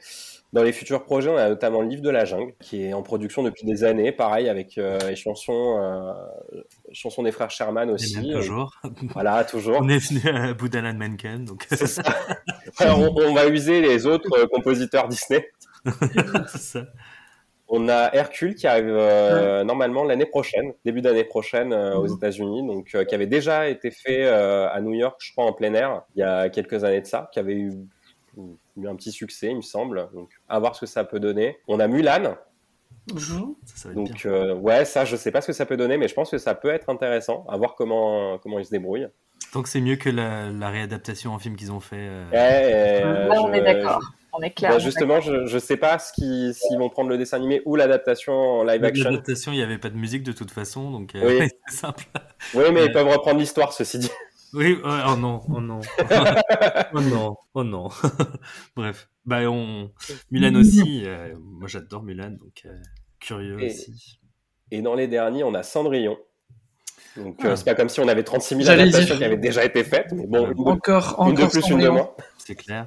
[0.54, 3.02] dans les futurs projets, on a notamment le livre de la jungle, qui est en
[3.02, 6.12] production depuis des années, pareil avec euh, les chansons, euh,
[6.92, 8.16] chansons des frères Sherman aussi.
[8.16, 8.72] même toujours.
[9.12, 9.78] Voilà, toujours.
[9.82, 12.02] On est venu à bout d'Alan Menken, donc C'est ça.
[12.78, 15.46] Alors, on, on va user les autres euh, compositeurs Disney.
[16.48, 16.84] c'est ça.
[17.66, 22.16] On a Hercule qui arrive euh, normalement l'année prochaine, début d'année prochaine euh, aux Mhm.
[22.16, 25.52] États-Unis, donc euh, qui avait déjà été fait euh, à New York, je crois en
[25.54, 27.72] plein air, il y a quelques années de ça, qui avait eu,
[28.76, 30.08] eu un petit succès, il me semble.
[30.14, 31.58] Donc, à voir ce que ça peut donner.
[31.68, 32.36] On a Mulan,
[33.12, 33.54] Mhm.
[33.66, 34.04] Ça, ça va être bien.
[34.14, 36.30] donc euh, ouais, ça, je sais pas ce que ça peut donner, mais je pense
[36.30, 37.44] que ça peut être intéressant.
[37.50, 39.08] À voir comment comment ils se débrouillent.
[39.52, 41.96] Tant que c'est mieux que la, la réadaptation en film qu'ils ont fait.
[41.98, 44.00] euh, Ouais, et, euh, Là, on je- est d'accord.
[44.32, 44.70] On est clair.
[44.70, 47.76] Bah, justement, je, je sais pas ce qui- s'ils vont prendre le dessin animé ou
[47.76, 49.04] l'adaptation en live action.
[49.10, 51.48] L'adaptation, il n'y avait pas de musique de toute façon, donc euh, Oui.
[51.68, 52.04] c'est simple.
[52.54, 52.86] Oui, mais Ouais.
[52.86, 54.10] ils peuvent reprendre l'histoire, ceci dit.
[54.54, 55.80] Oui, ouais, oh non, oh non.
[56.94, 57.88] oh non, oh non.
[58.76, 59.90] Bref, bah on...
[60.30, 62.76] Mulan aussi, euh, moi j'adore Mulan, donc euh,
[63.20, 64.18] curieux Et- aussi.
[64.70, 66.16] Et dans les derniers, on a Cendrillon.
[67.16, 67.48] Donc, Ah.
[67.48, 69.18] euh, c'est pas comme si on avait 36 000 J'allais adaptations dire.
[69.18, 71.62] qui avaient déjà été faites, mais bon, une de, Encore, une de encore plus, une
[71.78, 71.92] de Cendrillon.
[71.94, 72.10] moins.
[72.38, 72.86] C'est clair.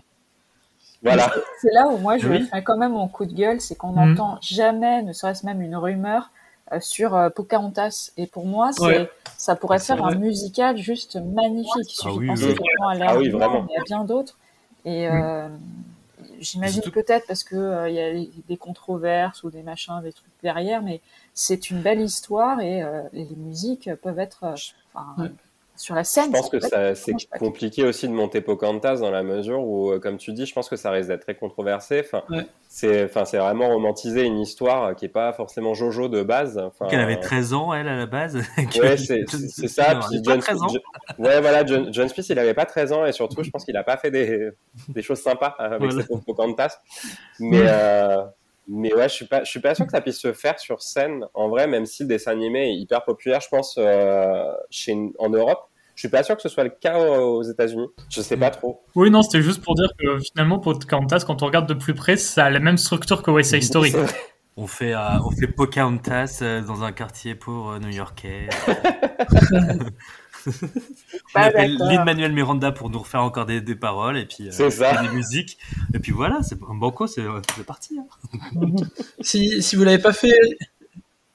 [1.04, 1.32] Voilà.
[1.62, 2.48] C'est là où moi je Oui.
[2.52, 4.10] fais quand même mon coup de gueule, c'est qu'on Mhm.
[4.16, 6.28] n'entend jamais, ne serait-ce même une rumeur euh,
[6.80, 8.12] sur euh, Pocahontas.
[8.18, 9.10] Et pour moi, c'est, Ouais.
[9.38, 10.14] ça pourrait faire vrai.
[10.14, 11.72] un musical juste magnifique.
[11.78, 12.66] Il suffit Ah de oui, penser oui.
[12.90, 14.38] à l'air Ah oui, y a bien d'autres.
[14.86, 15.50] Et euh,
[16.40, 20.32] j'imagine peut-être parce que euh, il y a des controverses ou des machins, des trucs
[20.44, 21.02] derrière, mais
[21.34, 24.56] c'est une belle histoire et, euh, et les musiques peuvent être euh,
[24.94, 25.32] enfin, Ouais.
[25.78, 26.26] Sur la scène.
[26.28, 26.60] Je pense que
[26.96, 30.54] c'est compliqué aussi de monter Pocahontas dans la mesure où, euh, comme tu dis, je
[30.54, 32.02] pense que ça risque d'être très controversé.
[32.06, 32.46] Enfin, Ouais.
[32.68, 36.58] c'est, enfin, c'est vraiment romantiser une histoire qui est pas forcément Jojo de base.
[36.58, 38.38] Enfin, Qu'elle avait 13 ans, elle, à la base.
[38.82, 39.26] Ouais, c'est,
[39.68, 39.94] ça.
[39.96, 40.68] Non, Puis John, 13 ans.
[40.68, 40.82] John-
[41.26, 43.78] ouais, voilà, John, John Smith, il avait pas 13 ans et surtout, je pense qu'il
[43.78, 44.50] a pas fait des,
[44.90, 46.02] des choses sympas avec Voilà.
[46.08, 46.80] cette Pocahontas.
[47.40, 48.24] Mais, euh,
[48.68, 50.82] mais ouais, je suis pas, je suis pas sûr que ça puisse se faire sur
[50.82, 51.26] scène.
[51.34, 55.30] En vrai, même si le dessin animé est hyper populaire, je pense, euh, chez, en
[55.30, 55.70] Europe.
[55.96, 57.88] Je suis pas sûr que ce soit le cas aux États-Unis.
[58.10, 58.84] Je sais pas trop.
[58.94, 62.18] Oui, non, c'était juste pour dire que finalement, Pocahontas, quand on regarde de plus près,
[62.18, 63.94] ça a la même structure que West Side Story.
[64.58, 68.48] On fait, euh, on fait Pocahontas euh, dans un quartier pauvre new-yorkais.
[71.52, 71.88] d'accord.
[71.88, 75.04] Lin-Manuel Miranda pour nous refaire encore des, des paroles et puis euh, C'est ça.
[75.04, 75.58] et des musiques.
[75.94, 77.24] Et puis voilà, c'est un banco, c'est
[77.56, 77.98] c'est parti.
[78.00, 78.06] hein.
[79.22, 80.34] Si, si vous l'avez pas fait,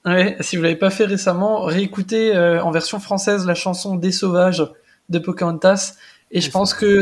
[0.04, 4.12] ouais, si vous l'avez pas fait récemment, réécoutez euh, en version française la chanson Des
[4.12, 4.66] Sauvages
[5.08, 5.94] de Pocahontas.
[6.30, 7.00] Et je Des pense que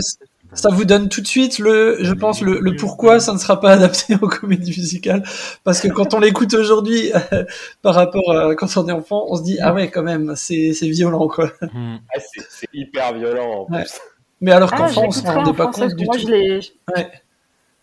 [0.53, 3.61] ça vous donne tout de suite le, je pense le, le pourquoi ça ne sera
[3.61, 5.23] pas adapté aux comédies musicales.
[5.65, 7.13] Parce que quand on l'écoute aujourd'hui,
[7.83, 10.73] par rapport à quand on est enfant, on se dit ah ouais quand même, c'est
[10.73, 11.53] c'est violent quoi.
[11.73, 11.97] Hmm.
[12.15, 13.77] Ah, c'est, hyper violent en plus.
[13.77, 13.85] Ouais.
[14.41, 16.23] Mais alors Ah, qu'enfant, je on se l'écouterai rendait en pas compte du moi tout.
[16.23, 16.61] je l'ai.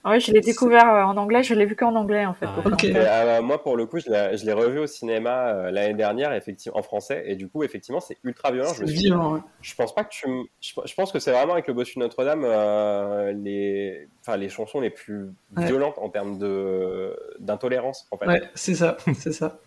[0.08, 0.14] Ouais.
[0.14, 2.46] Ouais, je l'ai découvert euh, en anglais, je l'ai vu qu'en anglais en fait.
[2.48, 2.62] Ah.
[2.84, 6.78] Et, euh, moi, pour le coup, je l'ai, revu au cinéma euh, l'année dernière, effectivement,
[6.78, 8.70] en français, et du coup, effectivement, c'est ultra violent.
[8.70, 9.34] Je, C'est me suis- violent.
[9.34, 9.40] ouais.
[9.62, 10.28] je pense pas que tu,
[10.62, 14.50] je, je pense que c'est vraiment avec le Bossu de Notre-Dame euh, les, enfin, les
[14.50, 15.66] chansons les plus Ouais.
[15.66, 18.28] violentes en termes de d'intolérance, en fait.
[18.28, 19.58] Ouais, c'est ça, c'est ça.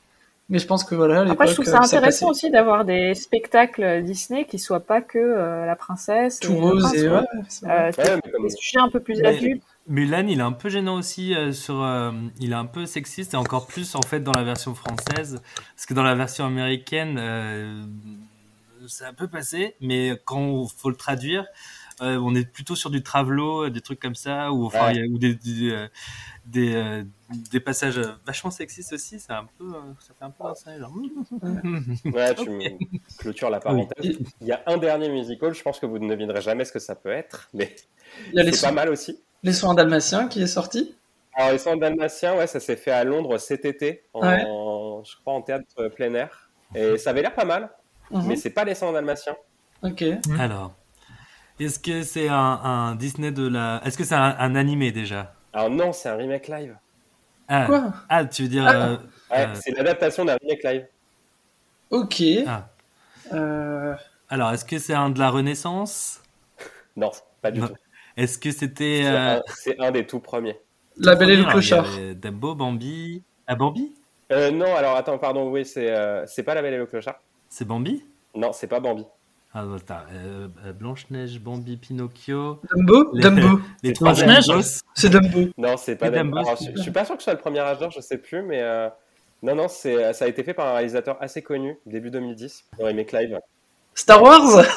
[0.48, 1.20] Mais je pense que voilà.
[1.30, 5.64] Après, je trouve ça intéressant aussi d'avoir des spectacles Disney qui soient pas que euh,
[5.64, 7.14] la princesse Tout et le rose prince, et ouais.
[7.70, 9.20] Euh, Ouais, mais comme- des sujets un peu plus
[9.90, 11.82] Mais- il est un peu gênant aussi euh, sur.
[11.82, 15.42] euh, il est un peu sexiste et encore plus en fait dans la version française,
[15.74, 17.82] parce que dans la version américaine, euh,
[18.86, 21.44] c'est un peu passé, mais quand il faut le traduire,
[22.02, 24.94] euh, on est plutôt sur du travelo, euh, des trucs comme ça, ou enfin Ouais.
[24.94, 25.88] il y a- ou des des, euh,
[26.46, 27.04] des, euh,
[27.50, 29.20] des passages vachement sexistes aussi.
[29.20, 30.94] C'est un peu, euh, ça fait un peu danser, genre.
[32.04, 32.78] Ouais, tu me
[33.18, 34.18] clôtures la parenthèse.
[34.40, 36.78] Il y a un dernier musical, je pense que vous ne devinerez jamais ce que
[36.78, 37.74] ça peut être, mais
[38.28, 39.18] Il y a les, c'est pas mal aussi.
[39.42, 40.94] Les soins dalmatiens qui est sorti?
[41.34, 44.40] Alors, les soins dalmatiens, ouais, ça s'est fait à Londres cet été, en, Ouais.
[44.42, 46.50] je crois en théâtre plein air.
[46.74, 47.70] Et ça avait l'air pas mal,
[48.10, 48.26] Mhm.
[48.26, 49.36] mais c'est pas les soins dalmatiens.
[49.82, 50.04] Ok.
[50.38, 50.74] Alors,
[51.58, 53.80] est-ce que c'est un, un Disney de la.
[53.84, 55.34] Est-ce que c'est un, un animé déjà?
[55.52, 56.76] Alors non, c'est un remake live.
[57.48, 57.66] ah.
[57.66, 57.92] Quoi?
[58.08, 58.64] Ah, tu veux dire.
[58.66, 58.72] Ah.
[58.74, 58.96] euh,
[59.30, 59.54] Ouais, Euh.
[59.60, 60.86] c'est l'adaptation d'un remake live.
[61.90, 62.22] Ok.
[62.46, 62.68] Ah.
[63.32, 63.94] Euh,
[64.28, 66.20] Alors, est-ce que c'est un de la Renaissance?
[66.96, 67.10] Non,
[67.42, 67.68] pas du Non.
[67.68, 67.74] tout.
[68.16, 69.02] Est-ce que c'était.
[69.02, 70.58] C'est euh, un- C'est un des tout premiers.
[70.96, 71.86] La Belle et le alors, Clochard.
[72.16, 73.22] Dumbo, Bambi.
[73.46, 73.92] Ah, Bambi?
[74.32, 77.20] Euh, non, alors attends, pardon, oui, c'est euh, c'est pas La Belle et le Clochard.
[77.48, 78.04] C'est Bambi?
[78.34, 79.04] Non, c'est pas Bambi.
[79.52, 82.60] Ah, bah, attends, euh, euh, Blanche-Neige, Bambi, Pinocchio.
[82.72, 83.10] Dumbo?
[83.14, 83.60] Les- Dumbo.
[83.82, 84.46] Les Blanche-Neige?
[84.94, 85.48] C'est Dumbo.
[85.58, 86.36] Non, c'est pas Dumbo.
[86.36, 87.90] Dumbo, Alors, c'est je, je suis pas sûr que ce soit le premier âge d'or,
[87.90, 88.88] je sais plus, mais euh,
[89.42, 92.86] non, non, c'est ça a été fait par un réalisateur assez connu, début 2010, dans
[92.86, 93.40] remake live.
[93.94, 94.64] Star Wars?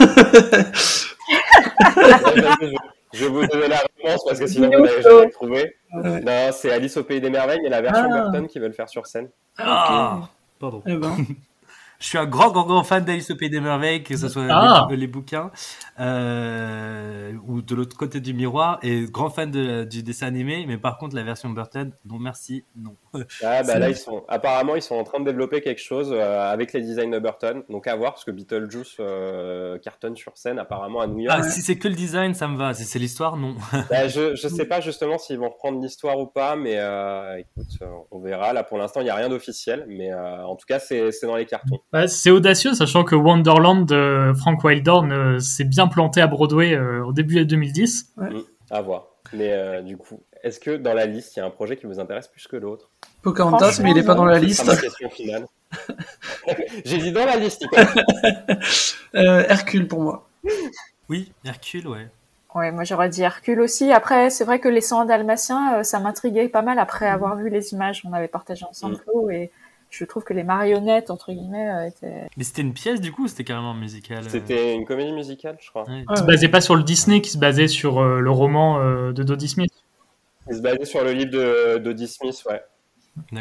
[3.14, 5.76] je, vais vous donner la réponse parce que sinon vous n'allez jamais trouvé.
[5.94, 6.22] Ouais.
[6.22, 8.24] Non, c'est Alice au pays des merveilles, mais la version Ah.
[8.24, 9.30] Burton qui veut le faire sur scène.
[9.58, 10.30] Ah,
[10.60, 10.82] Pardon.
[10.86, 11.16] Eh ben.
[12.04, 14.46] Je suis un grand, grand, grand fan d'Alice au Pays des Merveilles, que ce soit
[14.50, 14.88] Ah.
[14.90, 15.52] les, les bouquins
[16.02, 20.78] euh, ou de l'autre côté du miroir, et grand fan de- du dessin animé, mais
[20.78, 22.96] par contre la version Burton, non merci, non.
[23.42, 26.52] Ah bah là ils sont apparemment ils sont en train de développer quelque chose euh,
[26.52, 27.64] avec les designs de Burton.
[27.70, 31.38] Donc à voir parce que Beetlejuice euh, cartonne sur scène apparemment à New York.
[31.40, 32.74] Ah, si c'est que le design, ça me va.
[32.74, 33.56] Si c'est l'histoire, non.
[33.90, 37.80] Bah, je je sais pas justement s'ils vont reprendre l'histoire ou pas, mais euh, écoute
[38.12, 38.52] on verra.
[38.52, 41.28] Là pour l'instant il y a rien d'officiel, mais euh, en tout cas c'est c'est
[41.28, 41.80] dans les cartons.
[41.94, 46.74] Bah, c'est audacieux, sachant que Wonderland de Frank Wildhorn euh, s'est bien planté à Broadway
[46.74, 48.14] euh, au début de 2010.
[48.72, 49.08] À voir.
[49.32, 51.86] Mais euh, du coup est-ce que dans la liste il y a un projet qui
[51.86, 52.90] vous intéresse plus que l'autre?
[53.22, 54.70] Pocahontas, mais il est pas dans la liste.
[56.86, 57.66] J'ai dit dans la liste.
[59.16, 60.28] Euh, Hercule pour moi.
[61.08, 62.08] Oui, Hercule, ouais.
[62.56, 63.92] Ouais, moi j'aurais dit Hercule aussi.
[63.92, 67.74] Après, c'est vrai que les 101 dalmatiens, ça m'intriguait pas mal après avoir vu les
[67.74, 69.00] images qu'on avait partagées ensemble, Mm.
[69.04, 69.52] Flo, et
[69.94, 72.28] je trouve que les marionnettes, entre guillemets, euh, étaient...
[72.36, 75.58] Mais c'était une pièce du coup ou c'était carrément musical euh C'était une comédie musicale,
[75.62, 75.84] je crois.
[75.88, 76.04] Ouais.
[76.16, 79.22] Se basait pas sur le Disney, qui se basait sur euh, le roman euh, de
[79.22, 79.72] Dodie Smith.
[80.50, 82.62] Il se basait sur le livre de d'Oddie Smith, ouais.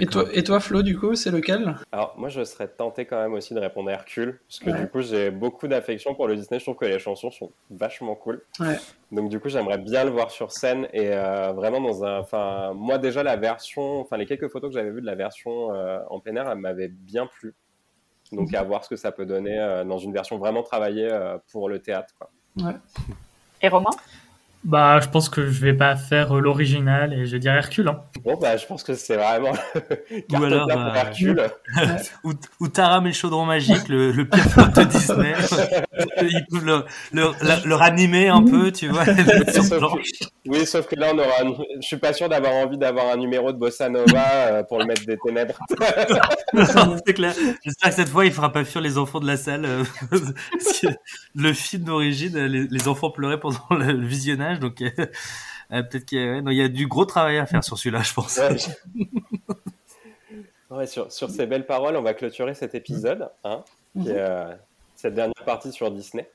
[0.01, 1.77] Et toi, et toi, Flo, du coup, c'est lequel?
[1.93, 4.81] Alors, moi, je serais tenté quand même aussi de répondre à Hercule, parce que Ouais.
[4.81, 6.59] du coup, j'ai beaucoup d'affection pour le Disney.
[6.59, 8.43] Je trouve que les chansons sont vachement cool.
[8.61, 8.77] Ouais.
[9.12, 12.19] Donc, du coup, j'aimerais bien le voir sur scène et euh, vraiment dans un.
[12.19, 14.01] Enfin, moi, déjà, la version.
[14.01, 16.59] Enfin, les quelques photos que j'avais vues de la version euh, en plein air, elle
[16.59, 17.55] m'avait bien plu.
[18.31, 21.39] Donc, à voir ce que ça peut donner euh, dans une version vraiment travaillée euh,
[21.51, 22.15] pour le théâtre.
[22.19, 22.31] Quoi.
[22.59, 22.77] Ouais.
[23.62, 23.90] Et Romain?
[24.64, 27.89] Bah, je pense que je vais pas faire euh, l'original et je vais dire Hercule.
[27.89, 28.01] Hein.
[28.24, 29.51] Bon, bah, je pense que c'est vraiment.
[30.32, 31.43] Ou alors, euh, Hercule.
[32.24, 34.44] Ou, ou Taram et le chaudron magique, le, le pire
[34.76, 35.32] de Disney.
[36.22, 40.86] Ils peuvent le, le, le- le ranimer un peu, tu vois, Sauf que- Oui, sauf
[40.86, 41.43] que là, on aura.
[41.43, 44.78] un- Je suis pas sûr d'avoir envie d'avoir un numéro de Bossa Nova euh, pour
[44.78, 45.59] le mettre des ténèbres.
[47.05, 47.34] C'est clair.
[47.64, 49.66] J'espère que cette fois, il fera pas fuir les enfants de la salle.
[51.34, 54.06] le film d'origine, les, les enfants pleuraient pendant le, le
[54.59, 54.91] donc euh,
[55.73, 57.62] euh, peut-être qu'il y, a- ouais, non, il y a du gros travail à faire
[57.65, 58.37] sur celui-là, je pense.
[58.39, 58.59] Ouais,
[58.97, 59.05] je-
[60.70, 63.62] Ouais, sur, sur ces belles paroles, on va clôturer cet épisode, hein,
[64.01, 64.55] qui est, euh,
[64.97, 66.31] cette dernière partie sur Disney.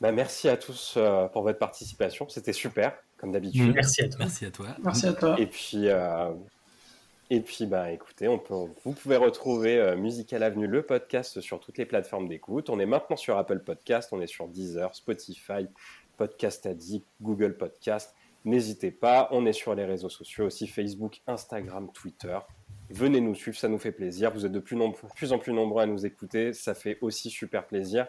[0.00, 3.74] Bah, merci à tous euh, pour votre participation, c'était super, comme d'habitude.
[3.74, 4.18] Merci à toi.
[4.20, 4.66] Merci à toi.
[4.84, 5.34] Merci à toi.
[5.40, 6.30] Et puis, euh,
[7.30, 8.54] et puis bah, écoutez, on peut,
[8.84, 12.70] vous pouvez retrouver euh, Musical Avenue, le podcast, sur toutes les plateformes d'écoute.
[12.70, 15.66] On est maintenant sur Apple Podcast, on est sur Deezer, Spotify,
[16.16, 18.14] Podcast Addict, Google Podcast.
[18.44, 22.38] N'hésitez pas, on est sur les réseaux sociaux aussi, Facebook, Instagram, Twitter.
[22.90, 24.30] Venez nous suivre, ça nous fait plaisir.
[24.32, 28.06] Vous êtes de plus, en plus nombreux à nous écouter, ça fait aussi super plaisir.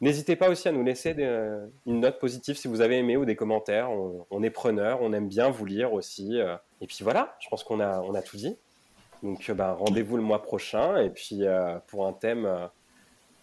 [0.00, 3.24] N'hésitez pas aussi à nous laisser euh, une note positive si vous avez aimé ou
[3.24, 3.90] des commentaires.
[4.30, 6.40] On, est preneur, on aime bien vous lire aussi.
[6.40, 6.56] euh.
[6.80, 8.56] Et puis voilà, je pense qu'on a, tout dit.
[9.22, 10.96] Donc euh, ben, rendez-vous le mois prochain.
[10.96, 11.42] Et puis
[11.86, 12.48] pour un thème,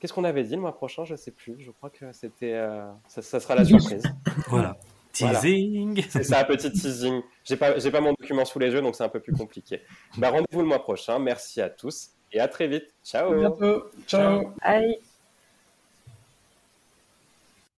[0.01, 1.05] qu'est-ce qu'on avait dit le mois prochain?
[1.05, 1.55] Je sais plus.
[1.59, 4.03] Je crois que c'était, euh, ça, ça sera la surprise.
[4.47, 4.75] Voilà.
[5.19, 5.39] Voilà.
[5.39, 6.03] Teasing.
[6.09, 7.21] C'est ça, petit teasing.
[7.43, 9.81] J'ai pas, j'ai pas mon document sous les yeux, donc c'est un peu plus compliqué.
[10.17, 11.19] Ben, rendez-vous le mois prochain.
[11.19, 12.85] Merci à tous et à très vite.
[13.03, 13.33] Ciao.
[13.33, 13.83] À bientôt.
[14.07, 14.53] Ciao.
[14.61, 14.99] Allez,